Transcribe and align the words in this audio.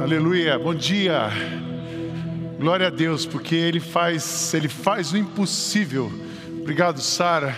Aleluia. 0.00 0.58
Bom 0.58 0.74
dia. 0.74 1.28
Glória 2.58 2.86
a 2.86 2.90
Deus, 2.90 3.26
porque 3.26 3.54
ele 3.54 3.80
faz, 3.80 4.54
ele 4.54 4.66
faz 4.66 5.12
o 5.12 5.18
impossível. 5.18 6.10
Obrigado, 6.62 7.02
Sara. 7.02 7.54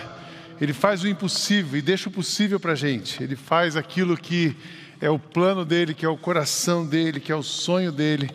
Ele 0.59 0.73
faz 0.73 1.03
o 1.03 1.07
impossível 1.07 1.79
e 1.79 1.81
deixa 1.81 2.09
o 2.09 2.11
possível 2.11 2.59
para 2.59 2.73
a 2.73 2.75
gente. 2.75 3.23
Ele 3.23 3.37
faz 3.37 3.77
aquilo 3.77 4.17
que 4.17 4.53
é 4.99 5.09
o 5.09 5.17
plano 5.17 5.63
dele, 5.63 5.93
que 5.93 6.05
é 6.05 6.09
o 6.09 6.17
coração 6.17 6.85
dele, 6.85 7.21
que 7.21 7.31
é 7.31 7.35
o 7.35 7.41
sonho 7.41 7.93
dele 7.93 8.29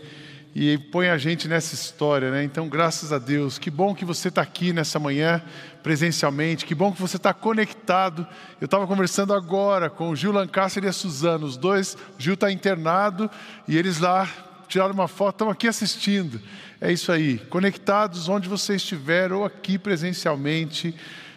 e 0.60 0.76
põe 0.76 1.08
a 1.08 1.16
gente 1.16 1.46
nessa 1.46 1.72
história, 1.72 2.32
né? 2.32 2.42
Então, 2.42 2.68
graças 2.68 3.12
a 3.12 3.18
Deus, 3.20 3.58
que 3.58 3.70
bom 3.70 3.94
que 3.94 4.04
você 4.04 4.26
está 4.26 4.42
aqui 4.42 4.72
nessa 4.72 4.98
manhã, 4.98 5.40
presencialmente, 5.84 6.66
que 6.66 6.74
bom 6.74 6.90
que 6.92 7.00
você 7.00 7.16
está 7.16 7.32
conectado. 7.32 8.26
Eu 8.60 8.64
estava 8.64 8.84
conversando 8.84 9.32
agora 9.32 9.88
com 9.88 10.10
o 10.10 10.16
Gil 10.16 10.32
Lancaster 10.32 10.82
e 10.82 10.88
a 10.88 10.92
Suzana, 10.92 11.46
os 11.46 11.56
dois, 11.56 11.94
o 12.18 12.20
Gil 12.20 12.34
está 12.34 12.50
internado 12.50 13.30
e 13.68 13.78
eles 13.78 14.00
lá 14.00 14.28
tiraram 14.66 14.92
uma 14.92 15.06
foto, 15.06 15.36
estão 15.36 15.48
aqui 15.48 15.68
assistindo. 15.68 16.40
É 16.80 16.90
isso 16.90 17.12
aí, 17.12 17.38
conectados 17.38 18.28
onde 18.28 18.48
você 18.48 18.74
estiver 18.74 19.32
ou 19.32 19.44
aqui 19.44 19.78
presencialmente, 19.78 20.92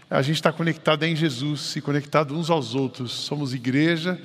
a 0.10 0.24
gente 0.24 0.38
está 0.38 0.52
conectado 0.52 1.04
em 1.04 1.16
Jesus 1.16 1.76
e 1.76 1.82
conectado 1.82 2.36
uns 2.36 2.50
aos 2.50 2.74
outros. 2.74 3.12
Somos 3.12 3.54
igreja, 3.54 4.20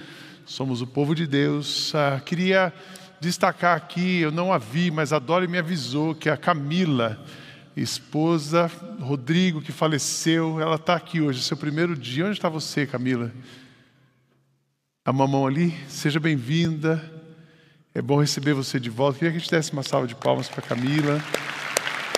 somos 0.47 0.81
o 0.81 0.87
povo 0.87 1.15
de 1.15 1.27
Deus. 1.27 1.95
Ah, 1.95 2.19
queria 2.25 2.73
destacar 3.21 3.77
aqui, 3.77 4.21
eu 4.21 4.31
não 4.31 4.53
a 4.53 4.59
vi, 4.59 4.91
mas 4.91 5.13
a 5.13 5.19
Dori 5.19 5.49
me 5.49 5.59
avisou 5.59 6.15
que 6.15 6.29
a 6.29 6.37
Camila, 6.37 7.25
esposa 7.77 8.71
Rodrigo, 9.01 9.61
que 9.61 9.73
faleceu, 9.73 10.61
ela 10.61 10.77
está 10.77 10.95
aqui 10.95 11.21
hoje, 11.21 11.43
seu 11.43 11.57
primeiro 11.57 11.97
dia. 11.97 12.27
Onde 12.27 12.37
está 12.37 12.49
você, 12.49 12.87
Camila? 12.87 13.33
A 15.05 15.13
mamão 15.13 15.47
ali, 15.47 15.77
seja 15.89 16.19
bem-vinda. 16.19 17.13
É 17.95 18.03
bom 18.03 18.21
receber 18.21 18.53
você 18.53 18.79
de 18.79 18.91
volta. 18.91 19.19
Queria 19.19 19.33
que 19.33 19.39
a 19.39 19.41
gente 19.41 19.51
desse 19.51 19.73
uma 19.73 19.83
salva 19.83 20.07
de 20.07 20.15
palmas 20.15 20.49
para 20.49 20.61
Camila. 20.61 21.23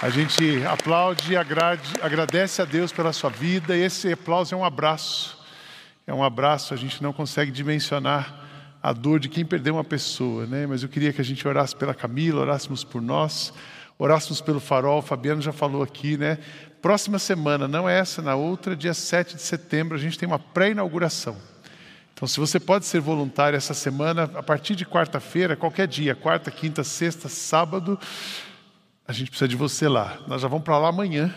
A 0.01 0.11
gente 0.11 0.65
aplaude 0.65 1.33
e 1.33 1.37
agradece 1.37 2.63
a 2.63 2.65
Deus 2.65 2.93
pela 2.93 3.13
sua 3.13 3.31
vida. 3.31 3.77
Esse 3.77 4.13
aplauso 4.13 4.55
é 4.55 4.59
um 4.59 4.65
abraço. 4.65 5.39
É 6.07 6.15
um 6.15 6.25
abraço, 6.25 6.73
a 6.73 6.77
gente 6.77 7.03
não 7.03 7.13
consegue 7.13 7.51
dimensionar 7.51 8.48
a 8.89 8.93
dor 8.95 9.21
de 9.21 9.29
quem 9.29 9.45
perdeu 9.45 9.75
uma 9.75 9.85
pessoa, 9.85 10.47
né? 10.47 10.67
Mas 10.67 10.83
eu 10.83 10.89
queria 10.89 11.13
que 11.13 11.21
a 11.21 11.25
gente 11.25 11.47
orasse 11.47 11.77
pela 11.77 11.93
Camila, 11.93 12.41
orássemos 12.41 12.83
por 12.83 13.03
nós, 13.03 13.53
orássemos 13.99 14.41
pelo 14.41 14.61
farol. 14.61 15.01
O 15.01 15.03
Fabiano 15.03 15.43
já 15.43 15.53
falou 15.53 15.83
aqui, 15.83 16.17
né? 16.17 16.39
Próxima 16.81 17.19
semana, 17.19 17.69
não 17.69 17.87
é 17.87 17.99
essa, 17.99 18.23
na 18.23 18.35
outra, 18.35 18.75
dia 18.75 18.95
7 18.95 19.37
de 19.37 19.43
setembro, 19.43 19.95
a 19.95 20.01
gente 20.01 20.19
tem 20.19 20.27
uma 20.27 20.39
pré-inauguração. 20.39 21.37
Então, 22.15 22.27
se 22.27 22.41
você 22.41 22.59
pode 22.59 22.87
ser 22.87 23.01
voluntário 23.01 23.59
essa 23.59 23.75
semana, 23.75 24.25
a 24.35 24.43
partir 24.43 24.75
de 24.75 24.87
quarta-feira, 24.87 25.55
qualquer 25.55 25.87
dia, 25.87 26.15
quarta, 26.15 26.51
quinta, 26.51 26.83
sexta, 26.83 27.29
sábado, 27.29 27.99
a 29.07 29.13
gente 29.13 29.29
precisa 29.29 29.49
de 29.49 29.57
você 29.57 29.87
lá. 29.87 30.19
Nós 30.27 30.41
já 30.41 30.49
vamos 30.49 30.65
para 30.65 30.79
lá 30.79 30.89
amanhã. 30.89 31.35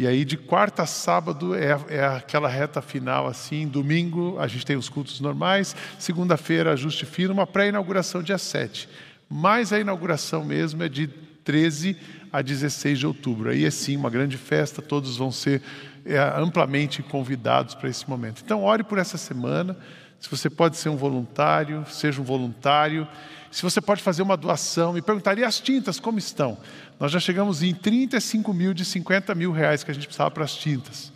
E 0.00 0.06
aí, 0.06 0.24
de 0.24 0.36
quarta 0.36 0.84
a 0.84 0.86
sábado, 0.86 1.56
é, 1.56 1.76
é 1.88 2.06
aquela 2.06 2.48
reta 2.48 2.80
final 2.80 3.26
assim. 3.26 3.66
Domingo, 3.66 4.38
a 4.38 4.46
gente 4.46 4.64
tem 4.64 4.76
os 4.76 4.88
cultos 4.88 5.18
normais. 5.18 5.74
Segunda-feira, 5.98 6.72
ajuste 6.72 7.04
fino, 7.04 7.32
uma 7.32 7.48
pré-inauguração 7.48 8.22
dia 8.22 8.38
7. 8.38 8.88
Mas 9.28 9.72
a 9.72 9.80
inauguração 9.80 10.44
mesmo 10.44 10.84
é 10.84 10.88
de 10.88 11.08
13 11.08 11.96
a 12.32 12.40
16 12.40 12.96
de 12.96 13.08
outubro. 13.08 13.50
Aí 13.50 13.64
é 13.64 13.70
sim 13.72 13.96
uma 13.96 14.08
grande 14.08 14.38
festa, 14.38 14.80
todos 14.80 15.16
vão 15.16 15.32
ser 15.32 15.62
é, 16.06 16.16
amplamente 16.36 17.02
convidados 17.02 17.74
para 17.74 17.88
esse 17.88 18.08
momento. 18.08 18.40
Então, 18.44 18.62
ore 18.62 18.84
por 18.84 18.98
essa 18.98 19.18
semana. 19.18 19.76
Se 20.20 20.30
você 20.30 20.48
pode 20.48 20.76
ser 20.76 20.90
um 20.90 20.96
voluntário, 20.96 21.84
seja 21.88 22.20
um 22.20 22.24
voluntário. 22.24 23.04
Se 23.50 23.62
você 23.62 23.80
pode 23.80 24.02
fazer 24.02 24.22
uma 24.22 24.36
doação, 24.36 24.92
me 24.92 25.02
perguntaria 25.02 25.46
as 25.46 25.58
tintas 25.58 25.98
como 25.98 26.18
estão. 26.18 26.58
Nós 27.00 27.10
já 27.12 27.18
chegamos 27.18 27.62
em 27.62 27.74
35 27.74 28.52
mil 28.52 28.74
de 28.74 28.84
50 28.84 29.34
mil 29.34 29.52
reais 29.52 29.82
que 29.82 29.90
a 29.90 29.94
gente 29.94 30.06
precisava 30.06 30.30
para 30.30 30.44
as 30.44 30.54
tintas. 30.54 31.12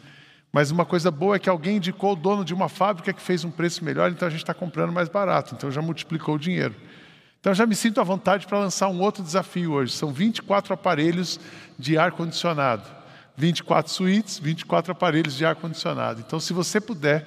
Mas 0.52 0.70
uma 0.70 0.84
coisa 0.84 1.10
boa 1.10 1.36
é 1.36 1.38
que 1.38 1.48
alguém 1.48 1.76
indicou 1.76 2.12
o 2.12 2.16
dono 2.16 2.44
de 2.44 2.52
uma 2.52 2.68
fábrica 2.68 3.12
que 3.12 3.22
fez 3.22 3.44
um 3.44 3.50
preço 3.50 3.84
melhor, 3.84 4.10
então 4.10 4.28
a 4.28 4.30
gente 4.30 4.42
está 4.42 4.52
comprando 4.52 4.92
mais 4.92 5.08
barato, 5.08 5.54
então 5.54 5.70
já 5.70 5.80
multiplicou 5.80 6.34
o 6.34 6.38
dinheiro. 6.38 6.74
Então 7.40 7.54
já 7.54 7.66
me 7.66 7.74
sinto 7.74 8.00
à 8.00 8.04
vontade 8.04 8.46
para 8.46 8.58
lançar 8.58 8.88
um 8.88 9.00
outro 9.00 9.22
desafio 9.22 9.72
hoje. 9.72 9.92
São 9.92 10.12
24 10.12 10.74
aparelhos 10.74 11.40
de 11.78 11.96
ar-condicionado. 11.98 13.02
24 13.36 13.90
suítes, 13.90 14.38
24 14.38 14.92
aparelhos 14.92 15.34
de 15.34 15.44
ar-condicionado. 15.44 16.22
Então, 16.24 16.38
se 16.38 16.52
você 16.52 16.80
puder 16.80 17.26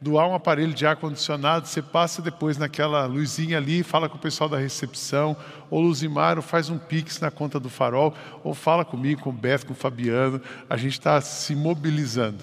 doar 0.00 0.26
um 0.26 0.34
aparelho 0.34 0.72
de 0.72 0.86
ar-condicionado, 0.86 1.68
você 1.68 1.82
passa 1.82 2.22
depois 2.22 2.56
naquela 2.56 3.04
luzinha 3.04 3.58
ali, 3.58 3.82
fala 3.82 4.08
com 4.08 4.16
o 4.16 4.20
pessoal 4.20 4.48
da 4.48 4.56
recepção, 4.56 5.36
ou 5.68 5.82
Luzimar, 5.82 6.38
ou 6.38 6.42
faz 6.42 6.70
um 6.70 6.78
pix 6.78 7.20
na 7.20 7.30
conta 7.30 7.60
do 7.60 7.68
farol, 7.68 8.14
ou 8.42 8.54
fala 8.54 8.84
comigo, 8.84 9.20
com 9.20 9.30
o 9.30 9.32
Beto, 9.32 9.66
com 9.66 9.72
o 9.72 9.76
Fabiano, 9.76 10.40
a 10.70 10.76
gente 10.76 10.94
está 10.94 11.20
se 11.20 11.54
mobilizando. 11.54 12.42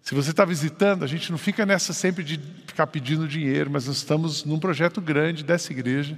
Se 0.00 0.14
você 0.14 0.30
está 0.30 0.44
visitando, 0.44 1.04
a 1.04 1.08
gente 1.08 1.30
não 1.30 1.38
fica 1.38 1.66
nessa 1.66 1.92
sempre 1.92 2.22
de 2.22 2.38
ficar 2.66 2.86
pedindo 2.86 3.26
dinheiro, 3.26 3.70
mas 3.70 3.86
nós 3.86 3.96
estamos 3.96 4.44
num 4.44 4.58
projeto 4.58 5.00
grande 5.00 5.42
dessa 5.42 5.72
igreja, 5.72 6.16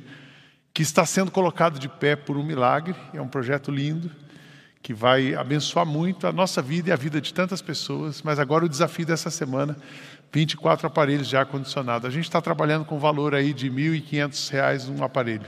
que 0.72 0.82
está 0.82 1.06
sendo 1.06 1.30
colocado 1.30 1.78
de 1.78 1.88
pé 1.88 2.16
por 2.16 2.36
um 2.36 2.42
milagre, 2.42 2.94
é 3.14 3.20
um 3.20 3.28
projeto 3.28 3.70
lindo, 3.70 4.10
que 4.84 4.92
vai 4.92 5.34
abençoar 5.34 5.86
muito 5.86 6.26
a 6.26 6.32
nossa 6.32 6.60
vida 6.60 6.90
e 6.90 6.92
a 6.92 6.96
vida 6.96 7.18
de 7.18 7.32
tantas 7.32 7.62
pessoas, 7.62 8.20
mas 8.20 8.38
agora 8.38 8.66
o 8.66 8.68
desafio 8.68 9.06
dessa 9.06 9.30
semana 9.30 9.74
24 10.30 10.86
aparelhos 10.86 11.26
de 11.26 11.38
ar-condicionado. 11.38 12.06
A 12.06 12.10
gente 12.10 12.24
está 12.24 12.38
trabalhando 12.38 12.84
com 12.84 12.98
valor 12.98 13.34
aí 13.34 13.54
de 13.54 13.70
R$ 13.70 13.98
1.500 14.02 14.90
um 14.90 15.02
aparelho. 15.02 15.46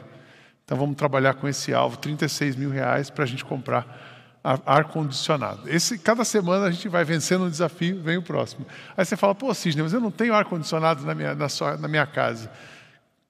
Então 0.65 0.79
vamos 0.79 0.97
trabalhar 0.97 1.35
com 1.35 1.47
esse 1.47 1.75
alvo, 1.75 1.99
36 1.99 2.57
mil 2.57 2.71
reais 2.71 3.11
para 3.11 3.25
a 3.25 3.27
gente 3.27 3.45
comprar 3.45 4.41
ar-condicionado. 4.65 5.69
Esse, 5.69 5.99
cada 5.99 6.25
semana 6.25 6.65
a 6.65 6.71
gente 6.71 6.89
vai 6.89 7.05
vencendo 7.05 7.45
um 7.45 7.51
desafio, 7.51 8.01
vem 8.01 8.17
o 8.17 8.23
próximo. 8.23 8.65
Aí 8.97 9.05
você 9.05 9.19
fala, 9.19 9.35
pô, 9.35 9.53
Cisne, 9.53 9.83
mas 9.83 9.93
eu 9.93 10.01
não 10.01 10.11
tenho 10.11 10.33
ar-condicionado 10.33 11.05
na 11.05 11.15
minha, 11.15 11.35
na, 11.35 11.51
sua, 11.51 11.77
na 11.77 11.89
minha 11.89 12.07
casa. 12.07 12.51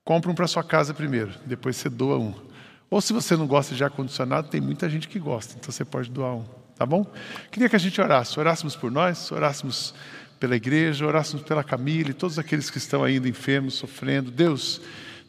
Compre 0.05 0.31
um 0.31 0.37
para 0.37 0.47
sua 0.47 0.63
casa 0.63 0.95
primeiro, 0.95 1.33
depois 1.45 1.75
você 1.77 1.89
doa 1.89 2.17
um. 2.17 2.46
Ou 2.91 3.01
se 3.01 3.13
você 3.13 3.37
não 3.37 3.47
gosta 3.47 3.75
de 3.75 3.83
ar-condicionado, 3.83 4.49
tem 4.49 4.61
muita 4.61 4.89
gente 4.89 5.09
que 5.09 5.19
gosta, 5.19 5.57
então 5.59 5.73
você 5.73 5.85
pode 5.85 6.11
doar 6.11 6.37
um, 6.37 6.45
tá 6.77 6.87
bom? 6.87 7.05
Queria 7.51 7.69
que 7.69 7.77
a 7.77 7.79
gente 7.79 8.01
orasse, 8.01 8.39
orássemos 8.39 8.77
por 8.77 8.91
nós, 8.91 9.31
orássemos 9.33 9.95
pela 10.39 10.55
igreja, 10.55 11.07
orássemos 11.07 11.45
pela 11.45 11.65
Camila 11.65 12.11
e 12.11 12.15
todos 12.15 12.39
aqueles 12.39 12.71
que 12.71 12.79
estão 12.79 13.03
ainda 13.03 13.29
enfermos, 13.29 13.75
sofrendo. 13.75 14.31
Deus, 14.31 14.81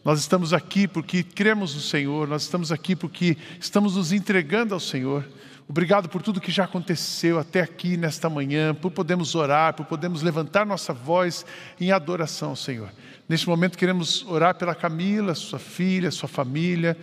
nós 0.03 0.19
estamos 0.19 0.53
aqui 0.53 0.87
porque 0.87 1.23
cremos 1.23 1.73
no 1.73 1.81
Senhor, 1.81 2.27
nós 2.27 2.43
estamos 2.43 2.71
aqui 2.71 2.95
porque 2.95 3.37
estamos 3.59 3.95
nos 3.95 4.11
entregando 4.11 4.73
ao 4.73 4.79
Senhor. 4.79 5.25
Obrigado 5.69 6.07
por 6.07 6.21
tudo 6.21 6.39
que 6.39 6.51
já 6.51 6.63
aconteceu 6.63 7.37
até 7.37 7.59
aqui 7.59 7.97
nesta 7.97 8.29
manhã, 8.29 8.73
por 8.73 8.89
podermos 8.89 9.35
orar, 9.35 9.73
por 9.73 9.85
podermos 9.85 10.21
levantar 10.21 10.65
nossa 10.65 10.93
voz 10.93 11.45
em 11.79 11.91
adoração 11.91 12.51
ao 12.51 12.55
Senhor. 12.55 12.89
Neste 13.27 13.49
momento 13.49 13.77
queremos 13.77 14.25
orar 14.27 14.55
pela 14.55 14.73
Camila, 14.73 15.35
sua 15.35 15.59
filha, 15.59 16.09
sua 16.09 16.29
família, 16.29 16.97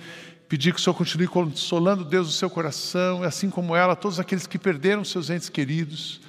pedir 0.49 0.73
que 0.73 0.81
o 0.81 0.83
Senhor 0.83 0.95
continue 0.95 1.27
consolando 1.27 2.05
Deus 2.05 2.29
o 2.29 2.33
seu 2.33 2.51
coração, 2.51 3.23
assim 3.23 3.51
como 3.51 3.75
ela, 3.75 3.97
todos 3.97 4.21
aqueles 4.21 4.47
que 4.47 4.59
perderam 4.59 5.05
seus 5.05 5.31
entes 5.31 5.49
queridos 5.49 6.21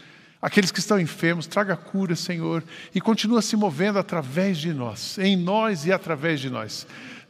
aqueles 0.45 0.69
que 0.69 0.77
estão 0.77 0.99
enfermos, 0.99 1.47
traga 1.47 1.75
cura, 1.75 2.15
Senhor, 2.15 2.63
e 2.93 3.01
continua 3.01 3.41
se 3.41 3.55
movendo 3.55 3.97
através 3.97 4.59
de 4.59 4.71
nós, 4.75 5.17
em 5.17 5.35
nós 5.35 5.87
e 5.87 5.91
através 5.91 6.39
de 6.39 6.51
nós. 6.51 6.85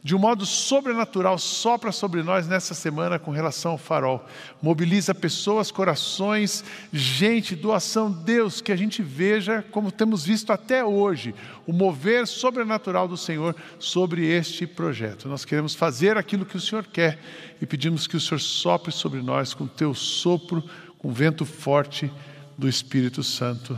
De 0.06 0.14
um 0.14 0.20
modo 0.20 0.46
sobrenatural, 0.46 1.36
sopra 1.36 1.90
sobre 1.90 2.22
nós 2.22 2.46
nessa 2.46 2.74
semana 2.74 3.18
com 3.18 3.32
relação 3.32 3.72
ao 3.72 3.76
farol. 3.76 4.24
Mobiliza 4.62 5.12
pessoas, 5.12 5.72
corações, 5.72 6.62
gente, 6.92 7.56
doação, 7.56 8.12
Deus, 8.12 8.60
que 8.60 8.70
a 8.70 8.76
gente 8.76 9.02
veja, 9.02 9.64
como 9.72 9.90
temos 9.90 10.24
visto 10.24 10.52
até 10.52 10.84
hoje, 10.84 11.34
o 11.66 11.72
mover 11.72 12.24
sobrenatural 12.24 13.08
do 13.08 13.16
Senhor 13.16 13.56
sobre 13.80 14.24
este 14.24 14.64
projeto. 14.64 15.28
Nós 15.28 15.44
queremos 15.44 15.74
fazer 15.74 16.16
aquilo 16.16 16.46
que 16.46 16.56
o 16.56 16.60
Senhor 16.60 16.86
quer 16.86 17.18
e 17.60 17.66
pedimos 17.66 18.06
que 18.06 18.16
o 18.16 18.20
Senhor 18.20 18.38
sopre 18.38 18.92
sobre 18.92 19.20
nós 19.20 19.54
com 19.54 19.66
teu 19.66 19.92
sopro, 19.92 20.62
com 21.00 21.12
vento 21.12 21.44
forte 21.44 22.08
do 22.56 22.68
Espírito 22.68 23.24
Santo 23.24 23.76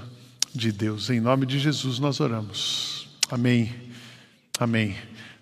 de 0.55 0.73
Deus. 0.73 1.08
Em 1.08 1.20
nome 1.20 1.47
de 1.47 1.58
Jesus 1.58 1.99
nós 1.99 2.20
oramos. 2.20 3.08
Amém. 3.31 3.75
Amém. 4.61 4.94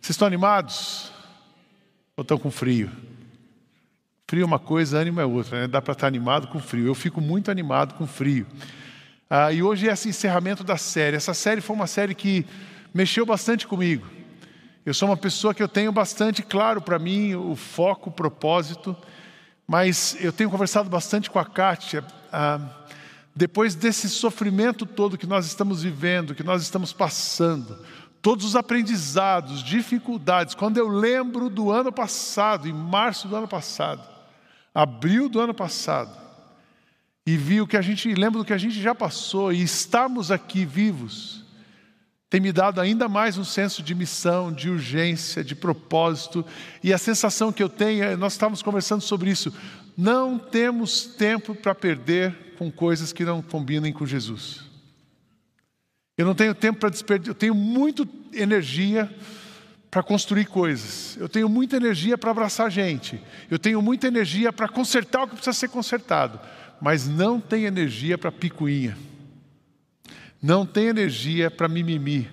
Vocês 0.07 0.15
estão 0.15 0.29
animados? 0.29 1.11
Ou 2.17 2.23
estão 2.23 2.39
com 2.39 2.49
frio? 2.49 2.89
Frio 4.29 4.43
é 4.43 4.47
uma 4.47 4.61
coisa, 4.61 4.99
ânimo 4.99 5.21
é 5.21 5.27
outra, 5.27 5.63
né? 5.63 5.67
Dá 5.67 5.83
para 5.83 5.95
estar 5.95 6.07
animado 6.07 6.47
com 6.47 6.61
frio. 6.61 6.87
Eu 6.87 6.95
fico 6.95 7.21
muito 7.21 7.51
animado 7.51 7.95
com 7.95 8.07
frio. 8.07 8.47
Ah, 9.29 9.53
e 9.53 9.65
hoje 9.65 9.89
é 9.89 9.93
esse 9.93 10.09
encerramento 10.09 10.63
da 10.63 10.77
série. 10.77 11.17
Essa 11.17 11.35
série 11.35 11.61
foi 11.61 11.75
uma 11.75 11.89
série 11.89 12.15
que 12.15 12.47
mexeu 12.95 13.27
bastante 13.27 13.67
comigo. 13.67 14.07
Eu 14.85 14.95
sou 14.95 15.09
uma 15.09 15.17
pessoa 15.17 15.53
que 15.53 15.61
eu 15.61 15.67
tenho 15.67 15.91
bastante 15.91 16.41
claro 16.41 16.81
para 16.81 17.01
mim 17.01 17.35
o 17.35 17.57
foco, 17.57 18.09
o 18.09 18.13
propósito, 18.13 18.97
mas 19.67 20.17
eu 20.21 20.33
tenho 20.33 20.49
conversado 20.49 20.89
bastante 20.89 21.29
com 21.29 21.41
a 21.41 21.45
Kátia. 21.45 22.05
Ah, 22.33 22.61
depois 23.35 23.75
desse 23.75 24.09
sofrimento 24.09 24.87
todo 24.87 25.19
que 25.19 25.27
nós 25.27 25.47
estamos 25.47 25.83
vivendo, 25.83 26.33
que 26.33 26.45
nós 26.45 26.63
estamos 26.63 26.93
passando, 26.93 27.77
todos 28.27 28.45
os 28.45 28.57
aprendizados, 28.57 29.63
dificuldades. 29.63 30.53
Quando 30.53 30.79
eu 30.79 30.89
lembro 30.89 31.49
do 31.49 31.71
ano 31.71 31.93
passado, 31.93 32.67
em 32.67 32.73
março 32.73 33.29
do 33.29 33.37
ano 33.37 33.47
passado, 33.47 34.03
abril 34.75 35.29
do 35.29 35.39
ano 35.39 35.55
passado, 35.55 36.11
e 37.25 37.37
vi 37.37 37.61
o 37.61 37.69
que 37.69 37.77
a 37.77 37.81
gente, 37.81 38.13
lembro 38.13 38.41
do 38.41 38.45
que 38.45 38.53
a 38.53 38.59
gente 38.59 38.83
já 38.83 38.93
passou 38.97 39.53
e 39.53 39.63
estarmos 39.63 40.33
aqui 40.33 40.65
vivos, 40.65 41.45
tem 42.29 42.41
me 42.41 42.51
dado 42.51 42.81
ainda 42.81 43.09
mais 43.09 43.39
um 43.39 43.45
senso 43.45 43.81
de 43.81 43.95
missão, 43.95 44.53
de 44.53 44.71
urgência, 44.71 45.45
de 45.45 45.55
propósito, 45.55 46.45
e 46.83 46.93
a 46.93 46.99
sensação 46.99 47.53
que 47.53 47.63
eu 47.63 47.69
tenho, 47.69 48.17
nós 48.17 48.33
estávamos 48.33 48.61
conversando 48.61 49.03
sobre 49.03 49.31
isso, 49.31 49.55
não 49.97 50.37
temos 50.37 51.07
tempo 51.07 51.55
para 51.55 51.77
perder 51.77 52.57
com 52.59 52.73
coisas 52.73 53.13
que 53.13 53.25
não 53.25 53.41
combinem 53.41 53.93
com 53.93 54.05
Jesus. 54.05 54.66
Eu 56.17 56.25
não 56.25 56.35
tenho 56.35 56.55
tempo 56.55 56.79
para 56.79 56.89
desperdiçar, 56.89 57.31
eu 57.31 57.35
tenho 57.35 57.55
muita 57.55 58.09
energia 58.33 59.15
para 59.91 60.03
construir 60.03 60.47
coisas, 60.47 61.15
eu 61.19 61.29
tenho 61.29 61.47
muita 61.47 61.77
energia 61.77 62.17
para 62.17 62.31
abraçar 62.31 62.71
gente, 62.71 63.21
eu 63.51 63.59
tenho 63.59 63.83
muita 63.83 64.07
energia 64.07 64.51
para 64.51 64.67
consertar 64.67 65.23
o 65.23 65.29
que 65.29 65.35
precisa 65.35 65.53
ser 65.53 65.69
consertado, 65.69 66.41
mas 66.81 67.07
não 67.07 67.39
tenho 67.39 67.67
energia 67.67 68.17
para 68.17 68.33
picuinha, 68.33 68.97
não 70.43 70.65
tenho 70.65 70.89
energia 70.89 71.51
para 71.51 71.69
mimimi, 71.69 72.31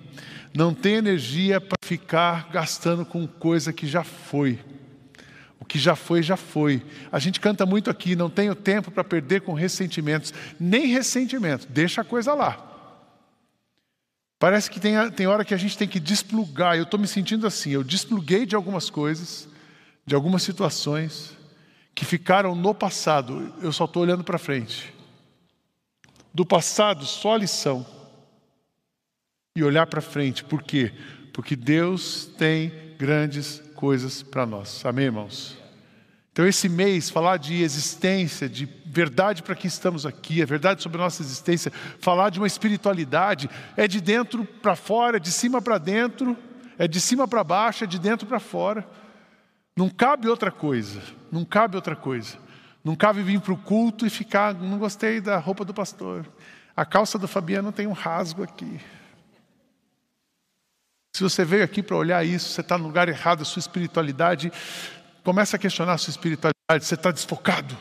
não 0.54 0.72
tenho 0.72 0.98
energia 0.98 1.60
para 1.60 1.76
ficar 1.84 2.48
gastando 2.50 3.04
com 3.04 3.26
coisa 3.26 3.72
que 3.72 3.86
já 3.86 4.02
foi. 4.02 4.58
O 5.60 5.64
que 5.64 5.78
já 5.78 5.96
foi, 5.96 6.22
já 6.22 6.36
foi. 6.36 6.82
A 7.10 7.18
gente 7.18 7.40
canta 7.40 7.64
muito 7.64 7.90
aqui, 7.90 8.14
não 8.14 8.28
tenho 8.28 8.54
tempo 8.54 8.90
para 8.90 9.02
perder 9.02 9.40
com 9.40 9.54
ressentimentos. 9.54 10.32
Nem 10.60 10.86
ressentimento, 10.86 11.66
deixa 11.70 12.02
a 12.02 12.04
coisa 12.04 12.34
lá. 12.34 12.73
Parece 14.44 14.70
que 14.70 14.78
tem, 14.78 15.10
tem 15.12 15.26
hora 15.26 15.42
que 15.42 15.54
a 15.54 15.56
gente 15.56 15.78
tem 15.78 15.88
que 15.88 15.98
desplugar. 15.98 16.76
Eu 16.76 16.82
estou 16.82 17.00
me 17.00 17.08
sentindo 17.08 17.46
assim. 17.46 17.70
Eu 17.70 17.82
despluguei 17.82 18.44
de 18.44 18.54
algumas 18.54 18.90
coisas, 18.90 19.48
de 20.04 20.14
algumas 20.14 20.42
situações 20.42 21.34
que 21.94 22.04
ficaram 22.04 22.54
no 22.54 22.74
passado. 22.74 23.54
Eu 23.62 23.72
só 23.72 23.86
estou 23.86 24.02
olhando 24.02 24.22
para 24.22 24.36
frente. 24.36 24.92
Do 26.34 26.44
passado, 26.44 27.06
só 27.06 27.32
a 27.32 27.38
lição. 27.38 27.86
E 29.56 29.64
olhar 29.64 29.86
para 29.86 30.02
frente. 30.02 30.44
Por 30.44 30.62
quê? 30.62 30.92
Porque 31.32 31.56
Deus 31.56 32.26
tem 32.36 32.70
grandes 32.98 33.62
coisas 33.74 34.22
para 34.22 34.44
nós. 34.44 34.84
Amém, 34.84 35.06
irmãos? 35.06 35.63
Então, 36.34 36.44
esse 36.48 36.68
mês, 36.68 37.08
falar 37.08 37.36
de 37.36 37.62
existência, 37.62 38.48
de 38.48 38.68
verdade 38.84 39.40
para 39.40 39.54
quem 39.54 39.68
estamos 39.68 40.04
aqui, 40.04 40.42
a 40.42 40.44
verdade 40.44 40.82
sobre 40.82 41.00
a 41.00 41.04
nossa 41.04 41.22
existência, 41.22 41.72
falar 42.00 42.28
de 42.28 42.40
uma 42.40 42.46
espiritualidade, 42.48 43.48
é 43.76 43.86
de 43.86 44.00
dentro 44.00 44.44
para 44.44 44.74
fora, 44.74 45.18
é 45.18 45.20
de 45.20 45.30
cima 45.30 45.62
para 45.62 45.78
dentro, 45.78 46.36
é 46.76 46.88
de 46.88 47.00
cima 47.00 47.28
para 47.28 47.44
baixo, 47.44 47.84
é 47.84 47.86
de 47.86 48.00
dentro 48.00 48.26
para 48.26 48.40
fora. 48.40 48.84
Não 49.76 49.88
cabe 49.88 50.26
outra 50.26 50.50
coisa, 50.50 51.00
não 51.30 51.44
cabe 51.44 51.76
outra 51.76 51.94
coisa. 51.94 52.36
Não 52.82 52.96
cabe 52.96 53.22
vir 53.22 53.40
para 53.40 53.52
o 53.52 53.56
culto 53.56 54.04
e 54.04 54.10
ficar, 54.10 54.54
não 54.54 54.76
gostei 54.76 55.20
da 55.20 55.38
roupa 55.38 55.64
do 55.64 55.72
pastor. 55.72 56.26
A 56.76 56.84
calça 56.84 57.16
do 57.16 57.28
Fabiano 57.28 57.70
tem 57.70 57.86
um 57.86 57.92
rasgo 57.92 58.42
aqui. 58.42 58.80
Se 61.16 61.22
você 61.22 61.44
veio 61.44 61.62
aqui 61.62 61.80
para 61.80 61.96
olhar 61.96 62.26
isso, 62.26 62.50
você 62.50 62.60
está 62.60 62.76
no 62.76 62.88
lugar 62.88 63.08
errado, 63.08 63.42
a 63.42 63.44
sua 63.44 63.60
espiritualidade 63.60 64.52
começa 65.24 65.56
a 65.56 65.58
questionar 65.58 65.94
a 65.94 65.98
sua 65.98 66.10
espiritualidade, 66.10 66.84
você 66.84 66.94
está 66.94 67.10
desfocado. 67.10 67.76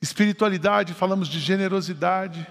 Espiritualidade, 0.00 0.94
falamos 0.94 1.28
de 1.28 1.40
generosidade. 1.40 2.46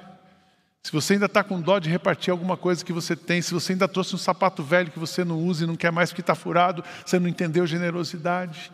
Se 0.84 0.92
você 0.92 1.14
ainda 1.14 1.26
está 1.26 1.44
com 1.44 1.60
dó 1.60 1.80
de 1.80 1.90
repartir 1.90 2.30
alguma 2.30 2.58
coisa 2.58 2.84
que 2.84 2.94
você 2.94 3.16
tem, 3.16 3.42
se 3.42 3.54
você 3.54 3.72
ainda 3.72 3.88
trouxe 3.88 4.14
um 4.14 4.20
sapato 4.20 4.62
velho 4.62 4.92
que 4.92 5.00
você 5.00 5.24
não 5.24 5.40
usa 5.40 5.64
e 5.64 5.68
não 5.68 5.76
quer 5.76 5.92
mais 5.92 6.10
porque 6.10 6.22
está 6.22 6.36
furado, 6.36 6.84
você 7.04 7.18
não 7.18 7.28
entendeu 7.28 7.66
generosidade. 7.66 8.72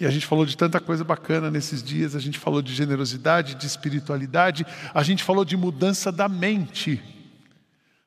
E 0.00 0.06
a 0.06 0.10
gente 0.10 0.26
falou 0.26 0.46
de 0.46 0.56
tanta 0.56 0.80
coisa 0.80 1.04
bacana 1.04 1.50
nesses 1.50 1.82
dias, 1.82 2.16
a 2.16 2.20
gente 2.20 2.38
falou 2.38 2.62
de 2.62 2.72
generosidade, 2.72 3.56
de 3.56 3.66
espiritualidade, 3.66 4.66
a 4.94 5.02
gente 5.02 5.22
falou 5.22 5.44
de 5.44 5.56
mudança 5.56 6.10
da 6.10 6.28
mente. 6.28 7.02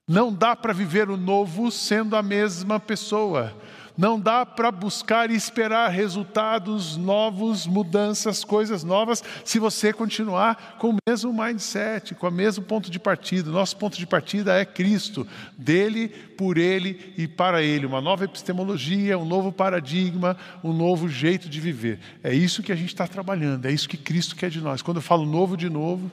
Não 0.08 0.34
dá 0.34 0.56
para 0.56 0.74
viver 0.74 1.10
o 1.10 1.18
novo 1.18 1.70
sendo 1.70 2.16
a 2.16 2.24
mesma 2.24 2.80
pessoa. 2.80 3.56
Não 4.02 4.20
dá 4.20 4.44
para 4.44 4.72
buscar 4.72 5.30
e 5.30 5.36
esperar 5.36 5.90
resultados 5.90 6.98
novos, 6.98 7.68
mudanças, 7.68 8.44
coisas 8.44 8.84
novas, 8.84 9.24
se 9.46 9.60
você 9.60 9.94
continuar 9.94 10.78
com 10.80 10.90
o 10.90 10.96
mesmo 11.08 11.32
mindset, 11.32 12.16
com 12.16 12.28
o 12.28 12.32
mesmo 12.32 12.64
ponto 12.64 12.90
de 12.90 13.00
partida. 13.00 13.52
Nosso 13.52 13.78
ponto 13.78 14.00
de 14.00 14.08
partida 14.08 14.60
é 14.60 14.66
Cristo, 14.66 15.28
dele, 15.56 16.08
por 16.36 16.58
ele 16.58 17.14
e 17.16 17.28
para 17.28 17.62
ele. 17.62 17.86
Uma 17.86 18.02
nova 18.02 18.26
epistemologia, 18.26 19.20
um 19.20 19.26
novo 19.26 19.52
paradigma, 19.52 20.36
um 20.64 20.74
novo 20.74 21.08
jeito 21.08 21.48
de 21.48 21.60
viver. 21.60 22.00
É 22.24 22.34
isso 22.34 22.64
que 22.64 22.72
a 22.72 22.76
gente 22.76 22.90
está 22.90 23.06
trabalhando, 23.06 23.68
é 23.68 23.72
isso 23.72 23.88
que 23.88 23.98
Cristo 23.98 24.36
quer 24.36 24.50
de 24.50 24.62
nós. 24.62 24.82
Quando 24.82 24.98
eu 24.98 25.04
falo 25.04 25.28
novo 25.28 25.56
de 25.56 25.70
novo, 25.70 26.12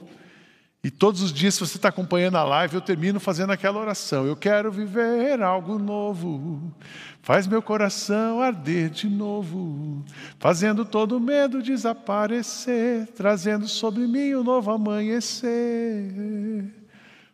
e 0.81 0.89
todos 0.89 1.21
os 1.21 1.33
dias, 1.33 1.55
se 1.55 1.59
você 1.59 1.75
está 1.75 1.89
acompanhando 1.89 2.37
a 2.37 2.43
live, 2.43 2.75
eu 2.75 2.81
termino 2.81 3.19
fazendo 3.19 3.51
aquela 3.51 3.77
oração. 3.79 4.25
Eu 4.25 4.35
quero 4.35 4.71
viver 4.71 5.41
algo 5.41 5.77
novo. 5.77 6.73
Faz 7.21 7.45
meu 7.45 7.61
coração 7.61 8.41
arder 8.41 8.89
de 8.89 9.09
novo, 9.09 10.05
fazendo 10.39 10.85
todo 10.85 11.19
medo 11.19 11.61
desaparecer, 11.61 13.07
trazendo 13.07 13.67
sobre 13.67 14.07
mim 14.07 14.35
um 14.35 14.43
novo 14.43 14.71
amanhecer. 14.71 16.13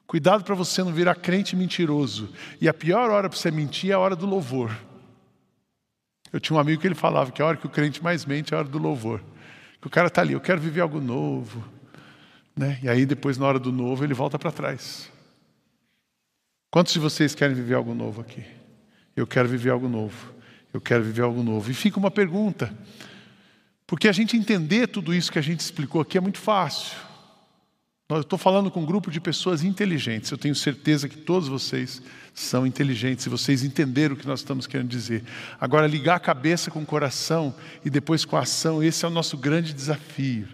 Cuidado 0.07 0.43
para 0.43 0.55
você 0.55 0.83
não 0.83 0.91
virar 0.91 1.13
crente 1.13 1.55
mentiroso. 1.55 2.33
E 2.59 2.67
a 2.67 2.73
pior 2.73 3.11
hora 3.11 3.29
para 3.29 3.37
você 3.37 3.51
mentir 3.51 3.91
é 3.91 3.93
a 3.93 3.99
hora 3.99 4.15
do 4.15 4.25
louvor. 4.25 4.75
Eu 6.33 6.39
tinha 6.39 6.57
um 6.57 6.59
amigo 6.59 6.81
que 6.81 6.87
ele 6.87 6.95
falava 6.95 7.31
que 7.31 7.43
a 7.43 7.45
hora 7.45 7.57
que 7.57 7.67
o 7.67 7.69
crente 7.69 8.03
mais 8.03 8.25
mente 8.25 8.55
é 8.55 8.57
a 8.57 8.59
hora 8.59 8.67
do 8.67 8.79
louvor. 8.79 9.21
Que 9.79 9.85
o 9.85 9.89
cara 9.89 10.07
está 10.07 10.21
ali, 10.21 10.33
eu 10.33 10.41
quero 10.41 10.59
viver 10.59 10.81
algo 10.81 10.99
novo 10.99 11.74
né? 12.55 12.79
E 12.81 12.89
aí, 12.89 13.05
depois, 13.05 13.37
na 13.37 13.45
hora 13.45 13.59
do 13.59 13.71
novo, 13.71 14.03
ele 14.03 14.13
volta 14.13 14.39
para 14.39 14.51
trás. 14.51 15.11
Quantos 16.71 16.93
de 16.93 16.99
vocês 16.99 17.35
querem 17.35 17.55
viver 17.55 17.73
algo 17.73 17.93
novo 17.93 18.21
aqui? 18.21 18.43
Eu 19.15 19.27
quero 19.27 19.47
viver 19.47 19.69
algo 19.69 19.89
novo. 19.89 20.33
Eu 20.73 20.79
quero 20.79 21.03
viver 21.03 21.21
algo 21.21 21.43
novo. 21.43 21.69
E 21.69 21.73
fica 21.73 21.99
uma 21.99 22.11
pergunta. 22.11 22.73
Porque 23.87 24.07
a 24.07 24.11
gente 24.11 24.35
entender 24.35 24.87
tudo 24.87 25.13
isso 25.13 25.31
que 25.31 25.39
a 25.39 25.41
gente 25.41 25.59
explicou 25.59 26.01
aqui 26.01 26.17
é 26.17 26.21
muito 26.21 26.39
fácil. 26.39 26.97
Eu 28.09 28.21
estou 28.21 28.37
falando 28.37 28.69
com 28.69 28.81
um 28.81 28.85
grupo 28.85 29.09
de 29.09 29.19
pessoas 29.19 29.63
inteligentes. 29.63 30.29
Eu 30.29 30.37
tenho 30.37 30.53
certeza 30.53 31.09
que 31.09 31.17
todos 31.17 31.47
vocês 31.47 32.01
são 32.33 32.67
inteligentes 32.67 33.25
e 33.25 33.29
vocês 33.29 33.63
entenderam 33.63 34.15
o 34.15 34.17
que 34.17 34.27
nós 34.27 34.41
estamos 34.41 34.67
querendo 34.67 34.89
dizer. 34.89 35.23
Agora, 35.59 35.87
ligar 35.87 36.15
a 36.15 36.19
cabeça 36.19 36.69
com 36.69 36.81
o 36.81 36.85
coração 36.85 37.55
e 37.83 37.89
depois 37.89 38.23
com 38.23 38.37
a 38.37 38.41
ação, 38.41 38.83
esse 38.83 39.05
é 39.05 39.07
o 39.07 39.11
nosso 39.11 39.37
grande 39.37 39.73
desafio 39.73 40.47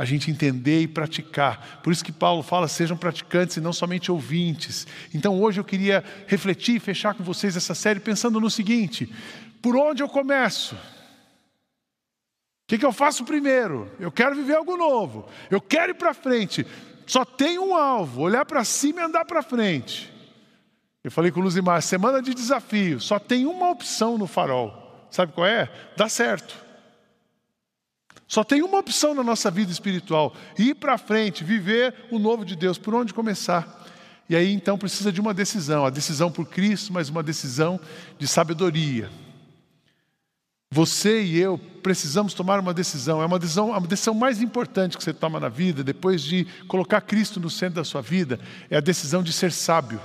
a 0.00 0.04
gente 0.06 0.30
entender 0.30 0.80
e 0.80 0.88
praticar. 0.88 1.80
Por 1.82 1.92
isso 1.92 2.02
que 2.02 2.10
Paulo 2.10 2.42
fala: 2.42 2.66
sejam 2.66 2.96
praticantes 2.96 3.58
e 3.58 3.60
não 3.60 3.70
somente 3.70 4.10
ouvintes. 4.10 4.86
Então 5.14 5.38
hoje 5.38 5.60
eu 5.60 5.64
queria 5.64 6.02
refletir 6.26 6.76
e 6.76 6.80
fechar 6.80 7.12
com 7.12 7.22
vocês 7.22 7.54
essa 7.54 7.74
série 7.74 8.00
pensando 8.00 8.40
no 8.40 8.48
seguinte: 8.48 9.12
por 9.60 9.76
onde 9.76 10.02
eu 10.02 10.08
começo? 10.08 10.74
O 10.74 10.78
que, 12.66 12.78
que 12.78 12.86
eu 12.86 12.92
faço 12.92 13.26
primeiro? 13.26 13.90
Eu 14.00 14.10
quero 14.10 14.34
viver 14.34 14.56
algo 14.56 14.74
novo, 14.74 15.28
eu 15.50 15.60
quero 15.60 15.90
ir 15.90 15.96
para 15.96 16.14
frente. 16.14 16.66
Só 17.06 17.22
tem 17.22 17.58
um 17.58 17.76
alvo: 17.76 18.22
olhar 18.22 18.46
para 18.46 18.64
cima 18.64 19.02
e 19.02 19.04
andar 19.04 19.26
para 19.26 19.42
frente. 19.42 20.10
Eu 21.04 21.10
falei 21.10 21.30
com 21.30 21.40
o 21.40 21.42
Luzimar: 21.42 21.82
semana 21.82 22.22
de 22.22 22.32
desafio, 22.32 23.00
só 23.00 23.18
tem 23.18 23.44
uma 23.44 23.68
opção 23.68 24.16
no 24.16 24.26
farol. 24.26 25.06
Sabe 25.10 25.34
qual 25.34 25.46
é? 25.46 25.70
Dá 25.94 26.08
certo. 26.08 26.69
Só 28.30 28.44
tem 28.44 28.62
uma 28.62 28.78
opção 28.78 29.12
na 29.12 29.24
nossa 29.24 29.50
vida 29.50 29.72
espiritual: 29.72 30.32
ir 30.56 30.76
para 30.76 30.96
frente, 30.96 31.42
viver 31.42 31.92
o 32.12 32.18
novo 32.18 32.44
de 32.44 32.54
Deus. 32.54 32.78
Por 32.78 32.94
onde 32.94 33.12
começar? 33.12 33.84
E 34.28 34.36
aí 34.36 34.52
então 34.52 34.78
precisa 34.78 35.10
de 35.10 35.20
uma 35.20 35.34
decisão, 35.34 35.84
a 35.84 35.90
decisão 35.90 36.30
por 36.30 36.46
Cristo, 36.46 36.92
mas 36.92 37.08
uma 37.08 37.24
decisão 37.24 37.80
de 38.16 38.28
sabedoria. 38.28 39.10
Você 40.72 41.24
e 41.24 41.40
eu 41.40 41.58
precisamos 41.82 42.32
tomar 42.32 42.60
uma 42.60 42.72
decisão, 42.72 43.20
é 43.20 43.26
uma 43.26 43.40
decisão, 43.40 43.74
a 43.74 43.80
decisão 43.80 44.14
mais 44.14 44.40
importante 44.40 44.96
que 44.96 45.02
você 45.02 45.12
toma 45.12 45.40
na 45.40 45.48
vida, 45.48 45.82
depois 45.82 46.22
de 46.22 46.44
colocar 46.68 47.00
Cristo 47.00 47.40
no 47.40 47.50
centro 47.50 47.74
da 47.74 47.84
sua 47.84 48.00
vida, 48.00 48.38
é 48.70 48.76
a 48.76 48.80
decisão 48.80 49.24
de 49.24 49.32
ser 49.32 49.50
sábio. 49.50 50.00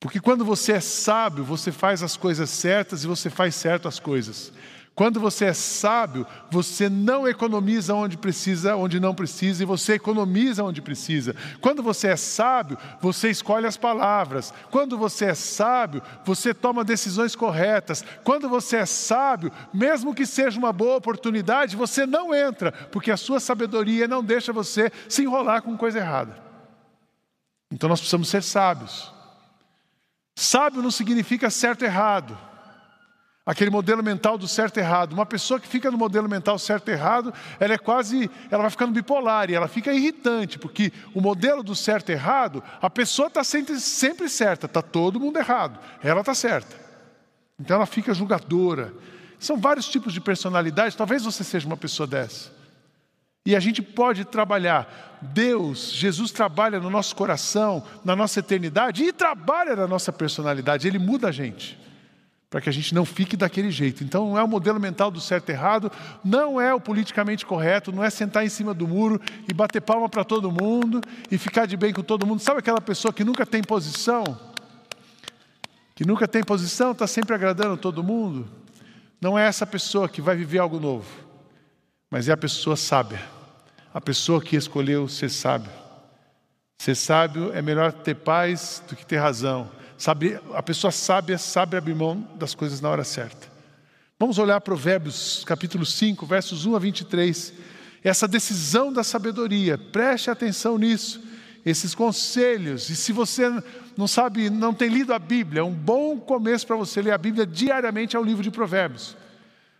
Porque 0.00 0.18
quando 0.18 0.46
você 0.46 0.72
é 0.72 0.80
sábio, 0.80 1.44
você 1.44 1.70
faz 1.70 2.02
as 2.02 2.16
coisas 2.16 2.48
certas 2.48 3.04
e 3.04 3.06
você 3.06 3.28
faz 3.28 3.54
certo 3.54 3.86
as 3.86 3.98
coisas. 3.98 4.50
Quando 4.94 5.18
você 5.18 5.46
é 5.46 5.52
sábio, 5.52 6.24
você 6.48 6.88
não 6.88 7.26
economiza 7.26 7.94
onde 7.94 8.16
precisa, 8.16 8.76
onde 8.76 9.00
não 9.00 9.12
precisa, 9.12 9.62
e 9.62 9.66
você 9.66 9.94
economiza 9.94 10.62
onde 10.62 10.80
precisa. 10.80 11.34
Quando 11.60 11.82
você 11.82 12.08
é 12.08 12.16
sábio, 12.16 12.78
você 13.00 13.28
escolhe 13.28 13.66
as 13.66 13.76
palavras. 13.76 14.54
Quando 14.70 14.96
você 14.96 15.24
é 15.26 15.34
sábio, 15.34 16.00
você 16.24 16.54
toma 16.54 16.84
decisões 16.84 17.34
corretas. 17.34 18.04
Quando 18.22 18.48
você 18.48 18.76
é 18.76 18.86
sábio, 18.86 19.50
mesmo 19.72 20.14
que 20.14 20.24
seja 20.24 20.60
uma 20.60 20.72
boa 20.72 20.96
oportunidade, 20.96 21.74
você 21.74 22.06
não 22.06 22.32
entra, 22.32 22.70
porque 22.70 23.10
a 23.10 23.16
sua 23.16 23.40
sabedoria 23.40 24.06
não 24.06 24.22
deixa 24.22 24.52
você 24.52 24.92
se 25.08 25.22
enrolar 25.22 25.62
com 25.62 25.76
coisa 25.76 25.98
errada. 25.98 26.36
Então 27.68 27.88
nós 27.88 27.98
precisamos 27.98 28.28
ser 28.28 28.44
sábios. 28.44 29.12
Sábio 30.36 30.82
não 30.82 30.90
significa 30.92 31.50
certo 31.50 31.82
e 31.82 31.86
errado. 31.86 32.38
Aquele 33.46 33.70
modelo 33.70 34.02
mental 34.02 34.38
do 34.38 34.48
certo 34.48 34.78
e 34.78 34.80
errado. 34.80 35.12
Uma 35.12 35.26
pessoa 35.26 35.60
que 35.60 35.68
fica 35.68 35.90
no 35.90 35.98
modelo 35.98 36.26
mental 36.28 36.58
certo 36.58 36.88
e 36.88 36.92
errado, 36.92 37.32
ela 37.60 37.74
é 37.74 37.78
quase, 37.78 38.30
ela 38.50 38.62
vai 38.62 38.70
ficando 38.70 38.92
bipolar 38.92 39.50
e 39.50 39.54
ela 39.54 39.68
fica 39.68 39.92
irritante, 39.92 40.58
porque 40.58 40.90
o 41.14 41.20
modelo 41.20 41.62
do 41.62 41.74
certo 41.74 42.08
e 42.08 42.12
errado, 42.12 42.62
a 42.80 42.88
pessoa 42.88 43.28
está 43.28 43.44
sempre, 43.44 43.78
sempre 43.78 44.30
certa, 44.30 44.64
está 44.64 44.80
todo 44.80 45.20
mundo 45.20 45.38
errado, 45.38 45.78
ela 46.02 46.20
está 46.20 46.34
certa. 46.34 46.74
Então 47.60 47.76
ela 47.76 47.86
fica 47.86 48.14
julgadora. 48.14 48.94
São 49.38 49.58
vários 49.58 49.88
tipos 49.88 50.14
de 50.14 50.22
personalidade, 50.22 50.96
talvez 50.96 51.22
você 51.22 51.44
seja 51.44 51.66
uma 51.66 51.76
pessoa 51.76 52.06
dessa. 52.06 52.50
E 53.44 53.54
a 53.54 53.60
gente 53.60 53.82
pode 53.82 54.24
trabalhar. 54.24 55.18
Deus, 55.20 55.92
Jesus 55.92 56.30
trabalha 56.30 56.80
no 56.80 56.88
nosso 56.88 57.14
coração, 57.14 57.84
na 58.02 58.16
nossa 58.16 58.40
eternidade 58.40 59.04
e 59.04 59.12
trabalha 59.12 59.76
na 59.76 59.86
nossa 59.86 60.10
personalidade, 60.10 60.88
Ele 60.88 60.98
muda 60.98 61.28
a 61.28 61.32
gente 61.32 61.84
para 62.54 62.60
que 62.60 62.68
a 62.68 62.72
gente 62.72 62.94
não 62.94 63.04
fique 63.04 63.36
daquele 63.36 63.68
jeito. 63.68 64.04
Então, 64.04 64.28
não 64.28 64.38
é 64.38 64.44
o 64.44 64.46
modelo 64.46 64.78
mental 64.78 65.10
do 65.10 65.20
certo 65.20 65.48
e 65.48 65.52
errado, 65.52 65.90
não 66.24 66.60
é 66.60 66.72
o 66.72 66.78
politicamente 66.78 67.44
correto, 67.44 67.90
não 67.90 68.04
é 68.04 68.08
sentar 68.08 68.46
em 68.46 68.48
cima 68.48 68.72
do 68.72 68.86
muro 68.86 69.20
e 69.48 69.52
bater 69.52 69.80
palma 69.80 70.08
para 70.08 70.22
todo 70.22 70.52
mundo 70.52 71.00
e 71.32 71.36
ficar 71.36 71.66
de 71.66 71.76
bem 71.76 71.92
com 71.92 72.00
todo 72.00 72.24
mundo. 72.24 72.38
Sabe 72.38 72.60
aquela 72.60 72.80
pessoa 72.80 73.12
que 73.12 73.24
nunca 73.24 73.44
tem 73.44 73.60
posição? 73.60 74.38
Que 75.96 76.06
nunca 76.06 76.28
tem 76.28 76.44
posição, 76.44 76.92
está 76.92 77.08
sempre 77.08 77.34
agradando 77.34 77.76
todo 77.76 78.04
mundo? 78.04 78.48
Não 79.20 79.36
é 79.36 79.48
essa 79.48 79.66
pessoa 79.66 80.08
que 80.08 80.22
vai 80.22 80.36
viver 80.36 80.60
algo 80.60 80.78
novo, 80.78 81.10
mas 82.08 82.28
é 82.28 82.32
a 82.34 82.36
pessoa 82.36 82.76
sábia, 82.76 83.20
a 83.92 84.00
pessoa 84.00 84.40
que 84.40 84.54
escolheu 84.54 85.08
ser 85.08 85.28
sábio. 85.28 85.72
Ser 86.78 86.94
sábio 86.94 87.52
é 87.52 87.60
melhor 87.60 87.92
ter 87.92 88.14
paz 88.14 88.80
do 88.88 88.94
que 88.94 89.04
ter 89.04 89.16
razão 89.16 89.68
Sabe, 90.04 90.38
a 90.52 90.62
pessoa 90.62 90.90
sábia 90.90 91.38
sabe 91.38 91.78
abrir 91.78 91.94
mão 91.94 92.28
das 92.34 92.54
coisas 92.54 92.78
na 92.78 92.90
hora 92.90 93.04
certa. 93.04 93.46
Vamos 94.18 94.36
olhar 94.36 94.60
Provérbios 94.60 95.42
capítulo 95.46 95.86
5, 95.86 96.26
versos 96.26 96.66
1 96.66 96.76
a 96.76 96.78
23. 96.78 97.54
Essa 98.02 98.28
decisão 98.28 98.92
da 98.92 99.02
sabedoria, 99.02 99.78
preste 99.78 100.28
atenção 100.28 100.76
nisso, 100.76 101.22
esses 101.64 101.94
conselhos. 101.94 102.90
E 102.90 102.96
se 102.96 103.12
você 103.12 103.44
não 103.96 104.06
sabe, 104.06 104.50
não 104.50 104.74
tem 104.74 104.90
lido 104.90 105.14
a 105.14 105.18
Bíblia, 105.18 105.60
é 105.60 105.64
um 105.64 105.72
bom 105.72 106.20
começo 106.20 106.66
para 106.66 106.76
você 106.76 107.00
ler 107.00 107.12
a 107.12 107.16
Bíblia 107.16 107.46
diariamente 107.46 108.14
é 108.14 108.18
o 108.18 108.22
livro 108.22 108.42
de 108.42 108.50
Provérbios. 108.50 109.16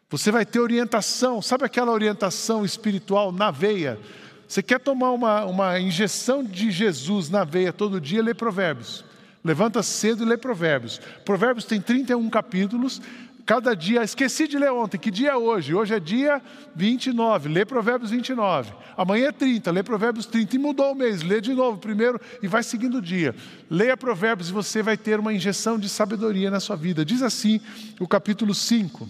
Você 0.09 0.31
vai 0.31 0.47
ter 0.47 0.59
orientação, 0.59 1.43
sabe 1.43 1.67
aquela 1.67 1.93
orientação 1.93 2.65
espiritual 2.65 3.31
na 3.31 3.51
veia? 3.51 4.01
Você 4.49 4.63
quer 4.63 4.81
tomar 4.81 5.11
uma, 5.11 5.45
uma 5.45 5.79
injeção 5.79 6.43
de 6.43 6.71
Jesus 6.71 7.29
na 7.29 7.45
veia 7.45 7.75
todo 7.75 8.01
dia, 8.01 8.23
lê 8.23 8.33
Provérbios. 8.33 9.05
Levanta 9.45 9.83
cedo 9.83 10.23
e 10.23 10.27
lê 10.27 10.39
Provérbios. 10.39 10.99
Provérbios 11.23 11.67
tem 11.67 11.79
31 11.79 12.31
capítulos. 12.31 13.03
Cada 13.45 13.75
dia, 13.75 14.03
esqueci 14.03 14.49
de 14.49 14.57
ler 14.57 14.73
ontem, 14.73 14.97
que 14.97 15.11
dia 15.11 15.33
é 15.33 15.37
hoje? 15.37 15.75
Hoje 15.75 15.95
é 15.95 16.01
dia 16.01 16.41
29, 16.75 17.51
lê 17.51 17.63
Provérbios 17.67 18.11
29. 18.11 18.73
Amanhã 18.97 19.27
é 19.27 19.33
30, 19.33 19.71
lê 19.71 19.83
Provérbios 19.83 20.25
30. 20.25 20.57
E 20.57 20.59
mudou 20.59 20.93
o 20.93 20.95
mês, 20.95 21.21
lê 21.21 21.43
de 21.43 21.53
novo 21.53 21.77
primeiro 21.77 22.19
e 22.43 22.49
vai 22.49 22.63
seguindo 22.63 22.97
o 22.97 23.03
dia. 23.03 23.35
Leia 23.69 23.99
Provérbios 23.99 24.49
e 24.49 24.53
você 24.53 24.83
vai 24.83 24.97
ter 24.97 25.21
uma 25.21 25.35
injeção 25.35 25.79
de 25.79 25.91
sabedoria 25.91 26.51
na 26.51 26.59
sua 26.59 26.75
vida. 26.75 27.05
Diz 27.05 27.21
assim 27.21 27.61
o 28.01 28.09
capítulo 28.09 28.55
5. 28.55 29.07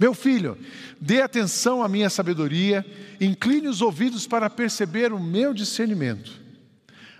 Meu 0.00 0.14
filho, 0.14 0.56
dê 0.98 1.20
atenção 1.20 1.82
à 1.82 1.88
minha 1.88 2.08
sabedoria, 2.08 2.84
incline 3.20 3.68
os 3.68 3.82
ouvidos 3.82 4.26
para 4.26 4.48
perceber 4.48 5.12
o 5.12 5.20
meu 5.20 5.52
discernimento. 5.52 6.43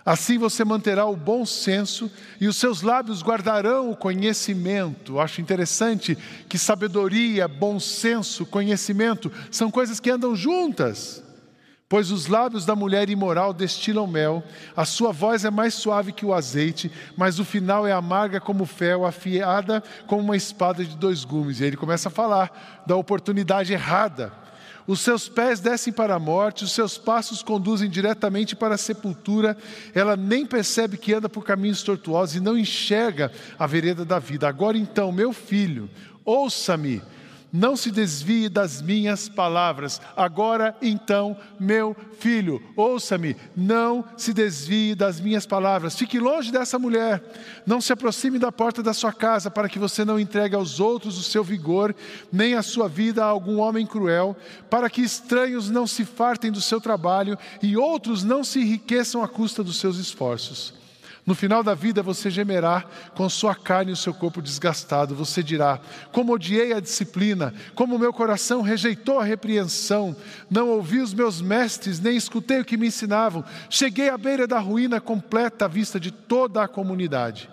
Assim 0.05 0.37
você 0.37 0.63
manterá 0.63 1.03
o 1.07 1.15
bom 1.15 1.43
senso 1.47 2.11
e 2.39 2.47
os 2.47 2.57
seus 2.57 2.83
lábios 2.83 3.23
guardarão 3.23 3.89
o 3.89 3.95
conhecimento. 3.95 5.19
Acho 5.19 5.41
interessante 5.41 6.15
que 6.47 6.59
sabedoria, 6.59 7.47
bom 7.47 7.79
senso, 7.79 8.45
conhecimento 8.45 9.31
são 9.49 9.71
coisas 9.71 9.99
que 9.99 10.11
andam 10.11 10.35
juntas. 10.35 11.23
Pois 11.89 12.11
os 12.11 12.27
lábios 12.27 12.65
da 12.65 12.75
mulher 12.75 13.09
imoral 13.09 13.51
destilam 13.51 14.05
mel, 14.05 14.43
a 14.77 14.85
sua 14.85 15.11
voz 15.11 15.43
é 15.43 15.49
mais 15.49 15.73
suave 15.73 16.11
que 16.11 16.25
o 16.25 16.33
azeite, 16.33 16.91
mas 17.17 17.39
o 17.39 17.45
final 17.45 17.87
é 17.87 17.91
amarga 17.91 18.39
como 18.39 18.65
fel, 18.65 19.05
afiada 19.05 19.83
como 20.05 20.21
uma 20.21 20.37
espada 20.37 20.85
de 20.85 20.95
dois 20.97 21.23
gumes. 21.23 21.59
E 21.59 21.65
ele 21.65 21.77
começa 21.77 22.09
a 22.09 22.11
falar 22.11 22.83
da 22.85 22.95
oportunidade 22.95 23.73
errada 23.73 24.44
os 24.87 24.99
seus 24.99 25.27
pés 25.27 25.59
descem 25.59 25.91
para 25.91 26.15
a 26.15 26.19
morte, 26.19 26.63
os 26.63 26.71
seus 26.71 26.97
passos 26.97 27.41
conduzem 27.41 27.89
diretamente 27.89 28.55
para 28.55 28.75
a 28.75 28.77
sepultura. 28.77 29.57
Ela 29.93 30.15
nem 30.15 30.45
percebe 30.45 30.97
que 30.97 31.13
anda 31.13 31.27
por 31.27 31.43
caminhos 31.43 31.81
tortuosos 31.81 32.35
e 32.35 32.39
não 32.39 32.57
enxerga 32.57 33.31
a 33.57 33.65
vereda 33.65 34.05
da 34.05 34.19
vida. 34.19 34.47
Agora 34.47 34.77
então, 34.77 35.11
meu 35.11 35.33
filho, 35.33 35.89
ouça-me 36.23 37.01
não 37.55 37.77
se 37.77 37.89
desvie 37.89 38.49
das 38.49 38.81
minhas 38.81 39.29
palavras. 39.29 40.01
Agora 40.15 40.75
então, 40.81 41.37
meu 41.57 41.95
filho, 42.19 42.61
ouça-me, 42.75 43.35
não 43.55 44.03
se 44.17 44.33
desvie 44.33 44.93
das 44.93 45.21
minhas 45.21 45.45
palavras. 45.45 45.95
Fique 45.95 46.19
longe 46.19 46.51
dessa 46.51 46.77
mulher. 46.77 47.23
Não 47.65 47.79
se 47.79 47.93
aproxime 47.93 48.37
da 48.37 48.51
porta 48.51 48.83
da 48.83 48.93
sua 48.93 49.13
casa, 49.13 49.49
para 49.49 49.69
que 49.69 49.79
você 49.79 50.03
não 50.03 50.19
entregue 50.19 50.55
aos 50.55 50.81
outros 50.81 51.17
o 51.17 51.23
seu 51.23 51.43
vigor, 51.43 51.95
nem 52.31 52.55
a 52.55 52.61
sua 52.61 52.89
vida 52.89 53.23
a 53.23 53.27
algum 53.27 53.59
homem 53.59 53.85
cruel, 53.85 54.35
para 54.69 54.89
que 54.89 55.01
estranhos 55.01 55.69
não 55.69 55.87
se 55.87 56.03
fartem 56.03 56.51
do 56.51 56.59
seu 56.59 56.81
trabalho 56.81 57.37
e 57.63 57.77
outros 57.77 58.21
não 58.21 58.43
se 58.43 58.59
enriqueçam 58.59 59.23
à 59.23 59.27
custa 59.29 59.63
dos 59.63 59.77
seus 59.77 59.97
esforços. 59.97 60.84
No 61.25 61.33
final 61.33 61.63
da 61.63 61.73
vida 61.73 62.03
você 62.03 62.29
gemerá 62.29 62.85
com 63.15 63.27
sua 63.27 63.55
carne 63.55 63.89
e 63.89 63.93
o 63.93 63.97
seu 63.97 64.13
corpo 64.13 64.41
desgastado. 64.41 65.15
Você 65.15 65.41
dirá: 65.41 65.79
Como 66.11 66.31
odiei 66.31 66.71
a 66.71 66.79
disciplina, 66.79 67.51
como 67.73 67.97
meu 67.97 68.13
coração 68.13 68.61
rejeitou 68.61 69.19
a 69.19 69.23
repreensão. 69.23 70.15
Não 70.51 70.69
ouvi 70.69 70.99
os 70.99 71.13
meus 71.13 71.41
mestres, 71.41 71.99
nem 71.99 72.15
escutei 72.15 72.59
o 72.59 72.65
que 72.65 72.77
me 72.77 72.87
ensinavam. 72.87 73.43
Cheguei 73.69 74.09
à 74.09 74.17
beira 74.17 74.45
da 74.45 74.59
ruína 74.59 75.01
completa 75.01 75.65
à 75.65 75.67
vista 75.67 75.99
de 75.99 76.11
toda 76.11 76.61
a 76.61 76.67
comunidade. 76.67 77.49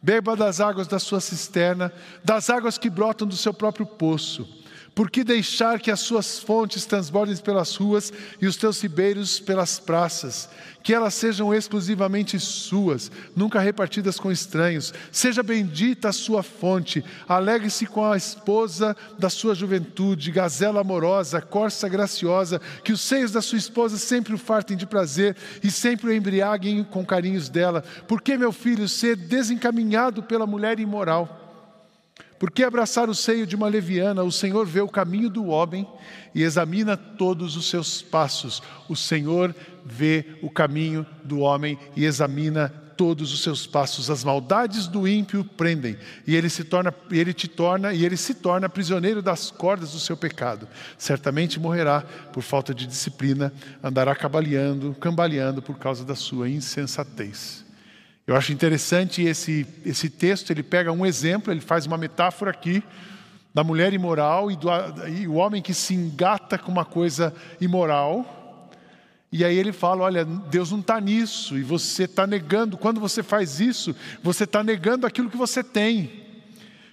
Beba 0.00 0.36
das 0.36 0.60
águas 0.60 0.86
da 0.86 1.00
sua 1.00 1.20
cisterna, 1.20 1.92
das 2.24 2.48
águas 2.48 2.78
que 2.78 2.88
brotam 2.88 3.26
do 3.26 3.36
seu 3.36 3.52
próprio 3.52 3.84
poço. 3.84 4.59
Por 4.94 5.08
que 5.08 5.22
deixar 5.22 5.78
que 5.78 5.90
as 5.90 6.00
suas 6.00 6.38
fontes 6.38 6.84
transbordem 6.84 7.36
pelas 7.36 7.76
ruas 7.76 8.12
e 8.40 8.46
os 8.46 8.56
teus 8.56 8.80
ribeiros 8.80 9.38
pelas 9.38 9.78
praças? 9.78 10.48
Que 10.82 10.92
elas 10.92 11.14
sejam 11.14 11.54
exclusivamente 11.54 12.38
suas, 12.40 13.10
nunca 13.36 13.60
repartidas 13.60 14.18
com 14.18 14.32
estranhos. 14.32 14.92
Seja 15.12 15.42
bendita 15.42 16.08
a 16.08 16.12
sua 16.12 16.42
fonte. 16.42 17.04
Alegre-se 17.28 17.86
com 17.86 18.04
a 18.04 18.16
esposa 18.16 18.96
da 19.18 19.30
sua 19.30 19.54
juventude, 19.54 20.32
gazela 20.32 20.80
amorosa, 20.80 21.40
corça 21.40 21.88
graciosa. 21.88 22.60
Que 22.82 22.92
os 22.92 23.00
seios 23.00 23.30
da 23.30 23.40
sua 23.40 23.58
esposa 23.58 23.96
sempre 23.96 24.34
o 24.34 24.38
fartem 24.38 24.76
de 24.76 24.86
prazer 24.86 25.36
e 25.62 25.70
sempre 25.70 26.08
o 26.08 26.12
embriaguem 26.12 26.82
com 26.82 27.06
carinhos 27.06 27.48
dela. 27.48 27.84
Por 28.08 28.20
que, 28.20 28.36
meu 28.36 28.52
filho, 28.52 28.88
ser 28.88 29.16
desencaminhado 29.16 30.22
pela 30.22 30.46
mulher 30.46 30.80
imoral? 30.80 31.39
Por 32.40 32.50
que 32.50 32.64
abraçar 32.64 33.10
o 33.10 33.14
seio 33.14 33.46
de 33.46 33.54
uma 33.54 33.68
leviana? 33.68 34.22
O 34.22 34.32
Senhor 34.32 34.64
vê 34.64 34.80
o 34.80 34.88
caminho 34.88 35.28
do 35.28 35.48
homem 35.48 35.86
e 36.34 36.42
examina 36.42 36.96
todos 36.96 37.54
os 37.54 37.68
seus 37.68 38.00
passos. 38.00 38.62
O 38.88 38.96
Senhor 38.96 39.54
vê 39.84 40.24
o 40.40 40.48
caminho 40.48 41.04
do 41.22 41.40
homem 41.40 41.78
e 41.94 42.06
examina 42.06 42.70
todos 42.96 43.34
os 43.34 43.42
seus 43.42 43.66
passos. 43.66 44.10
As 44.10 44.24
maldades 44.24 44.86
do 44.86 45.06
ímpio 45.06 45.44
prendem, 45.44 45.98
e 46.26 46.34
ele 46.34 46.48
se 46.48 46.64
torna, 46.64 46.94
ele 47.10 47.34
te 47.34 47.46
torna, 47.46 47.92
e 47.92 48.06
ele 48.06 48.16
se 48.16 48.32
torna 48.32 48.70
prisioneiro 48.70 49.20
das 49.20 49.50
cordas 49.50 49.92
do 49.92 49.98
seu 49.98 50.16
pecado. 50.16 50.66
Certamente 50.96 51.60
morrerá 51.60 52.00
por 52.32 52.42
falta 52.42 52.72
de 52.72 52.86
disciplina, 52.86 53.52
andará 53.82 54.16
cambaleando, 54.16 54.96
cambaleando 54.98 55.60
por 55.60 55.76
causa 55.76 56.06
da 56.06 56.14
sua 56.14 56.48
insensatez. 56.48 57.68
Eu 58.26 58.36
acho 58.36 58.52
interessante 58.52 59.22
esse, 59.22 59.66
esse 59.84 60.08
texto, 60.08 60.50
ele 60.50 60.62
pega 60.62 60.92
um 60.92 61.04
exemplo, 61.04 61.52
ele 61.52 61.60
faz 61.60 61.86
uma 61.86 61.96
metáfora 61.96 62.50
aqui 62.50 62.82
da 63.52 63.64
mulher 63.64 63.92
imoral 63.92 64.50
e, 64.50 64.56
do, 64.56 64.68
e 65.08 65.26
o 65.26 65.34
homem 65.34 65.60
que 65.60 65.74
se 65.74 65.94
engata 65.94 66.56
com 66.56 66.70
uma 66.70 66.84
coisa 66.84 67.34
imoral. 67.60 68.70
E 69.32 69.44
aí 69.44 69.56
ele 69.56 69.72
fala: 69.72 70.04
olha, 70.04 70.24
Deus 70.24 70.70
não 70.70 70.80
está 70.80 71.00
nisso, 71.00 71.58
e 71.58 71.62
você 71.62 72.04
está 72.04 72.26
negando, 72.26 72.76
quando 72.76 73.00
você 73.00 73.22
faz 73.22 73.60
isso, 73.60 73.94
você 74.22 74.44
está 74.44 74.62
negando 74.62 75.06
aquilo 75.06 75.30
que 75.30 75.36
você 75.36 75.62
tem. 75.62 76.28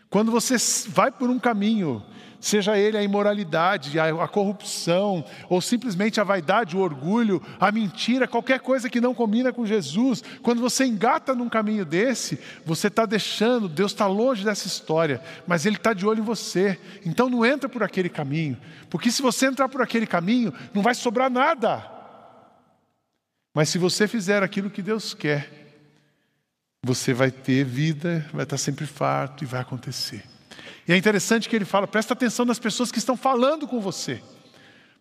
Quando 0.10 0.32
você 0.32 0.56
vai 0.90 1.12
por 1.12 1.30
um 1.30 1.40
caminho 1.40 2.04
seja 2.40 2.78
ele 2.78 2.98
a 2.98 3.04
imoralidade, 3.04 4.00
a, 4.00 4.08
a, 4.24 4.28
corrupção, 4.28 5.26
ou 5.50 5.62
simplesmente 5.62 6.20
a 6.20 6.24
vaidade, 6.24 6.76
o 6.76 6.80
orgulho, 6.80 7.42
a 7.60 7.72
mentira, 7.72 8.28
qualquer 8.28 8.60
coisa 8.60 8.90
que 8.90 9.02
não 9.02 9.14
combina 9.14 9.52
com 9.52 9.66
Jesus, 9.66 10.24
quando 10.42 10.62
você 10.62 10.86
engata 10.86 11.34
num 11.34 11.50
caminho 11.50 11.86
desse, 11.86 12.40
você 12.66 12.88
está 12.88 13.06
deixando, 13.06 13.68
Deus 13.68 13.92
está 13.92 14.08
longe 14.08 14.44
dessa 14.44 14.68
história, 14.68 15.22
mas 15.46 15.66
Ele 15.66 15.78
está 15.78 15.94
de 15.94 16.06
olho 16.06 16.20
em 16.20 16.26
você, 16.26 16.80
então 17.06 17.30
não 17.30 17.46
entra 17.46 17.68
por 17.68 17.84
aquele 17.84 18.10
caminho, 18.10 18.58
porque 18.90 19.12
se 19.12 19.22
você 19.22 19.48
entrar 19.48 19.68
por 19.70 19.82
aquele 19.82 20.08
caminho, 20.08 20.54
não 20.74 20.82
vai 20.82 20.94
sobrar 20.94 21.30
nada. 21.30 21.98
Mas 23.54 23.70
se 23.70 23.80
você 23.80 24.08
fizer 24.08 24.44
aquilo 24.44 24.70
que 24.70 24.84
Deus 24.84 25.16
quer, 25.16 25.52
você 26.84 27.12
vai 27.14 27.32
ter 27.32 27.66
vida, 27.66 28.24
vai 28.32 28.44
estar 28.44 28.58
sempre 28.58 28.86
farto 28.86 29.44
e 29.44 29.48
vai 29.48 29.60
acontecer. 29.60 30.24
E 30.88 30.94
é 30.94 30.98
interessante 30.98 31.50
que 31.50 31.56
ele 31.56 31.66
fala: 31.66 31.88
presta 31.88 32.14
atenção 32.14 32.46
nas 32.46 32.60
pessoas 32.60 32.92
que 32.92 33.00
estão 33.00 33.18
falando 33.18 33.68
com 33.68 33.80
você. 33.80 34.22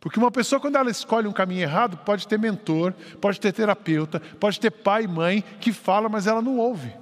Porque 0.01 0.19
uma 0.19 0.31
pessoa, 0.31 0.61
quando 0.61 0.77
ela 0.77 0.91
escolhe 0.91 1.27
um 1.27 1.33
caminho 1.33 1.63
errado, 1.63 1.97
pode 1.99 2.29
ter 2.29 2.39
mentor, 2.39 2.93
pode 3.21 3.41
ter 3.41 3.53
terapeuta, 3.53 4.21
pode 4.39 4.61
ter 4.61 4.71
pai 4.71 5.05
e 5.05 5.09
mãe 5.09 5.43
que 5.61 5.73
fala, 5.73 6.09
mas 6.09 6.27
ela 6.27 6.43
não 6.43 6.59
ouve. 6.59 6.93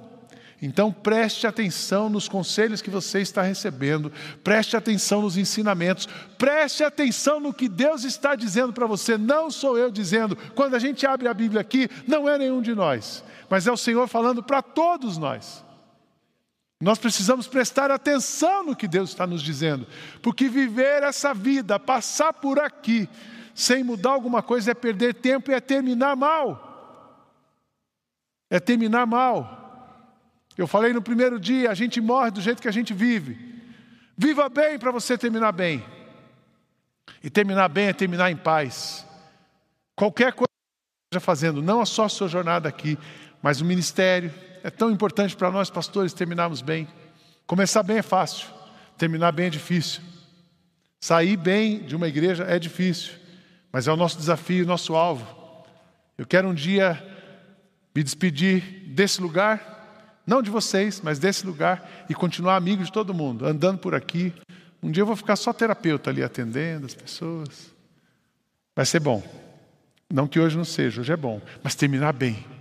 Então 0.61 0.91
preste 0.91 1.45
atenção 1.45 2.09
nos 2.09 2.29
conselhos 2.29 2.81
que 2.81 2.89
você 2.89 3.19
está 3.19 3.41
recebendo, 3.41 4.11
preste 4.43 4.77
atenção 4.77 5.21
nos 5.21 5.37
ensinamentos, 5.37 6.07
preste 6.37 6.83
atenção 6.83 7.39
no 7.39 7.53
que 7.53 7.67
Deus 7.67 8.03
está 8.03 8.35
dizendo 8.35 8.71
para 8.71 8.87
você. 8.87 9.17
Não 9.17 9.51
sou 9.51 9.77
eu 9.77 9.91
dizendo, 9.91 10.35
quando 10.55 10.75
a 10.75 10.79
gente 10.79 11.05
abre 11.05 11.27
a 11.27 11.33
Bíblia 11.33 11.61
aqui, 11.61 11.89
não 12.07 12.27
é 12.27 12.37
nenhum 12.37 12.61
de 12.61 12.73
nós, 12.73 13.23
mas 13.49 13.67
é 13.67 13.71
o 13.71 13.77
Senhor 13.77 14.07
falando 14.07 14.41
para 14.41 14.61
todos 14.61 15.17
nós. 15.17 15.64
Nós 16.85 16.99
precisamos 16.99 17.47
prestar 17.47 17.89
atenção 17.89 18.63
no 18.63 18.75
que 18.75 18.87
Deus 18.87 19.09
está 19.09 19.25
nos 19.25 19.41
dizendo, 19.41 19.87
porque 20.21 20.47
viver 20.47 21.01
essa 21.01 21.33
vida, 21.33 21.79
passar 21.79 22.31
por 22.31 22.59
aqui, 22.59 23.09
sem 23.55 23.83
mudar 23.83 24.11
alguma 24.11 24.43
coisa, 24.43 24.69
é 24.69 24.75
perder 24.75 25.15
tempo 25.15 25.49
e 25.49 25.55
é 25.55 25.59
terminar 25.59 26.15
mal. 26.15 27.33
É 28.51 28.59
terminar 28.59 29.07
mal. 29.07 30.05
Eu 30.55 30.67
falei 30.67 30.93
no 30.93 31.01
primeiro 31.01 31.39
dia: 31.39 31.71
a 31.71 31.73
gente 31.73 31.99
morre 31.99 32.29
do 32.29 32.39
jeito 32.39 32.61
que 32.61 32.67
a 32.67 32.71
gente 32.71 32.93
vive. 32.93 33.35
Viva 34.15 34.47
bem 34.47 34.77
para 34.77 34.91
você 34.91 35.17
terminar 35.17 35.53
bem. 35.53 35.83
E 37.23 37.31
terminar 37.31 37.67
bem 37.67 37.87
é 37.87 37.93
terminar 37.93 38.29
em 38.29 38.37
paz. 38.37 39.03
Qualquer 39.95 40.33
coisa 40.33 40.51
que 40.51 41.17
esteja 41.17 41.25
fazendo, 41.25 41.63
não 41.63 41.83
só 41.83 42.03
a 42.03 42.09
sua 42.09 42.27
jornada 42.27 42.69
aqui, 42.69 42.95
mas 43.41 43.59
o 43.59 43.65
ministério, 43.65 44.31
é 44.65 44.71
tão 44.71 44.89
importante 44.89 45.35
para 45.35 45.51
nós, 45.51 45.69
pastores, 45.69 46.11
terminarmos 46.11 46.63
bem. 46.63 46.87
Começar 47.45 47.83
bem 47.83 47.97
é 47.97 48.01
fácil, 48.01 48.47
terminar 48.97 49.31
bem 49.31 49.45
é 49.45 49.49
difícil. 49.51 50.01
Sair 50.99 51.37
bem 51.37 51.83
de 51.83 51.95
uma 51.95 52.07
igreja 52.07 52.45
é 52.45 52.57
difícil, 52.57 53.13
mas 53.71 53.87
é 53.87 53.91
o 53.91 53.95
nosso 53.95 54.17
desafio, 54.17 54.63
o 54.63 54.67
nosso 54.67 54.95
alvo. 54.95 55.63
Eu 56.17 56.25
quero 56.25 56.47
um 56.47 56.53
dia 56.55 56.99
me 57.93 58.01
despedir 58.01 58.87
desse 58.87 59.21
lugar, 59.21 60.17
não 60.25 60.41
de 60.41 60.49
vocês, 60.49 60.99
mas 60.99 61.19
desse 61.19 61.45
lugar, 61.45 61.87
e 62.09 62.15
continuar 62.15 62.55
amigo 62.55 62.83
de 62.83 62.91
todo 62.91 63.13
mundo, 63.13 63.45
andando 63.45 63.77
por 63.77 63.93
aqui. 63.93 64.33
Um 64.81 64.89
dia 64.89 65.03
eu 65.03 65.07
vou 65.07 65.15
ficar 65.15 65.35
só 65.35 65.53
terapeuta 65.53 66.09
ali 66.09 66.23
atendendo 66.23 66.87
as 66.87 66.95
pessoas. 66.95 67.71
Vai 68.75 68.87
ser 68.87 68.99
bom. 68.99 69.21
Não 70.11 70.27
que 70.27 70.39
hoje 70.39 70.57
não 70.57 70.65
seja, 70.65 71.01
hoje 71.01 71.13
é 71.13 71.17
bom, 71.17 71.39
mas 71.61 71.75
terminar 71.75 72.13
bem 72.13 72.54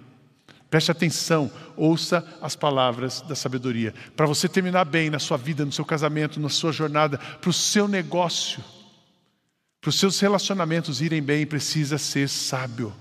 Preste 0.75 0.91
atenção, 0.91 1.49
ouça 1.77 2.27
as 2.43 2.57
palavras 2.57 3.21
da 3.21 3.37
sabedoria. 3.37 3.95
Para 4.17 4.27
você 4.27 4.49
terminar 4.49 4.85
bem 4.85 5.09
na 5.09 5.21
sua 5.21 5.37
vida, 5.37 5.65
no 5.65 5.71
seu 5.71 5.85
casamento, 5.85 6.41
na 6.41 6.49
sua 6.49 6.73
jornada, 6.73 7.17
para 7.17 7.49
o 7.49 7.53
seu 7.53 7.87
negócio, 7.87 8.59
para 9.81 9.91
os 9.91 10.01
seus 10.01 10.19
relacionamentos 10.19 11.01
irem 11.01 11.23
bem, 11.23 11.47
precisa 11.47 11.97
ser 11.97 12.29
sábio. 12.29 12.93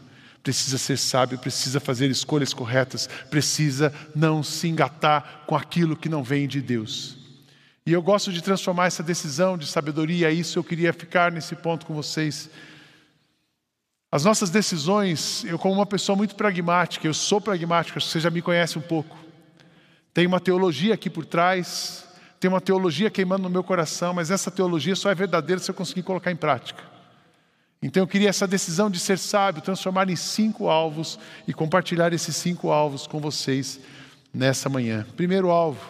Precisa 0.44 0.77
ser 0.77 1.00
sábio, 1.00 1.39
precisa 1.39 1.80
fazer 1.80 2.12
escolhas 2.12 2.53
corretas, 2.53 3.10
precisa 3.32 3.92
não 4.13 4.44
se 4.44 4.68
engatar 4.68 5.44
com 5.48 5.56
aquilo 5.56 5.98
que 5.98 6.08
não 6.08 6.24
vem 6.24 6.48
de 6.48 6.62
Deus. 6.62 7.18
E 7.88 7.92
eu 7.92 8.03
gosto 8.03 8.32
de 8.32 8.44
transformar 8.44 8.86
essa 8.86 9.01
decisão 9.01 9.58
de 9.58 9.65
sabedoria, 9.65 10.30
isso 10.30 10.60
eu 10.60 10.63
queria 10.63 10.94
ficar 10.94 11.32
nesse 11.32 11.56
ponto 11.56 11.88
com 11.88 11.96
vocês. 11.96 12.51
As 14.13 14.24
nossas 14.24 14.51
decisões, 14.51 15.43
eu 15.43 15.58
como 15.58 15.74
uma 15.74 15.88
pessoa 15.88 16.15
muito 16.15 16.36
pragmática, 16.36 17.08
eu 17.08 17.15
sou 17.15 17.41
pragmático, 17.41 18.00
você 18.00 18.20
já 18.20 18.29
me 18.29 18.43
conhece 18.43 18.77
um 18.77 18.82
pouco. 18.82 19.17
Tem 20.13 20.27
uma 20.27 20.39
teologia 20.39 20.93
aqui 20.93 21.10
por 21.10 21.25
trás, 21.25 22.05
tem 22.39 22.48
uma 22.48 22.62
teologia 22.62 23.10
queimando 23.10 23.41
no 23.41 23.50
meu 23.50 23.63
coração, 23.63 24.13
mas 24.13 24.29
essa 24.29 24.51
teologia 24.51 24.96
só 24.96 25.10
é 25.10 25.15
verdadeira 25.15 25.60
se 25.60 25.72
eu 25.72 25.74
conseguir 25.74 26.03
colocar 26.03 26.32
em 26.32 26.36
prática. 26.36 26.84
Então 27.82 28.04
eu 28.04 28.08
queria 28.08 28.30
essa 28.30 28.45
decisão 28.45 28.88
de 28.88 28.99
ser 28.99 29.17
sábio, 29.17 29.63
transformar 29.63 30.08
em 30.08 30.15
cinco 30.15 30.69
alvos 30.69 31.17
e 31.47 31.52
compartilhar 31.52 32.13
esses 32.13 32.36
cinco 32.36 32.69
alvos 32.69 33.08
com 33.08 33.19
vocês 33.19 33.80
nessa 34.32 34.69
manhã. 34.69 35.08
Primeiro 35.17 35.49
alvo, 35.49 35.82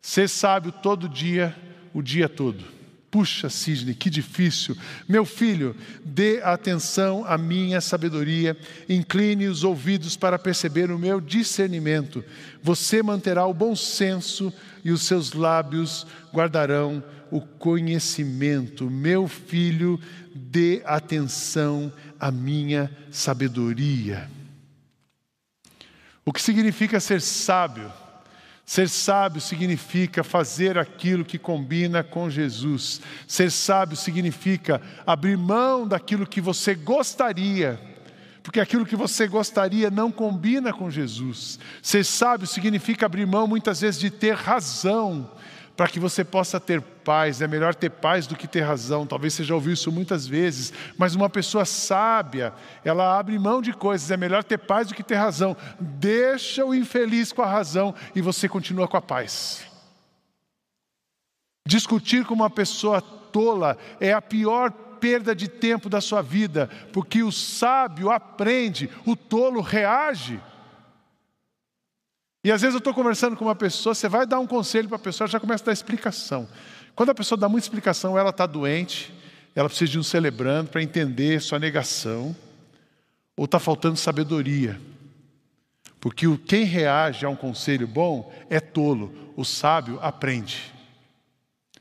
ser 0.00 0.26
sábio 0.30 0.72
todo 0.72 1.06
dia, 1.06 1.54
o 1.92 2.00
dia 2.00 2.30
todo. 2.30 2.75
Puxa, 3.16 3.48
Sidney, 3.48 3.94
que 3.94 4.10
difícil. 4.10 4.76
Meu 5.08 5.24
filho, 5.24 5.74
dê 6.04 6.42
atenção 6.42 7.24
à 7.24 7.38
minha 7.38 7.80
sabedoria, 7.80 8.54
incline 8.90 9.46
os 9.46 9.64
ouvidos 9.64 10.18
para 10.18 10.38
perceber 10.38 10.90
o 10.90 10.98
meu 10.98 11.18
discernimento. 11.18 12.22
Você 12.62 13.02
manterá 13.02 13.46
o 13.46 13.54
bom 13.54 13.74
senso 13.74 14.52
e 14.84 14.90
os 14.90 15.04
seus 15.04 15.32
lábios 15.32 16.06
guardarão 16.30 17.02
o 17.30 17.40
conhecimento. 17.40 18.90
Meu 18.90 19.26
filho, 19.26 19.98
dê 20.34 20.82
atenção 20.84 21.90
à 22.20 22.30
minha 22.30 22.94
sabedoria. 23.10 24.28
O 26.22 26.34
que 26.34 26.42
significa 26.42 27.00
ser 27.00 27.22
sábio? 27.22 27.90
Ser 28.66 28.88
sábio 28.88 29.40
significa 29.40 30.24
fazer 30.24 30.76
aquilo 30.76 31.24
que 31.24 31.38
combina 31.38 32.02
com 32.02 32.28
Jesus. 32.28 33.00
Ser 33.24 33.48
sábio 33.52 33.96
significa 33.96 34.82
abrir 35.06 35.38
mão 35.38 35.86
daquilo 35.86 36.26
que 36.26 36.40
você 36.40 36.74
gostaria, 36.74 37.80
porque 38.42 38.58
aquilo 38.58 38.84
que 38.84 38.96
você 38.96 39.28
gostaria 39.28 39.88
não 39.88 40.10
combina 40.10 40.72
com 40.72 40.90
Jesus. 40.90 41.60
Ser 41.80 42.04
sábio 42.04 42.48
significa 42.48 43.06
abrir 43.06 43.24
mão 43.24 43.46
muitas 43.46 43.82
vezes 43.82 44.00
de 44.00 44.10
ter 44.10 44.34
razão, 44.34 45.30
para 45.76 45.88
que 45.88 46.00
você 46.00 46.24
possa 46.24 46.58
ter 46.58 46.80
paz. 46.80 47.42
É 47.42 47.46
melhor 47.46 47.74
ter 47.74 47.90
paz 47.90 48.26
do 48.26 48.34
que 48.34 48.48
ter 48.48 48.62
razão. 48.62 49.06
Talvez 49.06 49.34
você 49.34 49.44
já 49.44 49.54
ouviu 49.54 49.74
isso 49.74 49.92
muitas 49.92 50.26
vezes, 50.26 50.72
mas 50.96 51.14
uma 51.14 51.28
pessoa 51.28 51.64
sábia, 51.64 52.52
ela 52.84 53.18
abre 53.18 53.38
mão 53.38 53.60
de 53.60 53.72
coisas. 53.72 54.10
É 54.10 54.16
melhor 54.16 54.42
ter 54.42 54.58
paz 54.58 54.88
do 54.88 54.94
que 54.94 55.02
ter 55.02 55.16
razão. 55.16 55.56
Deixa 55.78 56.64
o 56.64 56.74
infeliz 56.74 57.32
com 57.32 57.42
a 57.42 57.46
razão 57.46 57.94
e 58.14 58.22
você 58.22 58.48
continua 58.48 58.88
com 58.88 58.96
a 58.96 59.02
paz. 59.02 59.64
Discutir 61.66 62.24
com 62.24 62.32
uma 62.32 62.48
pessoa 62.48 63.00
tola 63.00 63.76
é 64.00 64.12
a 64.12 64.22
pior 64.22 64.70
perda 64.70 65.34
de 65.34 65.46
tempo 65.46 65.90
da 65.90 66.00
sua 66.00 66.22
vida, 66.22 66.70
porque 66.92 67.22
o 67.22 67.30
sábio 67.30 68.10
aprende, 68.10 68.88
o 69.04 69.14
tolo 69.14 69.60
reage. 69.60 70.40
E 72.46 72.52
às 72.52 72.62
vezes 72.62 72.74
eu 72.74 72.78
estou 72.78 72.94
conversando 72.94 73.34
com 73.34 73.44
uma 73.44 73.56
pessoa, 73.56 73.92
você 73.92 74.08
vai 74.08 74.24
dar 74.24 74.38
um 74.38 74.46
conselho 74.46 74.86
para 74.86 74.94
a 74.94 75.00
pessoa, 75.00 75.26
já 75.26 75.40
começa 75.40 75.64
a 75.64 75.66
dar 75.66 75.72
explicação. 75.72 76.48
Quando 76.94 77.10
a 77.10 77.14
pessoa 77.14 77.36
dá 77.36 77.48
muita 77.48 77.64
explicação, 77.64 78.16
ela 78.16 78.30
está 78.30 78.46
doente, 78.46 79.12
ela 79.52 79.68
precisa 79.68 79.90
de 79.90 79.98
um 79.98 80.02
celebrando 80.04 80.70
para 80.70 80.80
entender 80.80 81.42
sua 81.42 81.58
negação, 81.58 82.36
ou 83.36 83.46
está 83.46 83.58
faltando 83.58 83.96
sabedoria. 83.96 84.80
Porque 85.98 86.24
quem 86.46 86.62
reage 86.62 87.26
a 87.26 87.28
um 87.28 87.34
conselho 87.34 87.88
bom 87.88 88.32
é 88.48 88.60
tolo, 88.60 89.32
o 89.36 89.44
sábio 89.44 89.98
aprende. 90.00 90.72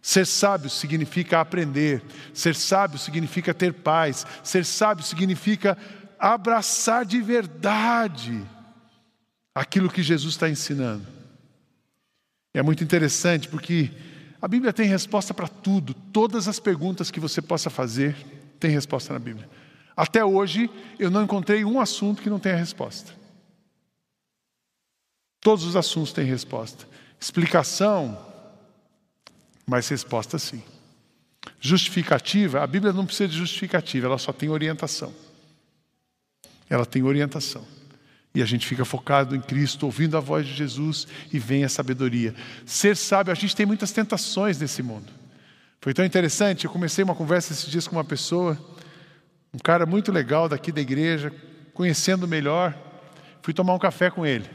Ser 0.01 0.25
sábio 0.25 0.71
significa 0.71 1.41
aprender, 1.41 2.01
ser 2.33 2.55
sábio 2.55 2.97
significa 2.97 3.53
ter 3.53 3.71
paz, 3.71 4.25
ser 4.41 4.65
sábio 4.65 5.05
significa 5.05 5.77
abraçar 6.17 7.05
de 7.05 7.21
verdade 7.21 8.54
aquilo 9.55 9.89
que 9.89 10.03
Jesus 10.03 10.33
está 10.33 10.49
ensinando. 10.49 11.07
É 12.53 12.61
muito 12.61 12.83
interessante 12.83 13.47
porque 13.47 13.89
a 14.41 14.47
Bíblia 14.47 14.73
tem 14.73 14.85
resposta 14.85 15.33
para 15.33 15.47
tudo, 15.47 15.93
todas 15.93 16.47
as 16.49 16.59
perguntas 16.59 17.09
que 17.09 17.19
você 17.19 17.41
possa 17.41 17.69
fazer, 17.69 18.15
tem 18.59 18.69
resposta 18.69 19.13
na 19.13 19.19
Bíblia. 19.19 19.49
Até 19.95 20.23
hoje, 20.25 20.69
eu 20.99 21.09
não 21.09 21.23
encontrei 21.23 21.63
um 21.63 21.79
assunto 21.79 22.21
que 22.21 22.29
não 22.29 22.39
tenha 22.39 22.55
resposta. 22.55 23.13
Todos 25.39 25.63
os 25.63 25.75
assuntos 25.75 26.11
têm 26.11 26.25
resposta. 26.25 26.85
Explicação, 27.19 28.19
mas 29.65 29.87
resposta 29.87 30.37
sim. 30.37 30.61
Justificativa, 31.59 32.61
a 32.61 32.67
Bíblia 32.67 32.91
não 32.91 33.05
precisa 33.05 33.29
de 33.29 33.37
justificativa, 33.37 34.07
ela 34.07 34.17
só 34.17 34.33
tem 34.33 34.49
orientação. 34.49 35.13
Ela 36.69 36.85
tem 36.85 37.03
orientação. 37.03 37.65
E 38.35 38.41
a 38.41 38.45
gente 38.45 38.67
fica 38.67 38.83
focado 38.83 39.33
em 39.33 39.39
Cristo, 39.39 39.85
ouvindo 39.85 40.17
a 40.17 40.19
voz 40.19 40.45
de 40.45 40.53
Jesus 40.53 41.07
e 41.31 41.39
vem 41.39 41.63
a 41.63 41.69
sabedoria. 41.69 42.35
Ser 42.65 42.97
sábio, 42.97 43.31
a 43.31 43.35
gente 43.35 43.55
tem 43.55 43.65
muitas 43.65 43.93
tentações 43.93 44.59
nesse 44.59 44.83
mundo. 44.83 45.11
Foi 45.79 45.93
tão 45.93 46.03
interessante, 46.03 46.65
eu 46.65 46.71
comecei 46.71 47.01
uma 47.01 47.15
conversa 47.15 47.53
esses 47.53 47.71
dias 47.71 47.87
com 47.87 47.95
uma 47.95 48.03
pessoa, 48.03 48.59
um 49.53 49.57
cara 49.57 49.85
muito 49.85 50.11
legal 50.11 50.49
daqui 50.49 50.69
da 50.69 50.81
igreja, 50.81 51.31
conhecendo 51.73 52.27
melhor, 52.27 52.77
fui 53.41 53.53
tomar 53.53 53.73
um 53.73 53.79
café 53.79 54.09
com 54.09 54.25
ele. 54.25 54.49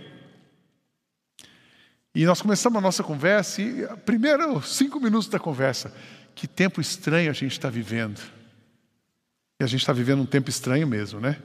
E 2.14 2.26
nós 2.26 2.42
começamos 2.42 2.76
a 2.76 2.82
nossa 2.82 3.02
conversa, 3.02 3.62
e 3.62 3.86
primeiros 4.04 4.76
cinco 4.76 5.00
minutos 5.00 5.28
da 5.28 5.38
conversa, 5.38 5.94
que 6.34 6.46
tempo 6.46 6.82
estranho 6.82 7.30
a 7.30 7.34
gente 7.34 7.52
está 7.52 7.70
vivendo. 7.70 8.20
E 9.58 9.64
a 9.64 9.66
gente 9.66 9.80
está 9.80 9.92
vivendo 9.94 10.20
um 10.20 10.26
tempo 10.26 10.50
estranho 10.50 10.86
mesmo, 10.86 11.18
né? 11.18 11.38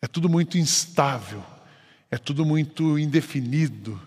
É 0.00 0.06
tudo 0.06 0.28
muito 0.28 0.58
instável. 0.58 1.42
é 2.10 2.18
tudo 2.18 2.44
muito 2.44 2.98
indefinido, 2.98 4.00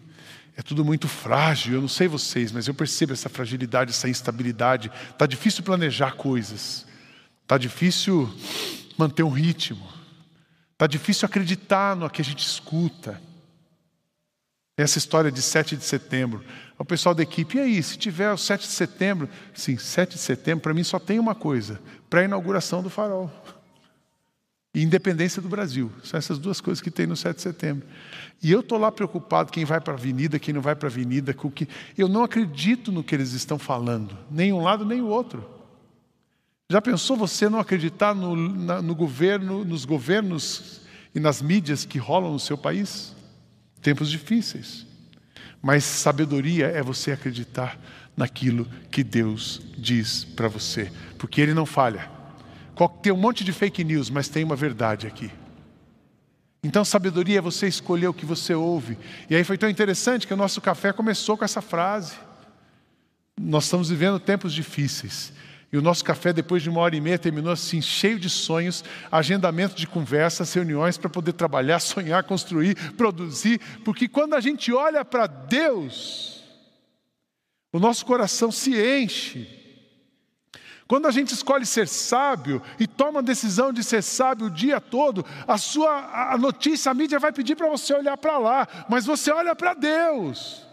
é 0.55 0.61
tudo 0.61 0.83
muito 0.83 1.07
frágil. 1.07 1.75
Eu 1.75 1.81
não 1.81 1.87
sei 1.87 2.07
vocês, 2.07 2.51
mas 2.51 2.67
eu 2.67 2.73
percebo 2.73 3.13
essa 3.13 3.29
fragilidade, 3.29 3.91
essa 3.91 4.09
instabilidade. 4.09 4.91
Está 5.11 5.25
difícil 5.25 5.63
planejar 5.63 6.13
coisas, 6.13 6.85
está 7.43 7.57
difícil 7.57 8.33
manter 8.97 9.23
um 9.23 9.29
ritmo, 9.29 9.87
está 10.73 10.87
difícil 10.87 11.25
acreditar 11.25 11.95
no 11.95 12.09
que 12.09 12.21
a 12.21 12.25
gente 12.25 12.45
escuta. 12.45 13.21
Essa 14.77 14.97
história 14.97 15.29
de 15.29 15.41
7 15.41 15.75
de 15.75 15.83
setembro. 15.83 16.41
O 16.77 16.85
pessoal 16.85 17.13
da 17.13 17.21
equipe, 17.21 17.57
e 17.57 17.59
aí, 17.59 17.83
se 17.83 17.97
tiver 17.97 18.31
o 18.31 18.37
7 18.37 18.61
de 18.61 18.73
setembro? 18.73 19.29
Sim, 19.53 19.77
7 19.77 20.13
de 20.13 20.19
setembro, 20.19 20.61
para 20.61 20.73
mim 20.73 20.85
só 20.85 20.97
tem 20.97 21.19
uma 21.19 21.35
coisa: 21.35 21.81
pré-inauguração 22.09 22.81
do 22.81 22.89
farol. 22.89 23.29
E 24.73 24.83
independência 24.83 25.41
do 25.41 25.49
Brasil. 25.49 25.91
São 26.03 26.17
essas 26.17 26.37
duas 26.37 26.61
coisas 26.61 26.81
que 26.81 26.91
tem 26.91 27.07
no 27.07 27.15
7 27.15 27.35
de 27.35 27.41
setembro. 27.41 27.87
E 28.41 28.51
eu 28.51 28.59
estou 28.59 28.77
lá 28.77 28.91
preocupado 28.91 29.51
quem 29.51 29.65
vai 29.65 29.81
para 29.81 29.93
a 29.93 29.97
avenida, 29.97 30.37
quem 30.37 30.53
não 30.53 30.61
vai 30.61 30.75
para 30.75 30.87
a 30.87 30.91
avenida, 30.91 31.33
com 31.33 31.49
que. 31.49 31.67
Eu 31.97 32.07
não 32.07 32.23
acredito 32.23 32.91
no 32.91 33.03
que 33.03 33.15
eles 33.15 33.33
estão 33.33 33.57
falando, 33.57 34.17
nem 34.29 34.53
um 34.53 34.61
lado 34.61 34.85
nem 34.85 35.01
o 35.01 35.07
outro. 35.07 35.59
Já 36.71 36.79
pensou 36.79 37.17
você 37.17 37.49
não 37.49 37.59
acreditar 37.59 38.13
no, 38.13 38.35
na, 38.35 38.79
no 38.79 38.93
governo, 38.93 39.65
nos 39.65 39.85
governos 39.85 40.81
e 41.15 41.19
nas 41.19 41.41
mídias 41.41 41.83
que 41.83 41.97
rolam 41.97 42.31
no 42.31 42.39
seu 42.39 42.55
país? 42.55 43.15
Tempos 43.81 44.09
difíceis. 44.09 44.85
Mas 45.61 45.83
sabedoria 45.83 46.67
é 46.67 46.83
você 46.83 47.11
acreditar 47.11 47.79
naquilo 48.15 48.67
que 48.91 49.03
Deus 49.03 49.61
diz 49.77 50.23
para 50.23 50.47
você, 50.47 50.91
porque 51.17 51.41
Ele 51.41 51.53
não 51.53 51.65
falha. 51.65 52.18
Tem 53.01 53.11
um 53.11 53.17
monte 53.17 53.43
de 53.43 53.51
fake 53.51 53.83
news, 53.83 54.09
mas 54.09 54.29
tem 54.29 54.43
uma 54.43 54.55
verdade 54.55 55.07
aqui. 55.07 55.31
Então, 56.63 56.83
sabedoria 56.83 57.39
é 57.39 57.41
você 57.41 57.67
escolher 57.67 58.07
o 58.07 58.13
que 58.13 58.25
você 58.25 58.53
ouve. 58.53 58.97
E 59.29 59.35
aí 59.35 59.43
foi 59.43 59.57
tão 59.57 59.69
interessante 59.69 60.27
que 60.27 60.33
o 60.33 60.37
nosso 60.37 60.59
café 60.59 60.91
começou 60.91 61.37
com 61.37 61.45
essa 61.45 61.61
frase. 61.61 62.15
Nós 63.39 63.65
estamos 63.65 63.89
vivendo 63.89 64.19
tempos 64.19 64.53
difíceis. 64.53 65.31
E 65.71 65.77
o 65.77 65.81
nosso 65.81 66.03
café, 66.03 66.33
depois 66.33 66.63
de 66.63 66.69
uma 66.69 66.81
hora 66.81 66.95
e 66.95 67.01
meia, 67.01 67.17
terminou 67.19 67.53
assim, 67.53 67.81
cheio 67.81 68.19
de 68.19 68.29
sonhos, 68.29 68.83
agendamento 69.11 69.75
de 69.75 69.85
conversas, 69.85 70.51
reuniões 70.51 70.97
para 70.97 71.09
poder 71.09 71.33
trabalhar, 71.33 71.79
sonhar, 71.79 72.23
construir, 72.23 72.75
produzir. 72.93 73.59
Porque 73.85 74.07
quando 74.07 74.33
a 74.33 74.41
gente 74.41 74.73
olha 74.73 75.05
para 75.05 75.27
Deus, 75.27 76.43
o 77.71 77.79
nosso 77.79 78.05
coração 78.05 78.51
se 78.51 78.71
enche. 78.75 79.58
Quando 80.89 81.05
a 81.05 81.11
gente 81.11 81.35
escolhe 81.35 81.67
ser 81.67 81.87
sábio 81.87 82.63
e 82.79 82.87
toma 82.87 83.19
a 83.19 83.21
decisão 83.21 83.71
de 83.71 83.83
ser 83.83 84.01
sábio 84.01 84.47
o 84.47 84.49
dia 84.49 84.81
todo, 84.81 85.23
a 85.47 85.55
sua 85.55 86.31
a 86.33 86.35
notícia, 86.35 86.89
a 86.91 86.95
mídia 86.95 87.19
vai 87.19 87.31
pedir 87.31 87.55
para 87.55 87.69
você 87.69 87.93
olhar 87.93 88.17
para 88.17 88.39
lá, 88.39 88.67
mas 88.89 89.05
você 89.05 89.31
olha 89.31 89.55
para 89.55 89.75
Deus. 89.75 90.65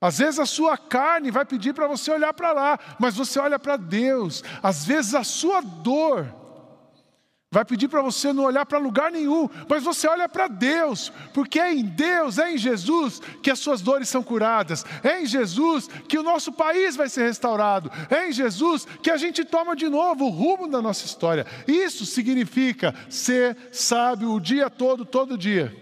Às 0.00 0.18
vezes 0.18 0.40
a 0.40 0.46
sua 0.46 0.76
carne 0.76 1.30
vai 1.30 1.44
pedir 1.44 1.72
para 1.72 1.86
você 1.86 2.10
olhar 2.10 2.34
para 2.34 2.50
lá, 2.50 2.76
mas 2.98 3.14
você 3.14 3.38
olha 3.38 3.56
para 3.56 3.76
Deus. 3.76 4.42
Às 4.60 4.84
vezes 4.84 5.14
a 5.14 5.22
sua 5.22 5.60
dor 5.60 6.26
vai 7.52 7.64
pedir 7.64 7.88
para 7.88 8.00
você 8.00 8.32
não 8.32 8.44
olhar 8.44 8.64
para 8.64 8.78
lugar 8.78 9.10
nenhum, 9.10 9.48
mas 9.68 9.82
você 9.82 10.06
olha 10.06 10.28
para 10.28 10.46
Deus, 10.46 11.12
porque 11.34 11.58
é 11.58 11.74
em 11.74 11.84
Deus, 11.84 12.38
é 12.38 12.52
em 12.52 12.56
Jesus 12.56 13.20
que 13.42 13.50
as 13.50 13.58
suas 13.58 13.80
dores 13.80 14.08
são 14.08 14.22
curadas, 14.22 14.84
é 15.02 15.20
em 15.20 15.26
Jesus 15.26 15.88
que 16.08 16.16
o 16.16 16.22
nosso 16.22 16.52
país 16.52 16.94
vai 16.94 17.08
ser 17.08 17.24
restaurado, 17.24 17.90
é 18.08 18.28
em 18.28 18.32
Jesus 18.32 18.86
que 19.02 19.10
a 19.10 19.16
gente 19.16 19.44
toma 19.44 19.74
de 19.74 19.88
novo 19.88 20.26
o 20.26 20.30
rumo 20.30 20.68
da 20.68 20.80
nossa 20.80 21.04
história. 21.04 21.44
Isso 21.66 22.06
significa 22.06 22.94
ser 23.08 23.56
sábio 23.72 24.30
o 24.30 24.40
dia 24.40 24.70
todo, 24.70 25.04
todo 25.04 25.36
dia. 25.36 25.76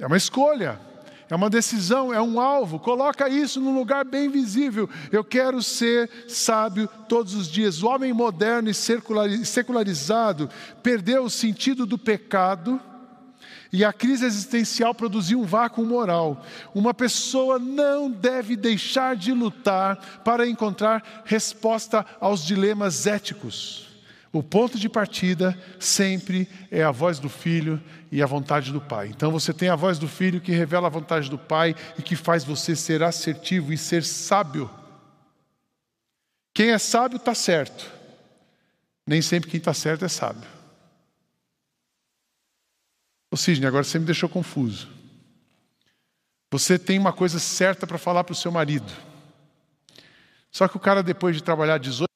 É 0.00 0.06
uma 0.06 0.16
escolha 0.16 0.80
é 1.30 1.34
uma 1.34 1.50
decisão, 1.50 2.12
é 2.12 2.20
um 2.20 2.40
alvo. 2.40 2.78
Coloca 2.78 3.28
isso 3.28 3.60
num 3.60 3.74
lugar 3.74 4.04
bem 4.04 4.30
visível. 4.30 4.88
Eu 5.12 5.22
quero 5.22 5.62
ser 5.62 6.10
sábio 6.26 6.88
todos 7.08 7.34
os 7.34 7.48
dias. 7.48 7.82
O 7.82 7.88
homem 7.88 8.12
moderno 8.12 8.70
e 8.70 9.44
secularizado 9.44 10.48
perdeu 10.82 11.24
o 11.24 11.30
sentido 11.30 11.84
do 11.84 11.98
pecado. 11.98 12.80
E 13.70 13.84
a 13.84 13.92
crise 13.92 14.24
existencial 14.24 14.94
produziu 14.94 15.40
um 15.40 15.44
vácuo 15.44 15.84
moral. 15.84 16.42
Uma 16.74 16.94
pessoa 16.94 17.58
não 17.58 18.10
deve 18.10 18.56
deixar 18.56 19.14
de 19.14 19.30
lutar 19.30 20.22
para 20.24 20.48
encontrar 20.48 21.22
resposta 21.26 22.06
aos 22.18 22.42
dilemas 22.42 23.06
éticos. 23.06 23.87
O 24.38 24.42
ponto 24.42 24.78
de 24.78 24.88
partida 24.88 25.60
sempre 25.80 26.48
é 26.70 26.84
a 26.84 26.92
voz 26.92 27.18
do 27.18 27.28
filho 27.28 27.82
e 28.08 28.22
a 28.22 28.26
vontade 28.26 28.72
do 28.72 28.80
pai. 28.80 29.08
Então 29.08 29.32
você 29.32 29.52
tem 29.52 29.68
a 29.68 29.74
voz 29.74 29.98
do 29.98 30.06
filho 30.06 30.40
que 30.40 30.52
revela 30.52 30.86
a 30.86 30.90
vontade 30.90 31.28
do 31.28 31.36
pai 31.36 31.74
e 31.98 32.02
que 32.02 32.14
faz 32.14 32.44
você 32.44 32.76
ser 32.76 33.02
assertivo 33.02 33.72
e 33.72 33.76
ser 33.76 34.04
sábio. 34.04 34.70
Quem 36.54 36.70
é 36.70 36.78
sábio 36.78 37.16
está 37.16 37.34
certo. 37.34 37.90
Nem 39.04 39.20
sempre 39.20 39.50
quem 39.50 39.58
está 39.58 39.74
certo 39.74 40.04
é 40.04 40.08
sábio. 40.08 40.48
Ô 43.32 43.36
Sidney, 43.36 43.66
agora 43.66 43.82
você 43.82 43.98
me 43.98 44.04
deixou 44.04 44.28
confuso. 44.28 44.88
Você 46.52 46.78
tem 46.78 46.96
uma 46.96 47.12
coisa 47.12 47.40
certa 47.40 47.88
para 47.88 47.98
falar 47.98 48.22
para 48.22 48.34
o 48.34 48.36
seu 48.36 48.52
marido. 48.52 48.92
Só 50.52 50.68
que 50.68 50.76
o 50.76 50.80
cara, 50.80 51.02
depois 51.02 51.34
de 51.34 51.42
trabalhar 51.42 51.78
18 51.78 52.06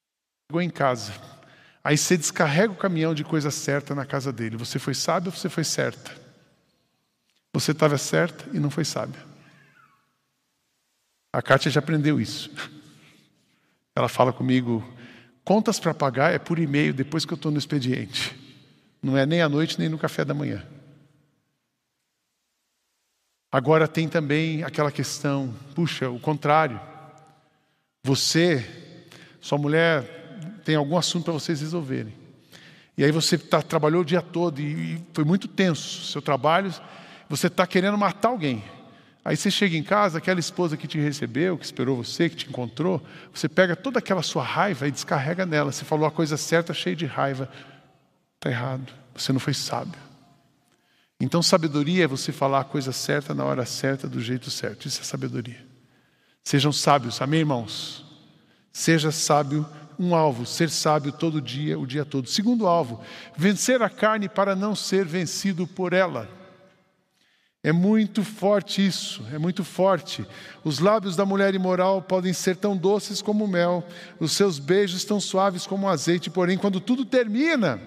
chegou 0.49 0.61
em 0.61 0.69
casa 0.69 1.32
Aí 1.83 1.97
você 1.97 2.15
descarrega 2.15 2.71
o 2.71 2.77
caminhão 2.77 3.13
de 3.13 3.23
coisa 3.23 3.51
certa 3.51 3.93
na 3.93 4.05
casa 4.05 4.31
dele. 4.31 4.55
Você 4.55 4.79
foi 4.79 4.93
sábio 4.93 5.31
ou 5.31 5.37
você 5.37 5.49
foi 5.49 5.65
certa? 5.65 6.15
Você 7.51 7.71
estava 7.71 7.97
certa 7.97 8.45
e 8.55 8.59
não 8.59 8.69
foi 8.69 8.85
sábia. 8.85 9.19
A 11.33 11.41
Kátia 11.41 11.69
já 11.69 11.79
aprendeu 11.79 12.21
isso. 12.21 12.49
Ela 13.95 14.07
fala 14.07 14.31
comigo: 14.31 14.83
contas 15.43 15.79
para 15.79 15.93
pagar 15.93 16.31
é 16.31 16.39
por 16.39 16.57
e-mail 16.57 16.93
depois 16.93 17.25
que 17.25 17.33
eu 17.33 17.35
estou 17.35 17.51
no 17.51 17.57
expediente. 17.57 18.39
Não 19.01 19.17
é 19.17 19.25
nem 19.25 19.41
à 19.41 19.49
noite 19.49 19.77
nem 19.77 19.89
no 19.89 19.99
café 19.99 20.23
da 20.23 20.33
manhã. 20.33 20.65
Agora 23.51 23.87
tem 23.87 24.07
também 24.07 24.63
aquela 24.63 24.91
questão, 24.91 25.53
puxa, 25.75 26.09
o 26.09 26.19
contrário. 26.19 26.79
Você, 28.03 28.65
sua 29.39 29.57
mulher 29.57 30.22
tem 30.63 30.75
algum 30.75 30.97
assunto 30.97 31.25
para 31.25 31.33
vocês 31.33 31.61
resolverem. 31.61 32.13
E 32.97 33.03
aí 33.03 33.11
você 33.11 33.37
tá, 33.37 33.61
trabalhou 33.61 34.01
o 34.01 34.05
dia 34.05 34.21
todo 34.21 34.59
e, 34.59 34.95
e 34.95 35.03
foi 35.13 35.23
muito 35.23 35.47
tenso 35.47 36.05
seu 36.05 36.21
trabalho, 36.21 36.73
você 37.29 37.47
está 37.47 37.65
querendo 37.65 37.97
matar 37.97 38.29
alguém. 38.29 38.63
Aí 39.25 39.37
você 39.37 39.49
chega 39.49 39.77
em 39.77 39.83
casa, 39.83 40.17
aquela 40.17 40.39
esposa 40.39 40.75
que 40.75 40.85
te 40.85 40.99
recebeu, 40.99 41.57
que 41.57 41.63
esperou 41.63 42.03
você, 42.03 42.29
que 42.29 42.35
te 42.35 42.49
encontrou, 42.49 43.01
você 43.33 43.47
pega 43.47 43.75
toda 43.75 43.99
aquela 43.99 44.21
sua 44.21 44.43
raiva 44.43 44.87
e 44.87 44.91
descarrega 44.91 45.45
nela. 45.45 45.71
Você 45.71 45.85
falou 45.85 46.05
a 46.05 46.11
coisa 46.11 46.35
certa, 46.35 46.73
cheio 46.73 46.95
de 46.95 47.05
raiva. 47.05 47.49
Está 48.35 48.49
errado, 48.49 48.93
você 49.15 49.31
não 49.31 49.39
foi 49.39 49.53
sábio. 49.53 49.99
Então, 51.19 51.41
sabedoria 51.41 52.03
é 52.03 52.07
você 52.07 52.33
falar 52.33 52.59
a 52.59 52.63
coisa 52.65 52.91
certa 52.91 53.33
na 53.33 53.45
hora 53.45 53.65
certa, 53.65 54.09
do 54.09 54.19
jeito 54.19 54.51
certo. 54.51 54.89
Isso 54.89 54.99
é 54.99 55.05
sabedoria. 55.05 55.65
Sejam 56.43 56.73
sábios, 56.73 57.21
amém, 57.21 57.39
irmãos? 57.39 58.03
Seja 58.73 59.09
sábio 59.09 59.65
um 59.99 60.15
alvo, 60.15 60.45
ser 60.45 60.69
sábio 60.69 61.11
todo 61.11 61.41
dia, 61.41 61.77
o 61.77 61.85
dia 61.85 62.05
todo. 62.05 62.27
Segundo 62.27 62.67
alvo, 62.67 63.01
vencer 63.35 63.81
a 63.81 63.89
carne 63.89 64.27
para 64.27 64.55
não 64.55 64.75
ser 64.75 65.05
vencido 65.05 65.65
por 65.67 65.93
ela. 65.93 66.29
É 67.65 67.71
muito 67.71 68.23
forte 68.23 68.85
isso, 68.85 69.25
é 69.31 69.37
muito 69.37 69.63
forte. 69.63 70.25
Os 70.65 70.79
lábios 70.79 71.15
da 71.15 71.25
mulher 71.25 71.55
imoral 71.55 72.01
podem 72.01 72.33
ser 72.33 72.57
tão 72.57 72.75
doces 72.75 73.21
como 73.21 73.47
mel, 73.47 73.85
os 74.19 74.33
seus 74.33 74.59
beijos 74.59 75.05
tão 75.05 75.19
suaves 75.19 75.65
como 75.65 75.87
azeite, 75.87 76.29
porém, 76.29 76.57
quando 76.57 76.81
tudo 76.81 77.05
termina, 77.05 77.79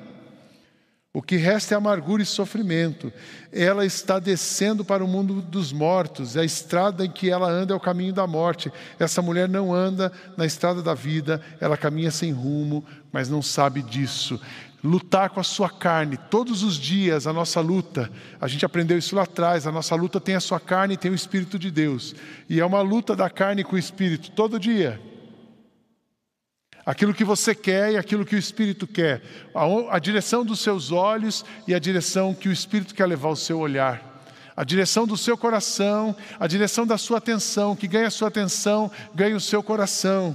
o 1.16 1.22
que 1.22 1.36
resta 1.36 1.74
é 1.74 1.78
amargura 1.78 2.22
e 2.22 2.26
sofrimento. 2.26 3.10
Ela 3.50 3.86
está 3.86 4.18
descendo 4.18 4.84
para 4.84 5.02
o 5.02 5.08
mundo 5.08 5.40
dos 5.40 5.72
mortos. 5.72 6.36
A 6.36 6.44
estrada 6.44 7.06
em 7.06 7.10
que 7.10 7.30
ela 7.30 7.48
anda 7.48 7.72
é 7.72 7.76
o 7.76 7.80
caminho 7.80 8.12
da 8.12 8.26
morte. 8.26 8.70
Essa 8.98 9.22
mulher 9.22 9.48
não 9.48 9.72
anda 9.72 10.12
na 10.36 10.44
estrada 10.44 10.82
da 10.82 10.92
vida, 10.92 11.40
ela 11.58 11.74
caminha 11.74 12.10
sem 12.10 12.32
rumo, 12.32 12.84
mas 13.10 13.30
não 13.30 13.40
sabe 13.40 13.80
disso. 13.80 14.38
Lutar 14.84 15.30
com 15.30 15.40
a 15.40 15.42
sua 15.42 15.70
carne, 15.70 16.18
todos 16.30 16.62
os 16.62 16.76
dias 16.76 17.26
a 17.26 17.32
nossa 17.32 17.62
luta, 17.62 18.10
a 18.38 18.46
gente 18.46 18.66
aprendeu 18.66 18.98
isso 18.98 19.16
lá 19.16 19.22
atrás, 19.22 19.66
a 19.66 19.72
nossa 19.72 19.94
luta 19.94 20.20
tem 20.20 20.34
a 20.34 20.40
sua 20.40 20.60
carne 20.60 20.94
e 20.94 20.98
tem 20.98 21.10
o 21.10 21.14
Espírito 21.14 21.58
de 21.58 21.70
Deus. 21.70 22.14
E 22.46 22.60
é 22.60 22.66
uma 22.66 22.82
luta 22.82 23.16
da 23.16 23.30
carne 23.30 23.64
com 23.64 23.74
o 23.74 23.78
Espírito, 23.78 24.32
todo 24.32 24.60
dia 24.60 25.00
aquilo 26.86 27.12
que 27.12 27.24
você 27.24 27.54
quer 27.54 27.92
e 27.92 27.96
aquilo 27.98 28.24
que 28.24 28.36
o 28.36 28.38
Espírito 28.38 28.86
quer, 28.86 29.20
a, 29.54 29.96
a 29.96 29.98
direção 29.98 30.44
dos 30.44 30.60
seus 30.60 30.92
olhos 30.92 31.44
e 31.66 31.74
a 31.74 31.78
direção 31.78 32.32
que 32.32 32.48
o 32.48 32.52
Espírito 32.52 32.94
quer 32.94 33.06
levar 33.06 33.28
o 33.28 33.36
seu 33.36 33.58
olhar 33.58 34.16
a 34.56 34.64
direção 34.64 35.06
do 35.06 35.18
seu 35.18 35.36
coração, 35.36 36.16
a 36.40 36.46
direção 36.46 36.86
da 36.86 36.96
sua 36.96 37.18
atenção, 37.18 37.76
que 37.76 37.86
ganha 37.86 38.06
a 38.06 38.10
sua 38.10 38.28
atenção, 38.28 38.90
ganha 39.14 39.36
o 39.36 39.40
seu 39.40 39.62
coração. 39.62 40.34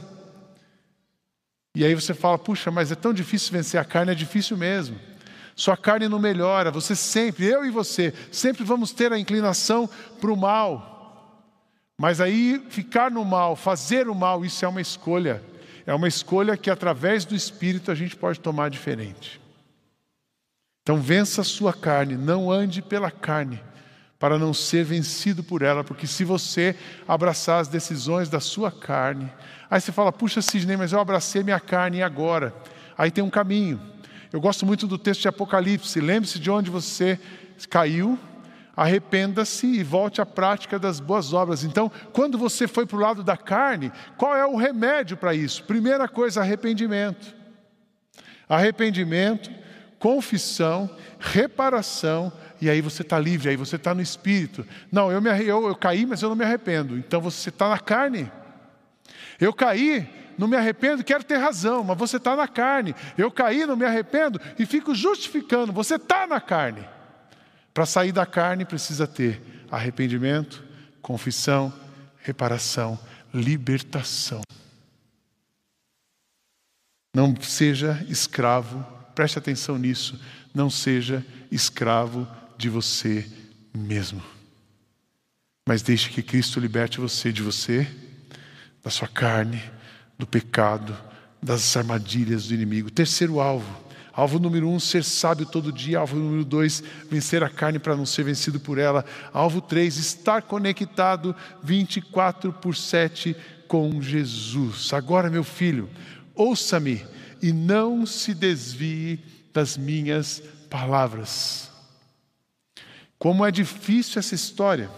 E 1.74 1.84
aí 1.84 1.96
você 1.96 2.14
fala, 2.14 2.38
puxa, 2.38 2.70
mas 2.70 2.92
é 2.92 2.96
tão 2.96 3.14
difícil 3.14 3.52
vencer 3.52 3.80
a 3.80 3.86
carne, 3.86 4.12
é 4.12 4.16
difícil 4.16 4.56
mesmo. 4.56 5.00
Sua 5.56 5.76
carne 5.76 6.08
não 6.08 6.20
melhora, 6.20 6.70
você 6.70 6.96
sempre, 6.96 7.46
eu 7.48 7.66
e 7.66 7.72
você, 7.72 8.14
sempre 8.32 8.64
vamos 8.64 8.92
ter 8.92 9.12
a 9.12 9.18
inclinação 9.18 9.90
para 10.20 10.32
o 10.32 10.38
mal. 10.38 11.48
Mas 11.98 12.22
aí, 12.22 12.64
ficar 12.70 13.10
no 13.10 13.26
mal, 13.26 13.56
fazer 13.56 14.08
o 14.08 14.16
mal, 14.16 14.46
isso 14.46 14.64
é 14.64 14.68
uma 14.68 14.82
escolha. 14.82 15.42
É 15.86 15.94
uma 15.94 16.08
escolha 16.08 16.58
que, 16.58 16.70
através 16.70 17.26
do 17.26 17.36
Espírito, 17.36 17.92
a 17.92 17.96
gente 17.96 18.16
pode 18.16 18.40
tomar 18.40 18.70
diferente. 18.70 19.42
Então, 20.84 21.00
vença 21.00 21.42
a 21.42 21.44
sua 21.44 21.74
carne, 21.74 22.16
não 22.16 22.52
ande 22.52 22.82
pela 22.82 23.12
carne, 23.12 23.62
para 24.18 24.38
não 24.38 24.54
ser 24.54 24.84
vencido 24.84 25.44
por 25.44 25.62
ela, 25.62 25.84
porque 25.84 26.06
se 26.06 26.24
você 26.24 26.76
abraçar 27.08 27.60
as 27.60 27.68
decisões 27.68 28.30
da 28.30 28.40
sua 28.40 28.72
carne, 28.72 29.32
aí 29.70 29.82
você 29.82 29.92
fala, 29.92 30.12
puxa, 30.12 30.42
Sidney, 30.42 30.78
mas 30.78 30.92
eu 30.92 31.00
abracei 31.00 31.44
minha 31.44 31.60
carne 31.60 31.98
e 31.98 32.04
agora? 32.04 32.54
Aí 32.98 33.10
tem 33.10 33.24
um 33.24 33.30
caminho. 33.30 33.82
Eu 34.32 34.40
gosto 34.40 34.66
muito 34.66 34.88
do 34.88 34.98
texto 34.98 35.22
de 35.22 35.28
Apocalipse. 35.28 36.00
Lembre-se 36.00 36.40
de 36.40 36.50
onde 36.50 36.70
você 36.70 37.20
caiu, 37.70 38.18
arrependa-se 38.82 39.68
e 39.68 39.84
volte 39.84 40.22
à 40.22 40.26
prática 40.26 40.80
das 40.80 41.00
boas 41.00 41.34
obras. 41.34 41.64
Então, 41.64 41.92
quando 42.12 42.36
você 42.36 42.68
foi 42.68 42.86
para 42.86 42.98
o 42.98 43.00
lado 43.00 43.24
da 43.24 43.38
carne, 43.38 43.92
qual 44.18 44.36
é 44.36 44.46
o 44.46 44.56
remédio 44.56 45.16
para 45.16 45.36
isso? 45.36 45.64
Primeira 45.64 46.08
coisa, 46.08 46.42
arrependimento. 46.42 47.36
Arrependimento, 48.50 49.52
confissão, 50.00 50.90
reparação, 51.20 52.34
e 52.60 52.72
aí 52.72 52.82
você 52.82 53.04
está 53.04 53.20
livre, 53.20 53.50
aí 53.50 53.56
você 53.56 53.76
está 53.76 53.94
no 53.94 54.02
espírito. 54.02 54.66
Não, 54.92 55.12
eu, 55.12 55.22
me, 55.22 55.30
eu, 55.30 55.68
eu 55.68 55.76
caí, 55.76 56.06
mas 56.06 56.24
eu 56.24 56.30
não 56.30 56.36
me 56.36 56.44
arrependo. 56.44 56.98
Então 56.98 57.22
você 57.22 57.50
está 57.50 57.70
na 57.70 57.78
carne. 57.78 58.32
Eu 59.40 59.54
caí, 59.54 60.10
não 60.40 60.48
me 60.48 60.58
arrependo, 60.58 61.04
quero 61.04 61.24
ter 61.24 61.38
razão, 61.38 61.84
mas 61.84 61.98
você 61.98 62.18
está 62.18 62.36
na 62.36 62.48
carne. 62.48 62.96
Eu 63.16 63.30
caí, 63.30 63.64
não 63.66 63.76
me 63.76 63.86
arrependo 63.86 64.42
e 64.58 64.66
fico 64.66 64.96
justificando, 64.96 65.72
você 65.72 65.96
está 65.96 66.26
na 66.26 66.42
carne. 66.42 66.84
Para 67.74 67.86
sair 67.86 68.12
da 68.12 68.26
carne 68.26 68.66
precisa 68.66 69.08
ter 69.08 69.42
arrependimento, 69.70 70.64
confissão, 71.02 71.74
reparação, 72.18 73.00
libertação. 73.34 74.42
Não 77.16 77.36
seja 77.42 78.06
escravo, 78.10 78.86
preste 79.16 79.38
atenção 79.38 79.78
nisso, 79.78 80.20
não 80.54 80.70
seja 80.70 81.26
escravo 81.52 82.28
de 82.58 82.70
você 82.70 83.30
mesmo. 83.74 84.22
Mas 85.68 85.82
deixe 85.82 86.10
que 86.10 86.24
Cristo 86.24 86.60
liberte 86.60 87.00
você 87.00 87.32
de 87.32 87.42
você, 87.42 87.88
da 88.84 88.90
sua 88.90 89.08
carne, 89.08 89.62
do 90.18 90.26
pecado, 90.26 90.98
das 91.42 91.76
armadilhas 91.76 92.48
do 92.48 92.54
inimigo. 92.54 92.90
Terceiro 92.90 93.40
alvo. 93.40 93.91
Alvo 94.14 94.40
número 94.40 94.68
um, 94.70 94.80
ser 94.80 95.04
sábio 95.04 95.46
todo 95.46 95.72
dia. 95.72 96.00
Alvo 96.00 96.18
número 96.18 96.44
dois, 96.44 96.84
vencer 97.10 97.44
a 97.44 97.50
carne 97.50 97.80
para 97.80 97.96
não 97.96 98.06
ser 98.06 98.24
vencido 98.24 98.60
por 98.60 98.78
ela. 98.78 99.06
Alvo 99.34 99.62
três, 99.62 99.98
estar 99.98 100.42
conectado 100.42 101.36
24 101.64 102.52
por 102.54 102.76
7 102.76 103.36
com 103.68 104.02
Jesus. 104.02 104.94
Agora, 104.94 105.30
meu 105.30 105.44
filho, 105.44 105.90
ouça-me 106.36 107.06
e 107.42 107.54
não 107.54 108.06
se 108.06 108.34
desvie 108.34 109.24
das 109.54 109.78
minhas 109.78 110.44
palavras. 110.70 111.72
Como 113.18 113.46
é 113.46 113.52
difícil 113.52 114.20
essa 114.20 114.36
história. 114.36 114.90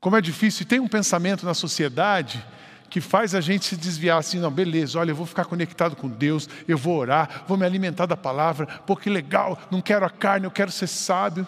Como 0.00 0.16
é 0.16 0.20
difícil, 0.20 0.62
e 0.62 0.66
tem 0.66 0.80
um 0.80 0.88
pensamento 0.88 1.46
na 1.46 1.54
sociedade 1.54 2.44
que 2.88 3.00
faz 3.00 3.34
a 3.34 3.40
gente 3.40 3.64
se 3.64 3.76
desviar 3.76 4.18
assim, 4.18 4.38
não, 4.38 4.50
beleza, 4.50 4.98
olha, 4.98 5.10
eu 5.10 5.16
vou 5.16 5.26
ficar 5.26 5.44
conectado 5.44 5.96
com 5.96 6.08
Deus, 6.08 6.48
eu 6.68 6.78
vou 6.78 6.96
orar, 6.96 7.44
vou 7.48 7.56
me 7.56 7.66
alimentar 7.66 8.06
da 8.06 8.16
palavra, 8.16 8.66
pô, 8.66 8.96
que 8.96 9.10
legal, 9.10 9.58
não 9.70 9.80
quero 9.80 10.04
a 10.04 10.10
carne, 10.10 10.46
eu 10.46 10.50
quero 10.50 10.70
ser 10.70 10.86
sábio. 10.86 11.46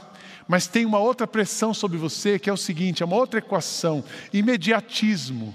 Mas 0.48 0.66
tem 0.66 0.86
uma 0.86 0.98
outra 0.98 1.26
pressão 1.26 1.74
sobre 1.74 1.98
você, 1.98 2.38
que 2.38 2.48
é 2.48 2.52
o 2.52 2.56
seguinte, 2.56 3.02
é 3.02 3.06
uma 3.06 3.16
outra 3.16 3.38
equação, 3.38 4.04
imediatismo. 4.32 5.54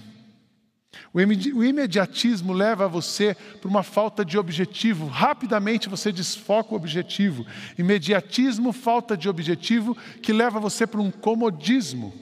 O 1.14 1.64
imediatismo 1.64 2.54
leva 2.54 2.88
você 2.88 3.36
para 3.60 3.70
uma 3.70 3.84
falta 3.84 4.24
de 4.24 4.38
objetivo. 4.38 5.08
Rapidamente 5.08 5.90
você 5.90 6.12
desfoca 6.12 6.74
o 6.74 6.78
objetivo. 6.78 7.46
Imediatismo, 7.78 8.72
falta 8.72 9.18
de 9.18 9.28
objetivo, 9.28 9.96
que 10.22 10.32
leva 10.32 10.60
você 10.60 10.88
para 10.88 11.02
um 11.02 11.12
comodismo. 11.12 12.14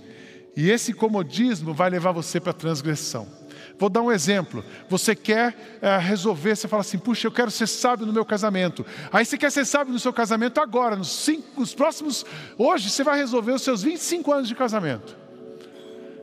E 0.57 0.69
esse 0.69 0.91
comodismo 0.91 1.73
vai 1.73 1.89
levar 1.89 2.11
você 2.11 2.39
para 2.39 2.51
a 2.51 2.53
transgressão. 2.53 3.38
Vou 3.79 3.89
dar 3.89 4.01
um 4.01 4.11
exemplo. 4.11 4.63
Você 4.89 5.15
quer 5.15 5.55
é, 5.81 5.97
resolver, 5.97 6.53
você 6.53 6.67
fala 6.67 6.81
assim: 6.81 6.97
puxa, 6.97 7.25
eu 7.25 7.31
quero 7.31 7.49
ser 7.49 7.65
sábio 7.65 8.05
no 8.05 8.11
meu 8.11 8.25
casamento. 8.25 8.85
Aí 9.11 9.25
você 9.25 9.37
quer 9.37 9.49
ser 9.49 9.65
sábio 9.65 9.93
no 9.93 9.99
seu 9.99 10.11
casamento 10.11 10.59
agora, 10.59 10.97
nos, 10.97 11.09
cinco, 11.09 11.61
nos 11.61 11.73
próximos. 11.73 12.25
Hoje 12.57 12.89
você 12.89 13.05
vai 13.05 13.17
resolver 13.17 13.53
os 13.53 13.61
seus 13.61 13.81
25 13.81 14.33
anos 14.33 14.49
de 14.49 14.53
casamento. 14.53 15.17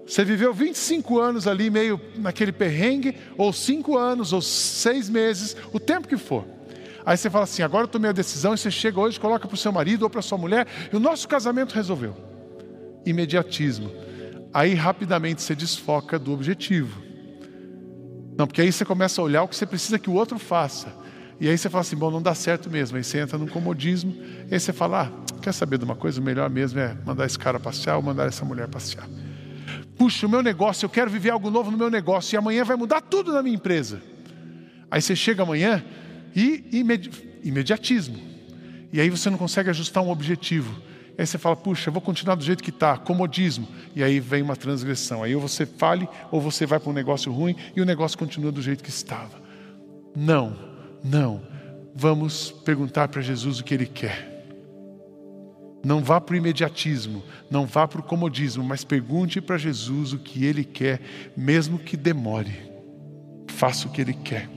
Você 0.07 0.23
viveu 0.23 0.53
25 0.53 1.19
anos 1.19 1.49
ali, 1.49 1.71
meio 1.71 1.99
naquele 2.17 2.53
perrengue, 2.53 3.17
ou 3.37 3.53
5 3.53 3.97
anos, 3.97 4.33
ou 4.35 4.43
6 4.43 5.09
meses, 5.09 5.57
o 5.73 5.81
tempo 5.81 6.07
que 6.07 6.17
for. 6.19 6.45
Aí 7.07 7.17
você 7.17 7.31
fala 7.31 7.45
assim: 7.45 7.63
agora 7.63 7.85
eu 7.85 7.89
tomei 7.89 8.11
a 8.11 8.13
decisão, 8.13 8.53
e 8.53 8.59
você 8.59 8.71
chega 8.71 9.01
hoje, 9.01 9.19
coloca 9.19 9.49
para 9.49 9.55
o 9.55 9.59
seu 9.59 9.73
marido 9.73 10.03
ou 10.03 10.11
para 10.11 10.21
sua 10.21 10.37
mulher, 10.37 10.67
e 10.93 10.95
o 10.95 11.01
nosso 11.01 11.27
casamento 11.27 11.75
resolveu. 11.75 12.15
Imediatismo. 13.07 13.91
Aí 14.53 14.75
rapidamente 14.75 15.41
você 15.41 15.55
desfoca 15.55 16.19
do 16.19 16.35
objetivo. 16.35 17.06
Não, 18.37 18.47
porque 18.47 18.61
aí 18.61 18.71
você 18.71 18.85
começa 18.85 19.21
a 19.21 19.25
olhar 19.25 19.43
o 19.43 19.49
que 19.49 19.57
você 19.57 19.67
precisa 19.67 19.99
que 19.99 20.11
o 20.11 20.13
outro 20.13 20.39
faça. 20.39 20.93
E 21.41 21.49
aí 21.49 21.57
você 21.57 21.69
fala 21.69 21.83
assim, 21.83 21.97
bom, 21.97 22.11
não 22.11 22.23
dá 22.23 22.35
certo 22.35 22.71
mesmo. 22.71 22.97
Aí 22.97 23.05
você 23.05 23.19
entra 23.19 23.39
num 23.39 23.47
comodismo. 23.47 24.15
E 24.51 24.55
aí 24.55 24.61
você 24.61 24.73
fala, 24.73 25.03
ah, 25.03 25.37
quer 25.41 25.53
saber 25.53 25.79
de 25.79 25.85
uma 25.85 25.97
coisa? 25.97 26.21
O 26.21 26.25
melhor 26.25 26.49
mesmo 26.49 26.79
é 26.79 26.97
mandar 27.05 27.27
esse 27.27 27.39
cara 27.39 27.61
passear 27.61 27.97
ou 27.97 28.03
mandar 28.03 28.27
essa 28.27 28.45
mulher 28.45 28.69
passear. 28.69 29.09
Puxa, 29.97 30.27
o 30.27 30.31
meu 30.31 30.43
negócio, 30.43 30.85
eu 30.85 30.91
quero 30.91 31.11
viver 31.11 31.31
algo 31.31 31.51
novo 31.51 31.71
no 31.71 31.79
meu 31.79 31.91
negócio. 31.91 32.35
E 32.35 32.39
amanhã 32.39 32.65
vai 32.65 32.77
mudar 32.77 33.01
tudo 33.01 33.33
na 33.33 33.43
minha 33.43 33.57
empresa. 33.57 34.01
Aí 34.91 35.01
você 35.01 35.17
chega 35.17 35.43
amanhã 35.43 35.83
e 36.35 36.65
imedi 36.73 37.11
imediatismo. 37.43 38.19
E 38.93 39.01
aí 39.01 39.09
você 39.09 39.31
não 39.31 39.39
consegue 39.39 39.71
ajustar 39.71 40.03
um 40.03 40.11
objetivo. 40.11 40.75
Aí 41.19 41.27
você 41.27 41.39
fala, 41.39 41.57
puxa, 41.57 41.89
eu 41.89 41.93
vou 41.93 42.03
continuar 42.03 42.35
do 42.35 42.45
jeito 42.45 42.63
que 42.63 42.71
está, 42.71 42.99
comodismo. 42.99 43.67
E 43.95 44.03
aí 44.03 44.21
vem 44.21 44.43
uma 44.43 44.57
transgressão. 44.57 45.23
Aí 45.23 45.35
ou 45.35 45.41
você 45.41 45.65
fale, 45.65 46.09
ou 46.31 46.41
você 46.41 46.67
vai 46.67 46.79
para 46.79 46.91
um 46.91 46.95
negócio 46.95 47.33
ruim 47.33 47.57
e 47.75 47.81
o 47.81 47.87
negócio 47.87 48.19
continua 48.19 48.53
do 48.53 48.61
jeito 48.61 48.85
que 48.85 48.91
estava. 48.91 49.41
Não, 50.15 50.57
não. 51.03 51.43
Vamos 51.95 52.51
perguntar 52.51 53.09
para 53.09 53.23
Jesus 53.23 53.61
o 53.61 53.65
que 53.65 53.73
Ele 53.73 53.87
quer. 53.87 54.37
Não 55.83 56.03
vá 56.03 56.21
para 56.21 56.35
o 56.35 56.37
imediatismo, 56.37 57.23
não 57.51 57.65
vá 57.65 57.87
para 57.87 58.01
o 58.01 58.05
comodismo, 58.05 58.65
mas 58.65 58.85
pergunte 58.85 59.41
para 59.41 59.57
Jesus 59.57 60.13
o 60.13 60.19
que 60.19 60.45
Ele 60.45 60.65
quer, 60.65 61.01
mesmo 61.37 61.79
que 61.79 61.97
demore. 61.97 62.71
Faça 63.47 63.87
o 63.87 63.91
que 63.91 64.01
Ele 64.01 64.13
quer. 64.13 64.49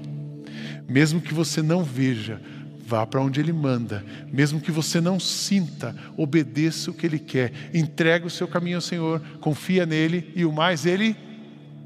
Mesmo 0.88 1.22
que 1.22 1.34
você 1.34 1.62
não 1.62 1.84
veja, 1.84 2.42
Vá 2.90 3.06
para 3.06 3.22
onde 3.22 3.40
Ele 3.40 3.54
manda, 3.54 4.04
mesmo 4.34 4.60
que 4.60 4.72
você 4.72 5.00
não 5.00 5.20
sinta, 5.20 5.96
obedeça 6.18 6.90
o 6.90 6.94
que 6.94 7.06
Ele 7.06 7.20
quer, 7.20 7.54
entregue 7.72 8.26
o 8.26 8.32
seu 8.32 8.48
caminho 8.48 8.78
ao 8.78 8.82
Senhor, 8.82 9.22
confia 9.40 9.86
nele 9.86 10.32
e 10.36 10.44
o 10.44 10.52
mais 10.52 10.88
Ele 10.88 11.16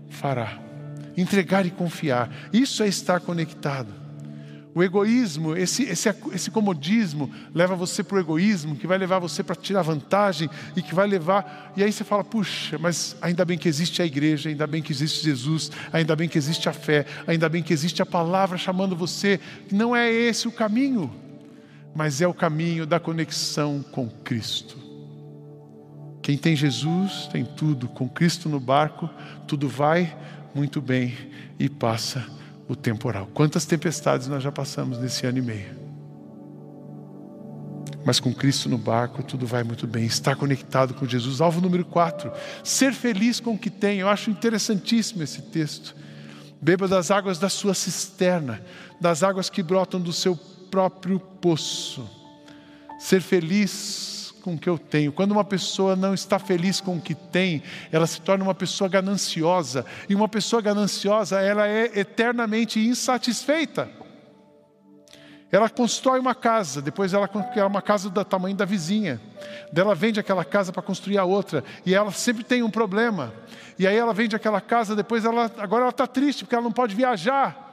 fará. 0.10 0.58
Entregar 1.18 1.66
e 1.66 1.72
confiar, 1.72 2.34
isso 2.54 2.82
é 2.84 2.88
estar 2.88 3.20
conectado. 3.20 4.03
O 4.76 4.84
egoísmo, 4.84 5.56
esse, 5.56 5.84
esse, 5.84 6.10
esse 6.34 6.50
comodismo, 6.50 7.32
leva 7.54 7.76
você 7.76 8.04
para 8.04 8.18
o 8.18 8.20
egoísmo, 8.20 8.76
que 8.76 8.88
vai 8.88 8.98
levar 8.98 9.20
você 9.20 9.44
para 9.44 9.56
tirar 9.56 9.84
vantagem 9.84 10.50
e 10.76 10.82
que 10.82 10.96
vai 10.96 11.06
levar. 11.06 11.74
E 11.78 11.84
aí 11.84 11.92
você 11.92 12.04
fala: 12.04 12.24
puxa, 12.24 12.80
mas 12.80 13.16
ainda 13.22 13.46
bem 13.46 13.58
que 13.58 13.70
existe 13.70 14.02
a 14.02 14.06
igreja, 14.06 14.50
ainda 14.50 14.66
bem 14.66 14.82
que 14.82 14.92
existe 14.92 15.24
Jesus, 15.24 15.72
ainda 15.92 16.16
bem 16.16 16.28
que 16.28 16.40
existe 16.40 16.68
a 16.68 16.74
fé, 16.74 17.06
ainda 17.28 17.48
bem 17.48 17.62
que 17.62 17.72
existe 17.72 18.02
a 18.02 18.06
palavra 18.06 18.58
chamando 18.58 18.96
você. 18.96 19.40
Não 19.72 19.96
é 19.96 20.12
esse 20.12 20.48
o 20.48 20.52
caminho, 20.52 21.14
mas 21.94 22.20
é 22.20 22.28
o 22.28 22.34
caminho 22.34 22.88
da 22.88 23.00
conexão 23.00 23.86
com 23.92 24.10
Cristo. 24.10 24.82
Quem 26.24 26.36
tem 26.36 26.56
Jesus 26.56 27.28
tem 27.32 27.46
tudo, 27.46 27.88
com 27.88 28.10
Cristo 28.10 28.50
no 28.50 28.60
barco, 28.60 29.08
tudo 29.48 29.68
vai 29.68 30.18
muito 30.56 30.82
bem 30.82 31.16
e 31.60 31.70
passa 31.70 32.26
o 32.74 32.76
temporal. 32.76 33.28
Quantas 33.34 33.66
tempestades 33.66 34.28
nós 34.28 34.44
já 34.44 34.52
passamos 34.52 34.98
nesse 34.98 35.26
ano 35.26 35.38
e 35.38 35.42
meio. 35.42 35.84
Mas 38.06 38.20
com 38.20 38.34
Cristo 38.34 38.68
no 38.68 38.78
barco, 38.78 39.24
tudo 39.24 39.48
vai 39.48 39.64
muito 39.64 39.88
bem. 39.88 40.06
Estar 40.06 40.36
conectado 40.36 40.94
com 40.94 41.08
Jesus. 41.08 41.40
Alvo 41.40 41.62
número 41.62 41.86
4. 41.86 42.32
Ser 42.64 42.94
feliz 42.94 43.40
com 43.40 43.54
o 43.54 43.58
que 43.58 43.70
tem. 43.70 44.00
Eu 44.00 44.10
acho 44.10 44.30
interessantíssimo 44.30 45.24
esse 45.24 45.42
texto. 45.42 45.96
Beba 46.62 46.88
das 46.88 47.12
águas 47.12 47.40
da 47.40 47.50
sua 47.50 47.74
cisterna, 47.74 48.62
das 49.00 49.24
águas 49.24 49.50
que 49.50 49.64
brotam 49.64 50.02
do 50.02 50.12
seu 50.12 50.36
próprio 50.70 51.20
poço. 51.20 52.10
Ser 53.00 53.22
feliz 53.22 54.23
com 54.44 54.56
o 54.56 54.60
que 54.60 54.70
eu 54.70 54.78
tenho. 54.78 55.14
Quando 55.14 55.32
uma 55.32 55.44
pessoa 55.44 55.96
não 55.96 56.14
está 56.14 56.38
feliz 56.38 56.82
com 56.82 56.98
o 56.98 57.02
que 57.02 57.16
tem, 57.16 57.64
ela 57.92 58.06
se 58.06 58.20
torna 58.20 58.44
uma 58.44 58.54
pessoa 58.54 58.90
gananciosa. 58.90 59.86
E 60.10 60.14
uma 60.14 60.28
pessoa 60.28 60.62
gananciosa, 60.62 61.40
ela 61.40 61.68
é 61.68 61.98
eternamente 61.98 62.80
insatisfeita. 62.80 63.90
Ela 65.50 65.70
constrói 65.70 66.20
uma 66.20 66.36
casa, 66.36 66.82
depois 66.82 67.14
ela 67.14 67.28
quer 67.28 67.64
uma 67.64 67.82
casa 67.82 68.10
do 68.10 68.26
tamanho 68.26 68.56
da 68.56 68.66
vizinha. 68.66 69.22
Ela 69.74 69.96
vende 69.96 70.20
aquela 70.20 70.44
casa 70.44 70.74
para 70.74 70.82
construir 70.82 71.18
a 71.18 71.24
outra. 71.24 71.64
E 71.86 71.96
ela 71.96 72.12
sempre 72.12 72.44
tem 72.44 72.64
um 72.64 72.70
problema. 72.70 73.34
E 73.80 73.88
aí 73.88 73.96
ela 73.96 74.14
vende 74.14 74.36
aquela 74.36 74.60
casa, 74.60 74.96
depois 74.96 75.26
ela 75.26 75.50
agora 75.58 75.84
ela 75.84 75.92
está 75.92 76.08
triste 76.08 76.44
porque 76.44 76.56
ela 76.56 76.64
não 76.64 76.72
pode 76.72 76.96
viajar. 76.96 77.64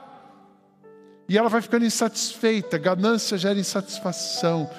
E 1.27 1.37
ela 1.37 1.49
vai 1.49 1.61
ficando 1.61 1.83
insatisfeita. 1.83 2.77
Ganância 2.77 3.37
gera 3.37 3.59
insatisfação. 3.59 4.69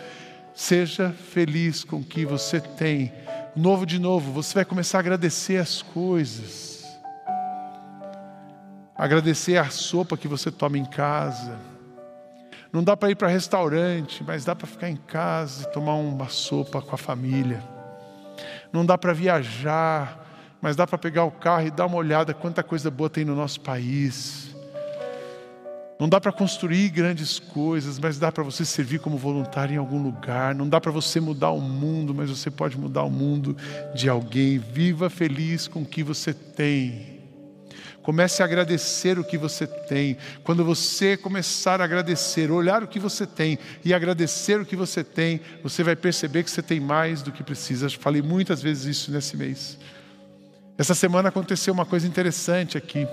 Seja 0.54 1.10
feliz 1.10 1.84
com 1.84 1.96
o 1.96 2.04
que 2.04 2.24
você 2.26 2.60
tem. 2.60 3.12
Novo 3.54 3.84
de 3.84 3.98
novo, 3.98 4.32
você 4.32 4.54
vai 4.54 4.64
começar 4.64 4.98
a 4.98 5.00
agradecer 5.00 5.56
as 5.56 5.82
coisas. 5.82 6.84
Agradecer 8.94 9.56
a 9.56 9.70
sopa 9.70 10.16
que 10.16 10.28
você 10.28 10.50
toma 10.50 10.78
em 10.78 10.84
casa 10.84 11.72
não 12.72 12.82
dá 12.82 12.96
para 12.96 13.10
ir 13.10 13.16
para 13.16 13.28
restaurante, 13.28 14.24
mas 14.24 14.46
dá 14.46 14.56
para 14.56 14.66
ficar 14.66 14.88
em 14.88 14.96
casa 14.96 15.64
e 15.64 15.72
tomar 15.72 15.94
uma 15.96 16.30
sopa 16.30 16.80
com 16.80 16.94
a 16.94 16.98
família. 16.98 17.62
Não 18.72 18.86
dá 18.86 18.96
para 18.96 19.12
viajar, 19.12 20.26
mas 20.58 20.74
dá 20.74 20.86
para 20.86 20.96
pegar 20.96 21.24
o 21.24 21.30
carro 21.30 21.66
e 21.66 21.70
dar 21.70 21.84
uma 21.84 21.98
olhada 21.98 22.32
quanta 22.32 22.62
coisa 22.62 22.90
boa 22.90 23.10
tem 23.10 23.26
no 23.26 23.36
nosso 23.36 23.60
país. 23.60 24.51
Não 26.02 26.08
dá 26.08 26.20
para 26.20 26.32
construir 26.32 26.88
grandes 26.88 27.38
coisas, 27.38 27.96
mas 27.96 28.18
dá 28.18 28.32
para 28.32 28.42
você 28.42 28.64
servir 28.64 28.98
como 28.98 29.16
voluntário 29.16 29.74
em 29.74 29.76
algum 29.76 30.02
lugar. 30.02 30.52
Não 30.52 30.68
dá 30.68 30.80
para 30.80 30.90
você 30.90 31.20
mudar 31.20 31.52
o 31.52 31.60
mundo, 31.60 32.12
mas 32.12 32.28
você 32.28 32.50
pode 32.50 32.76
mudar 32.76 33.04
o 33.04 33.08
mundo 33.08 33.56
de 33.94 34.08
alguém. 34.08 34.58
Viva 34.58 35.08
feliz 35.08 35.68
com 35.68 35.82
o 35.82 35.86
que 35.86 36.02
você 36.02 36.34
tem. 36.34 37.20
Comece 38.02 38.42
a 38.42 38.46
agradecer 38.46 39.16
o 39.16 39.22
que 39.22 39.38
você 39.38 39.64
tem. 39.64 40.16
Quando 40.42 40.64
você 40.64 41.16
começar 41.16 41.80
a 41.80 41.84
agradecer, 41.84 42.50
olhar 42.50 42.82
o 42.82 42.88
que 42.88 42.98
você 42.98 43.24
tem 43.24 43.56
e 43.84 43.94
agradecer 43.94 44.60
o 44.60 44.66
que 44.66 44.74
você 44.74 45.04
tem, 45.04 45.40
você 45.62 45.84
vai 45.84 45.94
perceber 45.94 46.42
que 46.42 46.50
você 46.50 46.62
tem 46.62 46.80
mais 46.80 47.22
do 47.22 47.30
que 47.30 47.44
precisa. 47.44 47.88
falei 47.88 48.22
muitas 48.22 48.60
vezes 48.60 48.96
isso 48.96 49.12
nesse 49.12 49.36
mês. 49.36 49.78
Essa 50.76 50.96
semana 50.96 51.28
aconteceu 51.28 51.72
uma 51.72 51.86
coisa 51.86 52.08
interessante 52.08 52.76
aqui. 52.76 53.06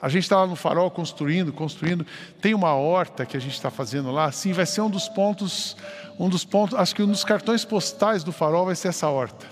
A 0.00 0.08
gente 0.08 0.22
está 0.22 0.40
lá 0.40 0.46
no 0.46 0.54
farol 0.54 0.90
construindo, 0.90 1.52
construindo. 1.52 2.06
Tem 2.40 2.54
uma 2.54 2.72
horta 2.74 3.26
que 3.26 3.36
a 3.36 3.40
gente 3.40 3.54
está 3.54 3.70
fazendo 3.70 4.12
lá. 4.12 4.30
Sim, 4.30 4.52
vai 4.52 4.64
ser 4.64 4.80
um 4.80 4.90
dos 4.90 5.08
pontos, 5.08 5.76
um 6.18 6.28
dos 6.28 6.44
pontos. 6.44 6.78
Acho 6.78 6.94
que 6.94 7.02
um 7.02 7.08
dos 7.08 7.24
cartões 7.24 7.64
postais 7.64 8.22
do 8.22 8.30
farol 8.30 8.66
vai 8.66 8.76
ser 8.76 8.88
essa 8.88 9.08
horta. 9.08 9.46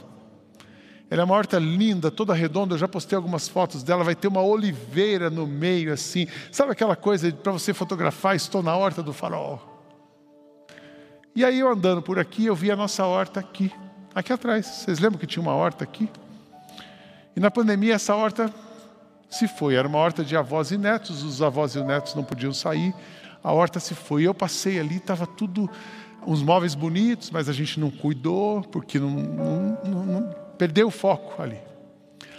Ela 1.11 1.23
é 1.23 1.25
uma 1.25 1.35
horta 1.35 1.59
linda, 1.59 2.11
toda 2.11 2.33
redonda. 2.33 2.75
Eu 2.75 2.79
já 2.79 2.87
postei 2.89 3.17
algumas 3.17 3.49
fotos 3.49 3.83
dela. 3.83 4.05
Vai 4.05 4.15
ter 4.15 4.29
uma 4.29 4.43
oliveira 4.43 5.31
no 5.31 5.47
meio, 5.47 5.93
assim. 5.93 6.29
Sabe 6.53 6.73
aquela 6.73 6.95
coisa 6.95 7.31
para 7.33 7.53
você 7.53 7.75
fotografar? 7.75 8.37
Estou 8.37 8.63
na 8.63 8.77
horta 8.77 9.03
do 9.03 9.13
farol. 9.13 9.75
E 11.35 11.45
aí 11.45 11.59
eu 11.59 11.69
andando 11.69 12.01
por 12.01 12.19
aqui, 12.19 12.47
eu 12.47 12.55
vi 12.55 12.71
a 12.71 12.77
nossa 12.77 13.05
horta 13.05 13.41
aqui, 13.41 13.71
aqui 14.15 14.33
atrás. 14.33 14.65
Vocês 14.65 14.99
lembram 14.99 15.19
que 15.19 15.27
tinha 15.27 15.43
uma 15.43 15.55
horta 15.55 15.85
aqui? 15.85 16.09
E 17.37 17.41
na 17.41 17.51
pandemia 17.51 17.95
essa 17.95 18.15
horta 18.15 18.51
se 19.29 19.49
foi. 19.49 19.75
Era 19.75 19.87
uma 19.87 19.99
horta 19.99 20.25
de 20.25 20.37
avós 20.37 20.71
e 20.71 20.79
netos. 20.79 21.23
Os 21.23 21.43
avós 21.43 21.75
e 21.75 21.79
os 21.79 21.87
netos 21.87 22.15
não 22.15 22.25
podiam 22.25 22.53
sair. 22.53 22.95
A 23.43 23.53
horta 23.53 23.79
se 23.81 23.95
foi. 23.95 24.23
Eu 24.23 24.35
passei 24.35 24.79
ali, 24.79 24.97
estava 24.97 25.27
tudo 25.27 25.71
uns 26.27 26.43
móveis 26.43 26.75
bonitos, 26.75 27.31
mas 27.31 27.49
a 27.49 27.53
gente 27.53 27.79
não 27.79 27.91
cuidou 27.91 28.63
porque 28.63 28.99
não, 28.99 29.11
não, 29.11 30.07
não 30.07 30.35
perdeu 30.59 30.89
o 30.89 30.91
foco 30.91 31.41
ali. 31.41 31.59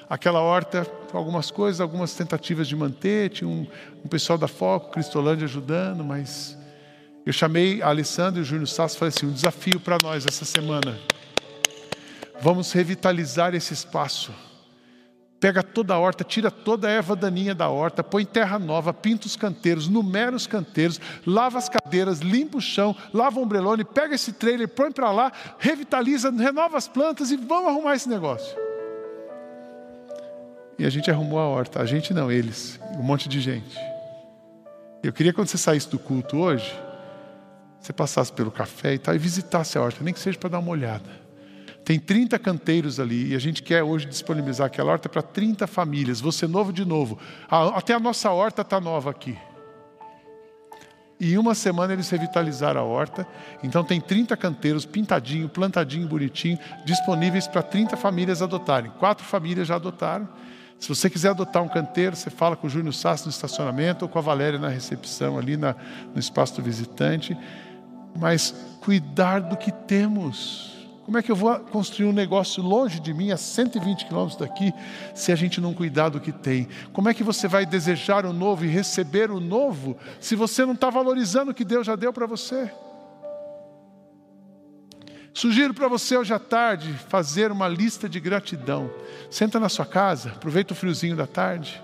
Aquela 0.09 0.39
horta, 0.41 0.85
algumas 1.13 1.51
coisas, 1.51 1.81
algumas 1.81 2.13
tentativas 2.13 2.67
de 2.67 2.75
manter, 2.75 3.29
tinha 3.29 3.47
um, 3.47 3.67
um 4.03 4.07
pessoal 4.07 4.37
da 4.37 4.47
Foco, 4.47 4.91
Cristolândia 4.91 5.45
ajudando, 5.45 6.01
mas 6.01 6.57
eu 7.25 7.33
chamei 7.33 7.81
a 7.81 7.89
Alessandra 7.89 8.39
e 8.39 8.41
o 8.41 8.45
Júnior 8.45 8.67
Sasso 8.67 8.95
e 8.95 8.99
falei 8.99 9.13
assim: 9.15 9.25
um 9.25 9.33
desafio 9.33 9.81
para 9.81 9.97
nós 10.01 10.25
essa 10.25 10.45
semana. 10.45 10.97
Vamos 12.39 12.71
revitalizar 12.71 13.53
esse 13.53 13.73
espaço 13.73 14.31
Pega 15.39 15.61
toda 15.61 15.93
a 15.93 15.99
horta, 15.99 16.23
tira 16.23 16.49
toda 16.49 16.87
a 16.87 16.91
erva 16.91 17.15
daninha 17.15 17.53
da 17.53 17.69
horta, 17.69 18.03
põe 18.03 18.25
terra 18.25 18.57
nova, 18.57 18.91
pinta 18.91 19.27
os 19.27 19.35
canteiros, 19.35 19.87
numera 19.87 20.35
os 20.35 20.47
canteiros, 20.47 20.99
lava 21.25 21.59
as 21.59 21.69
cadeiras, 21.69 22.19
limpa 22.19 22.57
o 22.57 22.61
chão, 22.61 22.95
lava 23.13 23.39
o 23.39 23.43
ombrelone, 23.43 23.85
pega 23.85 24.15
esse 24.15 24.33
trailer, 24.33 24.67
põe 24.67 24.91
para 24.91 25.11
lá, 25.11 25.31
revitaliza, 25.59 26.31
renova 26.31 26.75
as 26.75 26.87
plantas 26.87 27.29
e 27.29 27.37
vamos 27.37 27.69
arrumar 27.69 27.95
esse 27.95 28.09
negócio. 28.09 28.57
E 30.79 30.85
a 30.85 30.89
gente 30.89 31.09
arrumou 31.11 31.39
a 31.39 31.47
horta, 31.47 31.81
a 31.81 31.85
gente 31.85 32.13
não, 32.13 32.31
eles, 32.31 32.79
um 32.97 33.03
monte 33.03 33.29
de 33.29 33.39
gente. 33.39 33.77
Eu 35.03 35.13
queria 35.13 35.33
quando 35.33 35.47
você 35.47 35.57
saísse 35.57 35.89
do 35.89 35.99
culto 35.99 36.37
hoje, 36.37 36.73
você 37.79 37.93
passasse 37.93 38.33
pelo 38.33 38.49
café 38.49 38.95
e 38.95 38.97
tal 38.97 39.13
e 39.13 39.19
visitasse 39.19 39.77
a 39.77 39.81
horta, 39.81 40.03
nem 40.03 40.13
que 40.13 40.19
seja 40.19 40.37
para 40.39 40.49
dar 40.49 40.59
uma 40.59 40.71
olhada. 40.71 41.26
Tem 41.87 41.97
30 41.97 42.37
canteiros 42.37 42.99
ali 42.99 43.29
e 43.31 43.33
a 43.33 43.39
gente 43.39 43.63
quer 43.63 43.81
hoje 43.81 44.07
disponibilizar 44.07 44.67
aquela 44.67 44.91
horta 44.91 45.07
para 45.07 45.21
30 45.21 45.65
famílias. 45.67 46.19
Você 46.19 46.45
novo 46.45 46.73
de 46.73 46.83
novo. 46.83 47.17
Até 47.49 47.93
a 47.93 47.99
nossa 47.99 48.29
horta 48.29 48.61
está 48.61 48.81
nova 48.81 49.09
aqui. 49.09 49.37
E 51.17 51.31
em 51.31 51.37
uma 51.37 51.55
semana 51.55 51.93
eles 51.93 52.09
revitalizaram 52.09 52.81
a 52.81 52.83
horta. 52.83 53.25
Então 53.63 53.85
tem 53.85 54.01
30 54.01 54.35
canteiros 54.35 54.85
pintadinho, 54.85 55.47
plantadinho, 55.47 56.05
bonitinho, 56.09 56.59
disponíveis 56.83 57.47
para 57.47 57.63
30 57.63 57.95
famílias 57.95 58.41
adotarem. 58.41 58.91
Quatro 58.99 59.25
famílias 59.25 59.65
já 59.65 59.75
adotaram. 59.75 60.27
Se 60.77 60.89
você 60.89 61.09
quiser 61.09 61.29
adotar 61.29 61.63
um 61.63 61.69
canteiro, 61.69 62.17
você 62.17 62.29
fala 62.29 62.57
com 62.57 62.67
o 62.67 62.69
Júnior 62.69 62.93
Sassi 62.93 63.23
no 63.23 63.31
estacionamento 63.31 64.03
ou 64.03 64.09
com 64.09 64.19
a 64.19 64.21
Valéria 64.21 64.59
na 64.59 64.67
recepção, 64.67 65.39
ali 65.39 65.55
na, 65.55 65.73
no 66.13 66.19
espaço 66.19 66.55
do 66.55 66.61
visitante. 66.61 67.37
Mas 68.13 68.53
cuidar 68.81 69.39
do 69.39 69.55
que 69.55 69.71
temos. 69.71 70.76
Como 71.07 71.17
é 71.17 71.23
que 71.23 71.31
eu 71.31 71.37
vou 71.37 71.57
construir 71.61 72.05
um 72.05 72.11
negócio 72.11 72.61
longe 72.61 72.99
de 72.99 73.13
mim, 73.13 73.31
a 73.31 73.37
120 73.37 74.07
quilômetros 74.07 74.37
daqui, 74.37 74.73
se 75.15 75.31
a 75.31 75.37
gente 75.37 75.61
não 75.61 75.73
cuidar 75.73 76.09
do 76.09 76.19
que 76.19 76.33
tem? 76.33 76.67
Como 76.91 77.07
é 77.07 77.13
que 77.13 77.23
você 77.23 77.47
vai 77.47 77.65
desejar 77.65 78.25
o 78.25 78.33
novo 78.33 78.65
e 78.65 78.67
receber 78.67 79.31
o 79.31 79.39
novo, 79.39 79.97
se 80.19 80.35
você 80.35 80.65
não 80.65 80.73
está 80.73 80.89
valorizando 80.89 81.51
o 81.51 81.53
que 81.53 81.63
Deus 81.63 81.87
já 81.87 81.95
deu 81.95 82.11
para 82.11 82.25
você? 82.25 82.69
Sugiro 85.33 85.73
para 85.73 85.87
você 85.87 86.17
hoje 86.17 86.33
à 86.33 86.39
tarde 86.39 86.91
fazer 87.07 87.53
uma 87.53 87.69
lista 87.69 88.09
de 88.09 88.19
gratidão. 88.19 88.91
Senta 89.31 89.61
na 89.61 89.69
sua 89.69 89.85
casa, 89.85 90.31
aproveita 90.31 90.73
o 90.73 90.75
friozinho 90.75 91.15
da 91.15 91.25
tarde, 91.25 91.81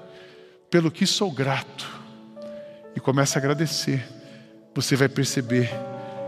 pelo 0.69 0.91
que 0.91 1.07
sou 1.07 1.31
grato, 1.31 1.89
e 2.93 2.99
comece 2.99 3.37
a 3.37 3.39
agradecer. 3.39 4.05
Você 4.75 4.97
vai 4.97 5.07
perceber 5.07 5.69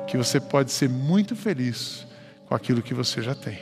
que 0.08 0.16
você 0.16 0.40
pode 0.40 0.72
ser 0.72 0.88
muito 0.88 1.36
feliz 1.36 2.06
com 2.48 2.56
aquilo 2.56 2.82
que 2.82 2.94
você 2.94 3.22
já 3.22 3.36
tem. 3.36 3.60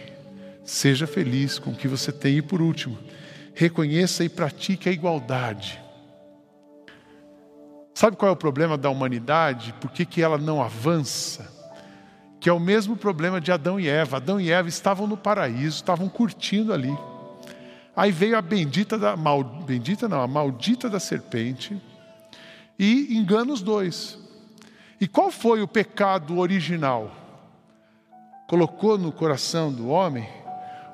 Seja 0.64 1.06
feliz 1.06 1.60
com 1.60 1.72
o 1.72 1.76
que 1.76 1.88
você 1.88 2.12
tem. 2.12 2.38
E 2.38 2.42
por 2.42 2.62
último, 2.62 2.98
reconheça 3.54 4.24
e 4.24 4.30
pratique 4.30 4.90
a 4.90 4.92
igualdade. 4.92 5.82
Sabe 7.94 8.18
qual 8.18 8.30
é 8.30 8.34
o 8.34 8.38
problema 8.38 8.78
da 8.78 8.90
humanidade? 8.90 9.74
Por 9.80 9.92
que, 9.92 10.06
que 10.06 10.22
ela 10.22 10.38
não 10.38 10.62
avança? 10.62 11.52
Que 12.40 12.50
é 12.50 12.54
o 12.54 12.60
mesmo 12.60 12.98
problema 12.98 13.40
de 13.40 13.52
Adão 13.52 13.80
e 13.80 13.88
Eva. 13.88 14.18
Adão 14.18 14.42
e 14.42 14.52
Eva 14.52 14.68
estavam 14.68 15.06
no 15.06 15.16
paraíso, 15.16 15.76
estavam 15.76 16.10
curtindo 16.10 16.74
ali. 16.74 16.98
Aí 17.96 18.12
veio 18.12 18.36
a 18.38 18.42
bendita 18.42 18.98
da 18.98 19.16
mal, 19.16 19.44
bendita 19.44 20.10
não, 20.10 20.22
a 20.22 20.28
maldita 20.28 20.90
da 20.90 21.00
serpente 21.00 21.80
e 22.78 23.16
engana 23.16 23.54
os 23.54 23.62
dois. 23.62 24.18
E 25.00 25.08
qual 25.08 25.30
foi 25.30 25.62
o 25.62 25.68
pecado 25.68 26.40
original? 26.40 27.23
Colocou 28.54 29.00
no 29.00 29.12
coração 29.12 29.74
do 29.74 29.90
homem 29.90 30.30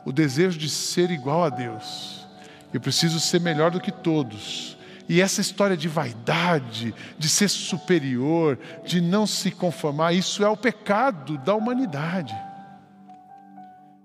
o 0.06 0.13
desejo 0.13 0.58
de 0.58 0.69
ser 0.69 1.12
igual 1.12 1.43
a 1.43 1.50
Deus. 1.50 2.26
Eu 2.74 2.80
preciso 2.80 3.19
ser 3.19 3.41
melhor 3.41 3.69
do 3.69 3.82
que 3.82 3.91
todos. 3.91 4.78
E 5.10 5.19
essa 5.19 5.41
história 5.41 5.76
de 5.76 5.89
vaidade, 5.89 6.95
de 7.17 7.28
ser 7.28 7.50
superior, 7.50 8.58
de 8.86 9.02
não 9.02 9.28
se 9.28 9.52
conformar, 9.52 10.13
isso 10.13 10.41
é 10.41 10.48
o 10.48 10.56
pecado 10.56 11.38
da 11.39 11.54
humanidade. 11.54 12.34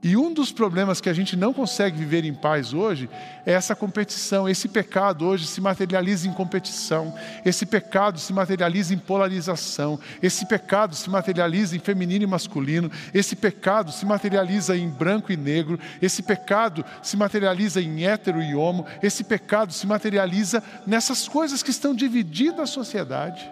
E 0.05 0.19
um 0.19 0.35
dos 0.35 0.53
problemas 0.53 1.01
que 1.01 1.09
a 1.09 1.15
gente 1.15 1.35
não 1.35 1.55
consegue 1.55 1.97
viver 1.97 2.27
em 2.27 2.35
paz 2.35 2.75
hoje 2.75 3.09
é 3.47 3.55
essa 3.55 3.75
competição. 3.75 4.47
Esse 4.47 4.69
pecado 4.69 5.27
hoje 5.27 5.47
se 5.47 5.63
materializa 5.63 6.29
em 6.29 6.33
competição. 6.35 7.15
Esse 7.43 7.65
pecado 7.65 8.21
se 8.21 8.31
materializa 8.31 8.93
em 8.93 8.99
polarização. 8.99 9.99
Esse 10.23 10.45
pecado 10.45 10.95
se 10.95 11.09
materializa 11.09 11.75
em 11.75 11.79
feminino 11.79 12.23
e 12.23 12.27
masculino. 12.27 12.91
Esse 13.15 13.35
pecado 13.35 13.91
se 13.93 14.05
materializa 14.05 14.77
em 14.77 14.91
branco 14.91 15.33
e 15.33 15.39
negro. 15.39 15.81
Esse 16.03 16.23
pecado 16.23 16.85
se 17.03 17.17
materializa 17.17 17.81
em 17.81 18.05
hétero 18.05 18.43
e 18.43 18.55
homo. 18.55 18.85
Esse 19.03 19.25
pecado 19.25 19.73
se 19.73 19.87
materializa 19.87 20.63
nessas 20.87 21.27
coisas 21.27 21.63
que 21.63 21.71
estão 21.71 21.95
divididas 21.95 22.59
na 22.59 22.67
sociedade. 22.67 23.51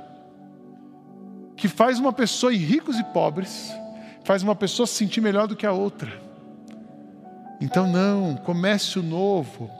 Que 1.56 1.66
faz 1.66 1.98
uma 1.98 2.12
pessoa 2.12 2.52
em 2.52 2.58
ricos 2.58 2.98
e 2.98 3.04
pobres, 3.04 3.72
faz 4.22 4.42
uma 4.42 4.54
pessoa 4.54 4.86
se 4.86 4.96
sentir 4.96 5.22
melhor 5.22 5.48
do 5.48 5.56
que 5.56 5.64
a 5.64 5.72
outra 5.72 6.30
então, 7.62 7.86
não, 7.86 8.34
comece 8.34 8.98
o 8.98 9.04
novo. 9.04 9.70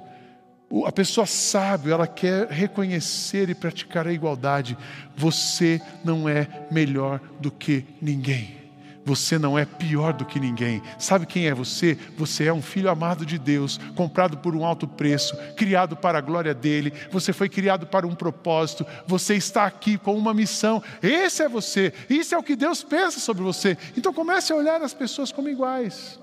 A 0.87 0.93
pessoa 0.93 1.26
sábio, 1.26 1.93
ela 1.93 2.07
quer 2.07 2.47
reconhecer 2.47 3.51
e 3.51 3.57
praticar 3.57 4.07
a 4.07 4.12
igualdade. 4.12 4.78
Você 5.16 5.83
não 6.05 6.28
é 6.28 6.47
melhor 6.70 7.20
do 7.41 7.51
que 7.51 7.85
ninguém. 8.01 8.62
Você 9.05 9.37
não 9.37 9.59
é 9.59 9.64
pior 9.64 10.12
do 10.12 10.24
que 10.24 10.39
ninguém. 10.39 10.80
Sabe 10.97 11.26
quem 11.26 11.49
é 11.49 11.55
você? 11.55 11.99
Você 12.16 12.45
é 12.45 12.53
um 12.53 12.62
filho 12.62 12.89
amado 12.89 13.26
de 13.26 13.37
Deus, 13.37 13.80
comprado 13.97 14.39
por 14.39 14.55
um 14.55 14.64
alto 14.64 14.87
preço, 14.87 15.37
criado 15.57 15.97
para 15.97 16.18
a 16.18 16.20
glória 16.22 16.55
dele. 16.55 16.93
Você 17.11 17.33
foi 17.33 17.49
criado 17.49 17.85
para 17.85 18.07
um 18.07 18.14
propósito. 18.14 18.87
Você 19.09 19.35
está 19.35 19.66
aqui 19.66 19.99
com 19.99 20.16
uma 20.16 20.33
missão. 20.33 20.80
Esse 21.03 21.43
é 21.43 21.49
você. 21.49 21.93
Isso 22.09 22.33
é 22.33 22.39
o 22.39 22.45
que 22.45 22.55
Deus 22.55 22.85
pensa 22.85 23.18
sobre 23.18 23.43
você. 23.43 23.76
Então 23.97 24.14
comece 24.14 24.53
a 24.53 24.57
olhar 24.57 24.80
as 24.83 24.95
pessoas 24.95 25.33
como 25.33 25.49
iguais. 25.49 26.22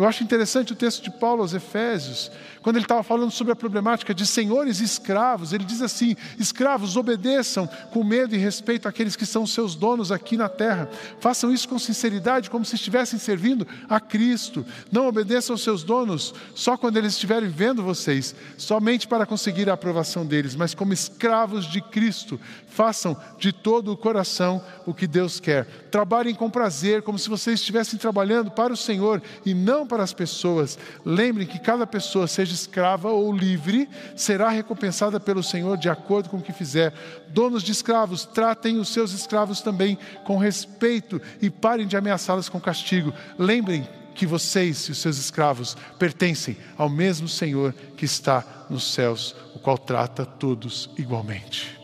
Eu 0.00 0.06
acho 0.06 0.24
interessante 0.24 0.72
o 0.72 0.76
texto 0.76 1.02
de 1.02 1.10
Paulo 1.10 1.42
aos 1.42 1.52
Efésios, 1.52 2.32
quando 2.62 2.76
ele 2.76 2.86
estava 2.86 3.02
falando 3.02 3.30
sobre 3.30 3.52
a 3.52 3.56
problemática 3.56 4.14
de 4.14 4.26
senhores 4.26 4.80
e 4.80 4.84
escravos. 4.84 5.52
Ele 5.52 5.62
diz 5.62 5.82
assim: 5.82 6.16
escravos, 6.38 6.96
obedeçam 6.96 7.68
com 7.92 8.02
medo 8.02 8.34
e 8.34 8.38
respeito 8.38 8.88
àqueles 8.88 9.14
que 9.14 9.26
são 9.26 9.46
seus 9.46 9.74
donos 9.74 10.10
aqui 10.10 10.38
na 10.38 10.48
terra. 10.48 10.88
Façam 11.20 11.52
isso 11.52 11.68
com 11.68 11.78
sinceridade, 11.78 12.48
como 12.48 12.64
se 12.64 12.76
estivessem 12.76 13.18
servindo 13.18 13.68
a 13.90 14.00
Cristo. 14.00 14.64
Não 14.90 15.06
obedeçam 15.06 15.52
aos 15.52 15.62
seus 15.62 15.84
donos 15.84 16.32
só 16.54 16.78
quando 16.78 16.96
eles 16.96 17.12
estiverem 17.12 17.50
vendo 17.50 17.82
vocês, 17.82 18.34
somente 18.56 19.06
para 19.06 19.26
conseguir 19.26 19.68
a 19.68 19.74
aprovação 19.74 20.24
deles, 20.24 20.56
mas 20.56 20.74
como 20.74 20.94
escravos 20.94 21.66
de 21.66 21.82
Cristo. 21.82 22.40
Façam 22.68 23.16
de 23.36 23.52
todo 23.52 23.92
o 23.92 23.96
coração 23.96 24.64
o 24.86 24.94
que 24.94 25.06
Deus 25.06 25.40
quer. 25.40 25.66
Trabalhem 25.90 26.34
com 26.34 26.48
prazer, 26.48 27.02
como 27.02 27.18
se 27.18 27.28
vocês 27.28 27.58
estivessem 27.58 27.98
trabalhando 27.98 28.50
para 28.50 28.72
o 28.72 28.76
Senhor 28.76 29.20
e 29.44 29.52
não 29.52 29.89
para 29.90 30.04
as 30.04 30.12
pessoas. 30.12 30.78
Lembrem 31.04 31.46
que 31.46 31.58
cada 31.58 31.84
pessoa, 31.84 32.28
seja 32.28 32.54
escrava 32.54 33.10
ou 33.10 33.32
livre, 33.32 33.88
será 34.14 34.48
recompensada 34.48 35.18
pelo 35.18 35.42
Senhor 35.42 35.76
de 35.76 35.88
acordo 35.88 36.30
com 36.30 36.36
o 36.36 36.42
que 36.42 36.52
fizer. 36.52 36.94
Donos 37.28 37.64
de 37.64 37.72
escravos, 37.72 38.24
tratem 38.24 38.78
os 38.78 38.90
seus 38.90 39.12
escravos 39.12 39.60
também 39.60 39.98
com 40.24 40.38
respeito 40.38 41.20
e 41.42 41.50
parem 41.50 41.88
de 41.88 41.96
ameaçá-los 41.96 42.48
com 42.48 42.60
castigo. 42.60 43.12
Lembrem 43.36 43.86
que 44.14 44.26
vocês 44.26 44.78
e 44.84 44.92
os 44.92 44.98
seus 44.98 45.18
escravos 45.18 45.76
pertencem 45.98 46.56
ao 46.78 46.88
mesmo 46.88 47.28
Senhor 47.28 47.74
que 47.96 48.04
está 48.04 48.44
nos 48.70 48.94
céus, 48.94 49.34
o 49.54 49.58
qual 49.58 49.76
trata 49.76 50.24
todos 50.24 50.88
igualmente. 50.96 51.80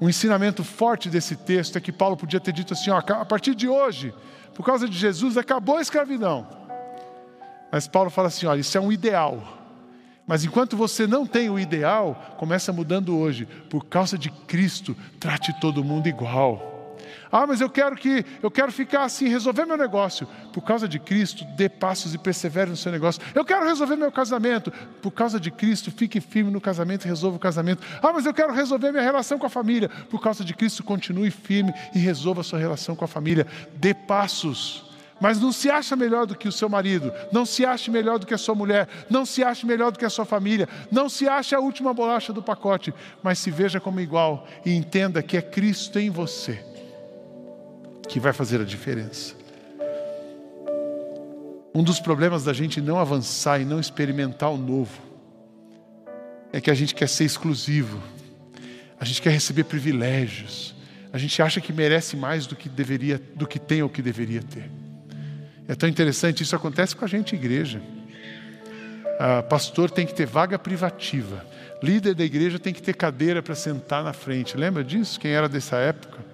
Um 0.00 0.08
ensinamento 0.08 0.62
forte 0.62 1.08
desse 1.08 1.34
texto 1.36 1.76
é 1.76 1.80
que 1.80 1.90
Paulo 1.90 2.16
podia 2.16 2.38
ter 2.38 2.52
dito 2.52 2.74
assim: 2.74 2.90
ó, 2.90 2.98
a 2.98 3.24
partir 3.24 3.54
de 3.54 3.66
hoje, 3.66 4.12
por 4.56 4.64
causa 4.64 4.88
de 4.88 4.96
Jesus, 4.96 5.36
acabou 5.36 5.76
a 5.76 5.82
escravidão. 5.82 6.46
Mas 7.70 7.86
Paulo 7.86 8.08
fala 8.08 8.28
assim: 8.28 8.46
olha, 8.46 8.60
isso 8.60 8.76
é 8.78 8.80
um 8.80 8.90
ideal. 8.90 9.42
Mas 10.26 10.44
enquanto 10.44 10.76
você 10.76 11.06
não 11.06 11.26
tem 11.26 11.50
o 11.50 11.58
ideal, 11.58 12.34
começa 12.38 12.72
mudando 12.72 13.16
hoje. 13.16 13.46
Por 13.68 13.84
causa 13.84 14.16
de 14.16 14.30
Cristo, 14.30 14.96
trate 15.20 15.52
todo 15.60 15.84
mundo 15.84 16.08
igual. 16.08 16.75
Ah, 17.30 17.46
mas 17.46 17.60
eu 17.60 17.68
quero 17.68 17.96
que 17.96 18.24
eu 18.42 18.50
quero 18.50 18.70
ficar 18.70 19.04
assim, 19.04 19.28
resolver 19.28 19.66
meu 19.66 19.76
negócio. 19.76 20.26
Por 20.52 20.62
causa 20.62 20.88
de 20.88 20.98
Cristo, 20.98 21.44
dê 21.56 21.68
passos 21.68 22.14
e 22.14 22.18
persevere 22.18 22.70
no 22.70 22.76
seu 22.76 22.92
negócio. 22.92 23.20
Eu 23.34 23.44
quero 23.44 23.66
resolver 23.66 23.96
meu 23.96 24.12
casamento. 24.12 24.72
Por 25.02 25.10
causa 25.10 25.38
de 25.40 25.50
Cristo, 25.50 25.90
fique 25.90 26.20
firme 26.20 26.50
no 26.50 26.60
casamento 26.60 27.04
e 27.04 27.08
resolva 27.08 27.36
o 27.36 27.40
casamento. 27.40 27.82
Ah, 28.02 28.12
mas 28.12 28.26
eu 28.26 28.34
quero 28.34 28.52
resolver 28.52 28.92
minha 28.92 29.02
relação 29.02 29.38
com 29.38 29.46
a 29.46 29.50
família. 29.50 29.88
Por 30.10 30.20
causa 30.20 30.44
de 30.44 30.54
Cristo, 30.54 30.84
continue 30.84 31.30
firme 31.30 31.72
e 31.94 31.98
resolva 31.98 32.40
a 32.40 32.44
sua 32.44 32.58
relação 32.58 32.94
com 32.94 33.04
a 33.04 33.08
família. 33.08 33.46
Dê 33.74 33.92
passos. 33.92 34.84
Mas 35.20 35.40
não 35.40 35.50
se 35.50 35.70
acha 35.70 35.96
melhor 35.96 36.26
do 36.26 36.36
que 36.36 36.46
o 36.46 36.52
seu 36.52 36.68
marido, 36.68 37.10
não 37.32 37.46
se 37.46 37.64
ache 37.64 37.90
melhor 37.90 38.18
do 38.18 38.26
que 38.26 38.34
a 38.34 38.38
sua 38.38 38.54
mulher, 38.54 38.86
não 39.08 39.24
se 39.24 39.42
ache 39.42 39.64
melhor 39.64 39.90
do 39.90 39.98
que 39.98 40.04
a 40.04 40.10
sua 40.10 40.26
família, 40.26 40.68
não 40.92 41.08
se 41.08 41.26
ache 41.26 41.54
a 41.54 41.58
última 41.58 41.94
bolacha 41.94 42.34
do 42.34 42.42
pacote, 42.42 42.92
mas 43.22 43.38
se 43.38 43.50
veja 43.50 43.80
como 43.80 43.98
igual 43.98 44.46
e 44.62 44.74
entenda 44.74 45.22
que 45.22 45.38
é 45.38 45.40
Cristo 45.40 45.98
em 45.98 46.10
você 46.10 46.75
que 48.08 48.20
vai 48.20 48.32
fazer 48.32 48.60
a 48.60 48.64
diferença. 48.64 49.34
Um 51.74 51.82
dos 51.82 52.00
problemas 52.00 52.44
da 52.44 52.52
gente 52.52 52.80
não 52.80 52.98
avançar 52.98 53.60
e 53.60 53.64
não 53.64 53.78
experimentar 53.78 54.50
o 54.50 54.56
novo 54.56 54.98
é 56.52 56.60
que 56.60 56.70
a 56.70 56.74
gente 56.74 56.94
quer 56.94 57.08
ser 57.08 57.24
exclusivo, 57.24 58.02
a 58.98 59.04
gente 59.04 59.20
quer 59.20 59.30
receber 59.30 59.64
privilégios, 59.64 60.74
a 61.12 61.18
gente 61.18 61.40
acha 61.42 61.60
que 61.60 61.72
merece 61.72 62.16
mais 62.16 62.46
do 62.46 62.56
que 62.56 62.68
deveria, 62.68 63.20
do 63.34 63.46
que 63.46 63.58
tem 63.58 63.82
ou 63.82 63.90
que 63.90 64.00
deveria 64.00 64.42
ter. 64.42 64.70
É 65.68 65.74
tão 65.74 65.88
interessante, 65.88 66.42
isso 66.42 66.56
acontece 66.56 66.96
com 66.96 67.04
a 67.04 67.08
gente, 67.08 67.34
igreja. 67.34 67.82
Ah, 69.18 69.42
pastor 69.42 69.90
tem 69.90 70.06
que 70.06 70.14
ter 70.14 70.26
vaga 70.26 70.58
privativa, 70.58 71.44
líder 71.82 72.14
da 72.14 72.24
igreja 72.24 72.58
tem 72.58 72.72
que 72.72 72.82
ter 72.82 72.94
cadeira 72.94 73.42
para 73.42 73.54
sentar 73.54 74.02
na 74.02 74.12
frente. 74.12 74.56
Lembra 74.56 74.82
disso? 74.82 75.20
Quem 75.20 75.32
era 75.32 75.48
dessa 75.48 75.76
época? 75.76 76.25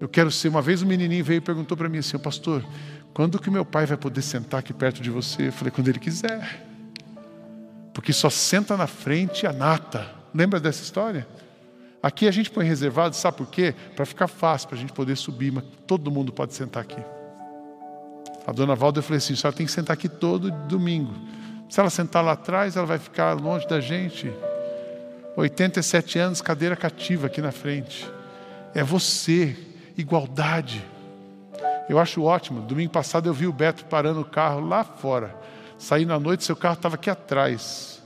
Eu 0.00 0.08
quero 0.08 0.30
ser. 0.30 0.48
Uma 0.48 0.62
vez 0.62 0.82
um 0.82 0.86
menininho 0.86 1.22
veio 1.22 1.38
e 1.38 1.40
perguntou 1.42 1.76
para 1.76 1.88
mim 1.88 1.98
assim: 1.98 2.18
Pastor, 2.18 2.64
quando 3.12 3.38
que 3.38 3.50
meu 3.50 3.64
pai 3.64 3.84
vai 3.84 3.98
poder 3.98 4.22
sentar 4.22 4.60
aqui 4.60 4.72
perto 4.72 5.02
de 5.02 5.10
você? 5.10 5.48
Eu 5.48 5.52
falei: 5.52 5.70
Quando 5.70 5.88
ele 5.88 5.98
quiser. 5.98 6.66
Porque 7.92 8.12
só 8.12 8.30
senta 8.30 8.76
na 8.76 8.86
frente 8.86 9.46
a 9.46 9.52
nata. 9.52 10.10
Lembra 10.34 10.58
dessa 10.58 10.82
história? 10.82 11.26
Aqui 12.02 12.26
a 12.26 12.30
gente 12.30 12.50
põe 12.50 12.64
reservado, 12.64 13.14
sabe 13.14 13.36
por 13.36 13.48
quê? 13.48 13.74
Para 13.94 14.06
ficar 14.06 14.26
fácil, 14.26 14.68
para 14.68 14.78
a 14.78 14.80
gente 14.80 14.92
poder 14.92 15.16
subir, 15.16 15.52
mas 15.52 15.64
todo 15.86 16.10
mundo 16.10 16.32
pode 16.32 16.54
sentar 16.54 16.82
aqui. 16.82 17.02
A 18.46 18.52
dona 18.52 18.74
Valda, 18.74 19.00
eu 19.00 19.02
falei 19.02 19.18
assim: 19.18 19.34
a 19.34 19.36
senhora 19.36 19.56
tem 19.56 19.66
que 19.66 19.72
sentar 19.72 19.94
aqui 19.94 20.08
todo 20.08 20.50
domingo. 20.50 21.12
Se 21.68 21.78
ela 21.78 21.90
sentar 21.90 22.24
lá 22.24 22.32
atrás, 22.32 22.74
ela 22.74 22.86
vai 22.86 22.98
ficar 22.98 23.34
longe 23.34 23.68
da 23.68 23.80
gente. 23.80 24.32
87 25.36 26.18
anos, 26.18 26.40
cadeira 26.40 26.74
cativa 26.74 27.26
aqui 27.26 27.40
na 27.42 27.52
frente. 27.52 28.10
É 28.74 28.82
você 28.82 29.56
igualdade. 29.96 30.84
Eu 31.88 31.98
acho 31.98 32.22
ótimo. 32.22 32.60
Domingo 32.60 32.92
passado 32.92 33.28
eu 33.28 33.34
vi 33.34 33.46
o 33.46 33.52
Beto 33.52 33.84
parando 33.86 34.20
o 34.20 34.24
carro 34.24 34.60
lá 34.60 34.84
fora. 34.84 35.34
Saí 35.78 36.04
na 36.04 36.18
noite, 36.18 36.44
seu 36.44 36.54
carro 36.54 36.74
estava 36.74 36.94
aqui 36.94 37.10
atrás. 37.10 38.02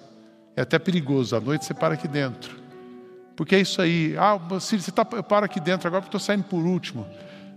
É 0.57 0.62
até 0.62 0.78
perigoso. 0.78 1.37
À 1.37 1.41
noite 1.41 1.64
você 1.64 1.74
para 1.74 1.95
aqui 1.95 2.09
dentro. 2.09 2.57
Porque 3.37 3.57
é 3.57 3.61
isso 3.61 3.82
aí. 3.82 4.14
Ah, 4.16 4.37
você 4.37 4.78
tá, 4.91 5.07
eu 5.12 5.22
paro 5.22 5.45
aqui 5.45 5.61
dentro 5.61 5.87
agora 5.89 6.03
porque 6.03 6.16
estou 6.16 6.24
saindo 6.24 6.45
por 6.45 6.64
último. 6.64 7.07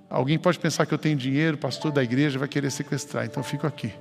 Alguém 0.10 0.40
pode 0.40 0.58
pensar 0.58 0.86
que 0.86 0.94
eu 0.94 0.98
tenho 0.98 1.18
dinheiro, 1.18 1.58
pastor 1.58 1.92
da 1.92 2.02
igreja 2.02 2.40
vai 2.40 2.48
querer 2.48 2.72
sequestrar, 2.72 3.26
então 3.26 3.44
fico 3.44 3.68
aqui. 3.68 3.94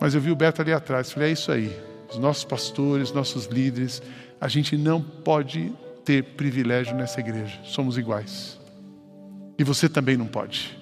Mas 0.00 0.14
eu 0.14 0.20
vi 0.20 0.30
o 0.30 0.36
Beto 0.36 0.62
ali 0.62 0.72
atrás, 0.72 1.10
falei, 1.10 1.30
é 1.30 1.32
isso 1.32 1.50
aí. 1.50 1.76
Os 2.08 2.18
nossos 2.18 2.44
pastores, 2.44 3.10
nossos 3.10 3.46
líderes, 3.46 4.00
a 4.40 4.46
gente 4.46 4.76
não 4.76 5.02
pode 5.02 5.72
ter 6.04 6.22
privilégio 6.34 6.94
nessa 6.94 7.20
igreja. 7.20 7.58
Somos 7.64 7.96
iguais. 7.96 8.60
E 9.58 9.64
você 9.64 9.88
também 9.88 10.16
não 10.16 10.26
pode. 10.26 10.78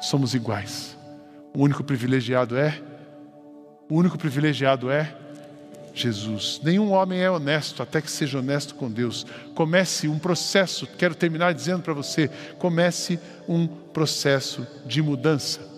Somos 0.00 0.34
iguais. 0.34 0.96
O 1.54 1.62
único 1.62 1.82
privilegiado 1.82 2.56
é 2.56 2.80
o 3.90 3.96
único 3.96 4.16
privilegiado 4.16 4.88
é 4.88 5.12
Jesus. 5.92 6.60
Nenhum 6.62 6.92
homem 6.92 7.20
é 7.20 7.28
honesto 7.28 7.82
até 7.82 8.00
que 8.00 8.08
seja 8.08 8.38
honesto 8.38 8.76
com 8.76 8.88
Deus. 8.88 9.26
Comece 9.52 10.06
um 10.06 10.16
processo, 10.16 10.86
quero 10.86 11.14
terminar 11.14 11.52
dizendo 11.52 11.82
para 11.82 11.92
você, 11.92 12.30
comece 12.56 13.18
um 13.48 13.66
processo 13.66 14.64
de 14.86 15.02
mudança. 15.02 15.68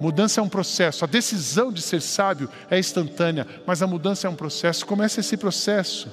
Mudança 0.00 0.40
é 0.40 0.42
um 0.42 0.48
processo. 0.48 1.04
A 1.04 1.08
decisão 1.08 1.70
de 1.70 1.82
ser 1.82 2.00
sábio 2.00 2.48
é 2.70 2.78
instantânea, 2.78 3.46
mas 3.66 3.82
a 3.82 3.86
mudança 3.86 4.26
é 4.26 4.30
um 4.30 4.34
processo. 4.34 4.86
Comece 4.86 5.20
esse 5.20 5.36
processo. 5.36 6.08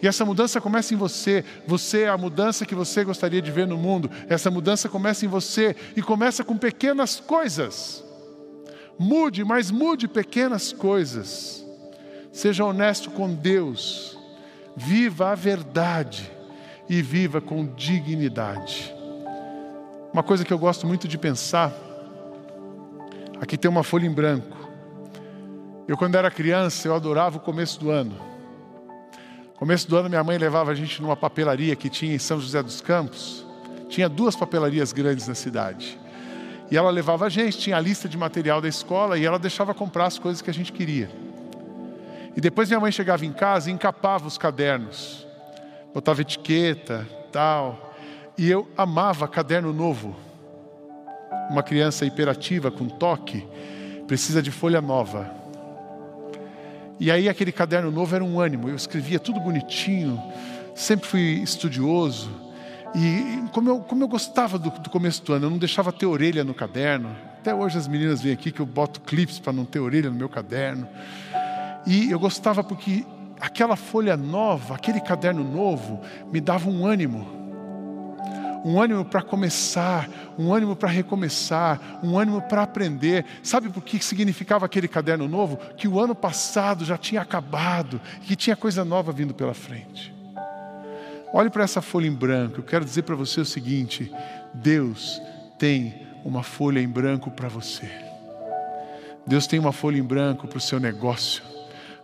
E 0.00 0.06
essa 0.06 0.24
mudança 0.24 0.60
começa 0.60 0.94
em 0.94 0.96
você. 0.96 1.44
Você 1.66 2.02
é 2.02 2.08
a 2.08 2.16
mudança 2.16 2.64
que 2.64 2.74
você 2.74 3.04
gostaria 3.04 3.42
de 3.42 3.50
ver 3.50 3.66
no 3.66 3.76
mundo. 3.76 4.10
Essa 4.28 4.50
mudança 4.50 4.88
começa 4.88 5.24
em 5.24 5.28
você 5.28 5.74
e 5.96 6.02
começa 6.02 6.44
com 6.44 6.56
pequenas 6.56 7.18
coisas. 7.18 8.04
Mude, 8.98 9.44
mas 9.44 9.70
mude 9.70 10.06
pequenas 10.06 10.72
coisas. 10.72 11.64
Seja 12.32 12.64
honesto 12.64 13.10
com 13.10 13.32
Deus. 13.32 14.16
Viva 14.76 15.30
a 15.30 15.34
verdade 15.34 16.30
e 16.88 17.02
viva 17.02 17.40
com 17.40 17.66
dignidade. 17.74 18.94
Uma 20.12 20.22
coisa 20.22 20.44
que 20.44 20.52
eu 20.52 20.58
gosto 20.58 20.86
muito 20.86 21.06
de 21.06 21.18
pensar, 21.18 21.72
aqui 23.40 23.58
tem 23.58 23.70
uma 23.70 23.82
folha 23.82 24.06
em 24.06 24.12
branco. 24.12 24.56
Eu, 25.86 25.96
quando 25.96 26.14
era 26.14 26.30
criança, 26.30 26.86
eu 26.86 26.94
adorava 26.94 27.38
o 27.38 27.40
começo 27.40 27.80
do 27.80 27.90
ano. 27.90 28.37
Começo 29.58 29.88
do 29.88 29.96
ano, 29.96 30.08
minha 30.08 30.22
mãe 30.22 30.38
levava 30.38 30.70
a 30.70 30.74
gente 30.74 31.02
numa 31.02 31.16
papelaria 31.16 31.74
que 31.74 31.90
tinha 31.90 32.14
em 32.14 32.18
São 32.18 32.40
José 32.40 32.62
dos 32.62 32.80
Campos. 32.80 33.44
Tinha 33.88 34.08
duas 34.08 34.36
papelarias 34.36 34.92
grandes 34.92 35.26
na 35.26 35.34
cidade. 35.34 35.98
E 36.70 36.76
ela 36.76 36.90
levava 36.90 37.26
a 37.26 37.28
gente, 37.28 37.58
tinha 37.58 37.76
a 37.76 37.80
lista 37.80 38.08
de 38.08 38.16
material 38.16 38.60
da 38.60 38.68
escola 38.68 39.18
e 39.18 39.26
ela 39.26 39.36
deixava 39.36 39.74
comprar 39.74 40.06
as 40.06 40.16
coisas 40.16 40.40
que 40.40 40.48
a 40.48 40.54
gente 40.54 40.72
queria. 40.72 41.10
E 42.36 42.40
depois 42.40 42.68
minha 42.68 42.78
mãe 42.78 42.92
chegava 42.92 43.26
em 43.26 43.32
casa 43.32 43.68
e 43.68 43.72
encapava 43.72 44.28
os 44.28 44.38
cadernos, 44.38 45.26
botava 45.92 46.20
etiqueta, 46.20 47.04
tal. 47.32 47.96
E 48.36 48.48
eu 48.48 48.68
amava 48.76 49.26
caderno 49.26 49.72
novo. 49.72 50.14
Uma 51.50 51.64
criança 51.64 52.06
hiperativa 52.06 52.70
com 52.70 52.88
toque 52.88 53.44
precisa 54.06 54.40
de 54.40 54.52
folha 54.52 54.80
nova. 54.80 55.37
E 57.00 57.10
aí 57.10 57.28
aquele 57.28 57.52
caderno 57.52 57.90
novo 57.90 58.14
era 58.14 58.24
um 58.24 58.40
ânimo. 58.40 58.68
Eu 58.68 58.76
escrevia 58.76 59.18
tudo 59.18 59.40
bonitinho, 59.40 60.20
sempre 60.74 61.06
fui 61.06 61.20
estudioso. 61.42 62.30
E 62.94 63.44
como 63.52 63.68
eu, 63.68 63.80
como 63.80 64.02
eu 64.02 64.08
gostava 64.08 64.58
do, 64.58 64.70
do 64.70 64.90
começo 64.90 65.22
do 65.24 65.32
ano, 65.32 65.46
eu 65.46 65.50
não 65.50 65.58
deixava 65.58 65.92
ter 65.92 66.06
orelha 66.06 66.42
no 66.42 66.54
caderno. 66.54 67.14
Até 67.38 67.54
hoje 67.54 67.78
as 67.78 67.86
meninas 67.86 68.20
vêm 68.20 68.32
aqui 68.32 68.50
que 68.50 68.60
eu 68.60 68.66
boto 68.66 69.00
clips 69.00 69.38
para 69.38 69.52
não 69.52 69.64
ter 69.64 69.78
orelha 69.78 70.10
no 70.10 70.16
meu 70.16 70.28
caderno. 70.28 70.88
E 71.86 72.10
eu 72.10 72.18
gostava 72.18 72.64
porque 72.64 73.04
aquela 73.40 73.76
folha 73.76 74.16
nova, 74.16 74.74
aquele 74.74 75.00
caderno 75.00 75.44
novo, 75.44 76.00
me 76.32 76.40
dava 76.40 76.68
um 76.68 76.84
ânimo 76.84 77.37
um 78.64 78.80
ânimo 78.80 79.04
para 79.04 79.22
começar, 79.22 80.08
um 80.38 80.52
ânimo 80.52 80.76
para 80.76 80.88
recomeçar, 80.88 82.00
um 82.02 82.18
ânimo 82.18 82.42
para 82.42 82.62
aprender. 82.62 83.24
Sabe 83.42 83.68
por 83.68 83.82
que 83.82 84.02
significava 84.02 84.66
aquele 84.66 84.88
caderno 84.88 85.28
novo? 85.28 85.56
Que 85.76 85.88
o 85.88 86.00
ano 86.00 86.14
passado 86.14 86.84
já 86.84 86.96
tinha 86.96 87.20
acabado, 87.20 88.00
que 88.22 88.36
tinha 88.36 88.56
coisa 88.56 88.84
nova 88.84 89.12
vindo 89.12 89.34
pela 89.34 89.54
frente. 89.54 90.14
Olhe 91.32 91.50
para 91.50 91.64
essa 91.64 91.82
folha 91.82 92.06
em 92.06 92.14
branco, 92.14 92.60
eu 92.60 92.64
quero 92.64 92.84
dizer 92.84 93.02
para 93.02 93.14
você 93.14 93.40
o 93.40 93.44
seguinte: 93.44 94.10
Deus 94.54 95.20
tem 95.58 96.06
uma 96.24 96.42
folha 96.42 96.80
em 96.80 96.88
branco 96.88 97.30
para 97.30 97.48
você. 97.48 97.88
Deus 99.26 99.46
tem 99.46 99.58
uma 99.58 99.72
folha 99.72 99.98
em 99.98 100.02
branco 100.02 100.48
para 100.48 100.56
o 100.56 100.60
seu 100.60 100.80
negócio. 100.80 101.47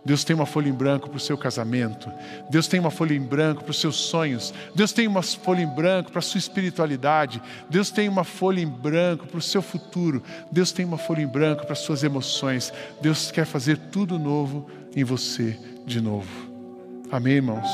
Deus 0.05 0.23
tem 0.23 0.35
uma 0.35 0.45
folha 0.45 0.69
em 0.69 0.73
branco 0.73 1.09
para 1.09 1.17
o 1.17 1.19
seu 1.19 1.35
casamento. 1.35 2.11
Deus 2.49 2.67
tem 2.67 2.79
uma 2.79 2.91
folha 2.91 3.15
em 3.15 3.19
branco 3.19 3.63
para 3.63 3.71
os 3.71 3.79
seus 3.81 3.95
sonhos. 3.95 4.53
Deus 4.75 4.93
tem 4.93 5.07
uma 5.07 5.23
folha 5.23 5.63
em 5.63 5.67
branco 5.67 6.11
para 6.11 6.19
a 6.19 6.21
sua 6.21 6.37
espiritualidade. 6.37 7.41
Deus 7.67 7.89
tem 7.89 8.07
uma 8.07 8.23
folha 8.23 8.61
em 8.61 8.67
branco 8.67 9.25
para 9.25 9.39
o 9.39 9.41
seu 9.41 9.63
futuro. 9.63 10.21
Deus 10.51 10.71
tem 10.71 10.85
uma 10.85 10.99
folha 10.99 11.21
em 11.21 11.27
branco 11.27 11.63
para 11.63 11.73
as 11.73 11.79
suas 11.79 12.03
emoções. 12.03 12.71
Deus 13.01 13.31
quer 13.31 13.45
fazer 13.45 13.77
tudo 13.91 14.19
novo 14.19 14.69
em 14.95 15.03
você 15.03 15.59
de 15.87 15.99
novo. 15.99 16.29
Amém, 17.11 17.33
irmãos? 17.33 17.67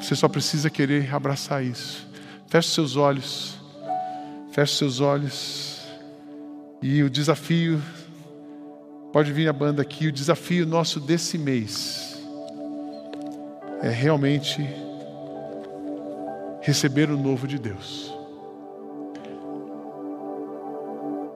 Você 0.00 0.16
só 0.16 0.26
precisa 0.28 0.68
querer 0.68 1.14
abraçar 1.14 1.64
isso. 1.64 2.04
Feche 2.48 2.70
seus 2.70 2.96
olhos. 2.96 3.56
Feche 4.50 4.74
seus 4.74 5.00
olhos. 5.00 5.86
E 6.82 7.02
o 7.02 7.10
desafio 7.10 7.80
Pode 9.12 9.32
vir 9.32 9.48
a 9.48 9.52
banda 9.52 9.82
aqui. 9.82 10.06
O 10.06 10.12
desafio 10.12 10.66
nosso 10.66 11.00
desse 11.00 11.38
mês 11.38 12.22
é 13.82 13.88
realmente 13.88 14.66
receber 16.60 17.10
o 17.10 17.16
novo 17.16 17.46
de 17.46 17.58
Deus. 17.58 18.14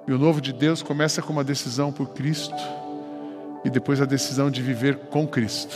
E 0.07 0.13
o 0.13 0.19
novo 0.19 0.41
de 0.41 0.53
Deus 0.53 0.83
começa 0.83 1.23
com 1.23 1.33
uma 1.33 1.45
decisão 1.45 1.93
por 1.93 2.09
Cristo 2.09 2.55
e 3.65 3.71
depois 3.71 4.01
a 4.01 4.05
decisão 4.05 4.51
de 4.51 4.61
viver 4.61 4.97
com 5.11 5.27
Cristo. 5.27 5.75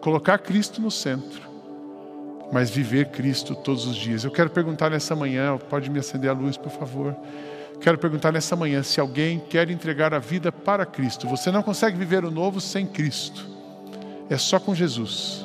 Colocar 0.00 0.38
Cristo 0.38 0.80
no 0.80 0.90
centro, 0.90 1.42
mas 2.50 2.70
viver 2.70 3.10
Cristo 3.10 3.54
todos 3.54 3.86
os 3.86 3.96
dias. 3.96 4.24
Eu 4.24 4.30
quero 4.30 4.50
perguntar 4.50 4.90
nessa 4.90 5.14
manhã, 5.14 5.56
pode 5.68 5.90
me 5.90 5.98
acender 5.98 6.30
a 6.30 6.32
luz, 6.32 6.56
por 6.56 6.72
favor. 6.72 7.14
Quero 7.80 7.96
perguntar 7.96 8.30
nessa 8.30 8.54
manhã 8.54 8.82
se 8.82 9.00
alguém 9.00 9.38
quer 9.38 9.70
entregar 9.70 10.12
a 10.12 10.18
vida 10.18 10.52
para 10.52 10.84
Cristo. 10.84 11.26
Você 11.28 11.50
não 11.50 11.62
consegue 11.62 11.96
viver 11.96 12.24
o 12.24 12.30
novo 12.30 12.60
sem 12.60 12.86
Cristo. 12.86 13.46
É 14.28 14.36
só 14.36 14.60
com 14.60 14.74
Jesus. 14.74 15.44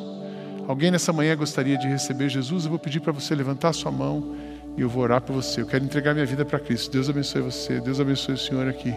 Alguém 0.68 0.92
nessa 0.92 1.14
manhã 1.14 1.36
gostaria 1.36 1.78
de 1.78 1.88
receber 1.88 2.28
Jesus? 2.28 2.66
Eu 2.66 2.72
vou 2.72 2.80
pedir 2.80 3.00
para 3.00 3.14
você 3.14 3.34
levantar 3.34 3.72
sua 3.72 3.92
mão 3.92 4.36
e 4.76 4.82
eu 4.82 4.90
vou 4.90 5.04
orar 5.04 5.22
por 5.22 5.34
você. 5.34 5.62
Eu 5.62 5.66
quero 5.66 5.86
entregar 5.86 6.14
minha 6.14 6.26
vida 6.26 6.44
para 6.44 6.60
Cristo. 6.60 6.92
Deus 6.92 7.10
abençoe 7.10 7.42
você. 7.42 7.80
Deus 7.80 8.00
abençoe 8.02 8.36
o 8.36 8.38
Senhor 8.38 8.68
aqui. 8.68 8.94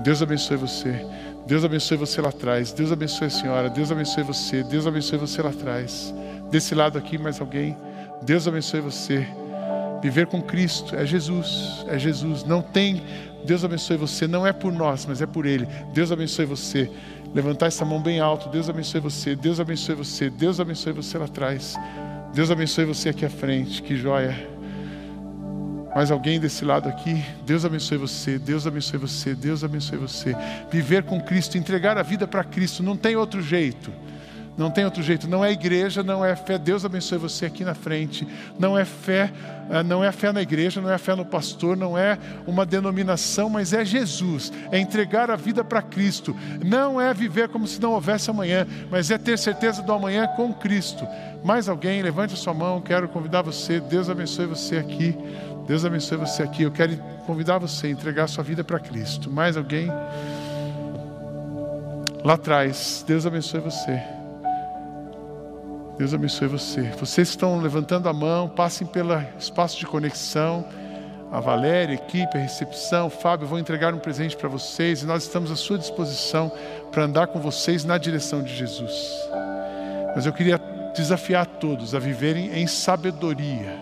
Deus 0.00 0.20
abençoe 0.20 0.56
você. 0.58 1.06
Deus 1.46 1.64
abençoe 1.64 1.96
você 1.96 2.20
lá 2.20 2.28
atrás. 2.28 2.72
Deus 2.72 2.92
abençoe 2.92 3.26
a 3.26 3.30
senhora. 3.30 3.70
Deus 3.70 3.90
abençoe 3.90 4.22
você. 4.22 4.62
Deus 4.62 4.86
abençoe 4.86 5.18
você 5.18 5.42
lá 5.42 5.50
atrás. 5.50 6.14
Desse 6.50 6.74
lado 6.74 6.98
aqui, 6.98 7.16
mais 7.16 7.40
alguém. 7.40 7.76
Deus 8.22 8.46
abençoe 8.46 8.80
você. 8.80 9.26
Viver 10.02 10.26
com 10.26 10.40
Cristo 10.40 10.96
é 10.96 11.04
Jesus, 11.04 11.84
é 11.88 11.98
Jesus. 11.98 12.44
Não 12.44 12.62
tem, 12.62 13.02
Deus 13.44 13.64
abençoe 13.64 13.96
você, 13.96 14.26
não 14.26 14.46
é 14.46 14.52
por 14.52 14.72
nós, 14.72 15.06
mas 15.06 15.20
é 15.20 15.26
por 15.26 15.46
Ele. 15.46 15.66
Deus 15.92 16.10
abençoe 16.10 16.46
você. 16.46 16.90
Levantar 17.34 17.66
essa 17.66 17.84
mão 17.84 18.02
bem 18.02 18.18
alto, 18.18 18.48
Deus 18.48 18.68
abençoe 18.68 19.00
você, 19.00 19.36
Deus 19.36 19.60
abençoe 19.60 19.94
você, 19.94 20.28
Deus 20.30 20.58
abençoe 20.58 20.92
você 20.92 21.18
lá 21.18 21.26
atrás. 21.26 21.76
Deus 22.34 22.50
abençoe 22.50 22.84
você 22.84 23.10
aqui 23.10 23.24
à 23.24 23.30
frente, 23.30 23.82
que 23.82 23.96
joia. 23.96 24.48
Mais 25.94 26.10
alguém 26.10 26.38
desse 26.38 26.64
lado 26.64 26.88
aqui? 26.88 27.22
Deus 27.44 27.64
abençoe 27.64 27.98
você, 27.98 28.38
Deus 28.38 28.66
abençoe 28.66 28.98
você, 28.98 29.34
Deus 29.34 29.64
abençoe 29.64 29.98
você. 29.98 30.36
Viver 30.70 31.02
com 31.02 31.20
Cristo, 31.20 31.58
entregar 31.58 31.98
a 31.98 32.02
vida 32.02 32.26
para 32.26 32.44
Cristo, 32.44 32.82
não 32.82 32.96
tem 32.96 33.16
outro 33.16 33.42
jeito. 33.42 33.92
Não 34.60 34.70
tem 34.70 34.84
outro 34.84 35.02
jeito. 35.02 35.26
Não 35.26 35.42
é 35.42 35.50
igreja, 35.50 36.02
não 36.02 36.22
é 36.22 36.36
fé. 36.36 36.58
Deus 36.58 36.84
abençoe 36.84 37.16
você 37.16 37.46
aqui 37.46 37.64
na 37.64 37.74
frente. 37.74 38.28
Não 38.58 38.78
é 38.78 38.84
fé, 38.84 39.32
eh, 39.70 39.82
não 39.82 40.04
é 40.04 40.12
fé 40.12 40.32
na 40.32 40.42
igreja, 40.42 40.82
não 40.82 40.90
é 40.90 40.98
fé 40.98 41.14
no 41.14 41.24
pastor, 41.24 41.78
não 41.78 41.96
é 41.96 42.18
uma 42.46 42.66
denominação, 42.66 43.48
mas 43.48 43.72
é 43.72 43.86
Jesus. 43.86 44.52
É 44.70 44.78
entregar 44.78 45.30
a 45.30 45.34
vida 45.34 45.64
para 45.64 45.80
Cristo. 45.80 46.36
Não 46.62 47.00
é 47.00 47.14
viver 47.14 47.48
como 47.48 47.66
se 47.66 47.80
não 47.80 47.92
houvesse 47.92 48.28
amanhã, 48.28 48.66
mas 48.90 49.10
é 49.10 49.16
ter 49.16 49.38
certeza 49.38 49.80
do 49.80 49.94
amanhã 49.94 50.26
com 50.36 50.52
Cristo. 50.52 51.08
Mais 51.42 51.66
alguém, 51.66 52.02
levante 52.02 52.34
a 52.34 52.36
sua 52.36 52.52
mão. 52.52 52.82
Quero 52.82 53.08
convidar 53.08 53.40
você. 53.40 53.80
Deus 53.80 54.10
abençoe 54.10 54.44
você 54.44 54.76
aqui. 54.76 55.16
Deus 55.66 55.86
abençoe 55.86 56.18
você 56.18 56.42
aqui. 56.42 56.64
Eu 56.64 56.70
quero 56.70 56.98
convidar 57.26 57.56
você 57.56 57.86
a 57.86 57.90
entregar 57.90 58.24
a 58.24 58.28
sua 58.28 58.44
vida 58.44 58.62
para 58.62 58.78
Cristo. 58.78 59.30
Mais 59.30 59.56
alguém? 59.56 59.86
Lá 62.22 62.34
atrás. 62.34 63.02
Deus 63.08 63.24
abençoe 63.24 63.60
você. 63.60 64.19
Deus 66.00 66.14
abençoe 66.14 66.48
você. 66.48 66.80
Vocês 66.98 67.28
estão 67.28 67.60
levantando 67.60 68.08
a 68.08 68.12
mão, 68.14 68.48
passem 68.48 68.86
pelo 68.86 69.12
espaço 69.38 69.78
de 69.78 69.84
conexão. 69.84 70.64
A 71.30 71.40
Valéria, 71.40 71.92
a 71.92 71.94
equipe, 71.94 72.38
a 72.38 72.40
recepção, 72.40 73.08
o 73.08 73.10
Fábio 73.10 73.46
vão 73.46 73.58
entregar 73.58 73.92
um 73.92 73.98
presente 73.98 74.34
para 74.34 74.48
vocês 74.48 75.02
e 75.02 75.06
nós 75.06 75.24
estamos 75.24 75.50
à 75.50 75.56
sua 75.56 75.76
disposição 75.76 76.50
para 76.90 77.04
andar 77.04 77.26
com 77.26 77.38
vocês 77.38 77.84
na 77.84 77.98
direção 77.98 78.42
de 78.42 78.56
Jesus. 78.56 79.12
Mas 80.16 80.24
eu 80.24 80.32
queria 80.32 80.58
desafiar 80.96 81.44
todos 81.44 81.94
a 81.94 81.98
viverem 81.98 82.58
em 82.58 82.66
sabedoria 82.66 83.76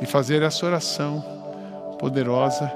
e 0.00 0.06
fazer 0.06 0.42
essa 0.42 0.64
oração 0.64 1.24
poderosa 1.98 2.72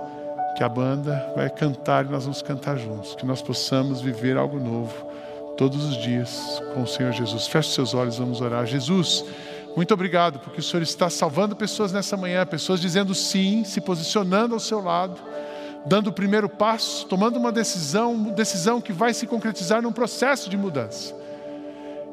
que 0.57 0.65
a 0.65 0.69
banda 0.69 1.35
vai 1.37 1.49
cantar 1.49 2.05
e 2.05 2.09
nós 2.09 2.25
vamos 2.25 2.43
cantar 2.43 2.77
juntos. 2.79 3.15
Que 3.15 3.25
nós 3.25 3.41
possamos 3.41 4.01
viver 4.01 4.37
algo 4.37 4.59
novo 4.59 5.15
todos 5.57 5.85
os 5.85 5.97
dias 5.97 6.63
com 6.75 6.83
o 6.83 6.87
Senhor 6.87 7.13
Jesus. 7.13 7.47
Feche 7.47 7.71
seus 7.71 7.95
olhos, 7.95 8.19
vamos 8.19 8.41
orar. 8.41 8.67
Jesus, 8.67 9.25
muito 9.77 9.93
obrigado, 9.93 10.39
porque 10.39 10.61
o 10.61 10.63
Senhor 10.63 10.83
está 10.83 11.09
salvando 11.09 11.57
pessoas 11.57 11.93
nessa 11.93 12.17
manhã, 12.17 12.45
pessoas 12.47 12.81
dizendo 12.81 13.15
sim, 13.15 13.65
se 13.65 13.81
posicionando 13.81 14.55
ao 14.55 14.61
seu 14.61 14.81
lado, 14.81 15.21
dando 15.87 16.09
o 16.09 16.13
primeiro 16.13 16.49
passo, 16.49 17.07
tomando 17.07 17.39
uma 17.39 17.51
decisão, 17.51 18.13
uma 18.13 18.33
decisão 18.33 18.81
que 18.81 18.93
vai 18.93 19.15
se 19.15 19.27
concretizar 19.27 19.83
num 19.83 19.93
processo 19.93 20.51
de 20.51 20.57
mudança. 20.57 21.15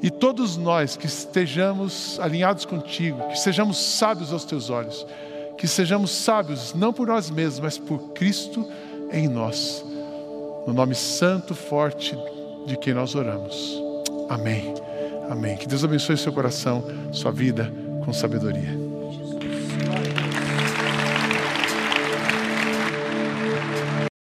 E 0.01 0.09
todos 0.09 0.57
nós 0.57 0.97
que 0.97 1.05
estejamos 1.05 2.19
alinhados 2.19 2.65
contigo, 2.65 3.29
que 3.29 3.39
sejamos 3.39 3.77
sábios 3.77 4.33
aos 4.33 4.43
teus 4.43 4.69
olhos, 4.69 5.05
que 5.57 5.67
sejamos 5.67 6.11
sábios 6.11 6.73
não 6.73 6.91
por 6.91 7.07
nós 7.07 7.29
mesmos, 7.29 7.59
mas 7.61 7.77
por 7.77 8.09
Cristo 8.09 8.67
em 9.11 9.27
nós. 9.27 9.83
No 10.67 10.73
nome 10.73 10.95
santo, 10.95 11.55
forte 11.55 12.17
de 12.65 12.77
quem 12.77 12.93
nós 12.93 13.15
oramos. 13.15 13.81
Amém. 14.29 14.73
Amém. 15.29 15.57
Que 15.57 15.67
Deus 15.67 15.83
abençoe 15.83 16.17
seu 16.17 16.33
coração, 16.33 16.83
sua 17.11 17.31
vida 17.31 17.71
com 18.03 18.13
sabedoria. 18.13 18.92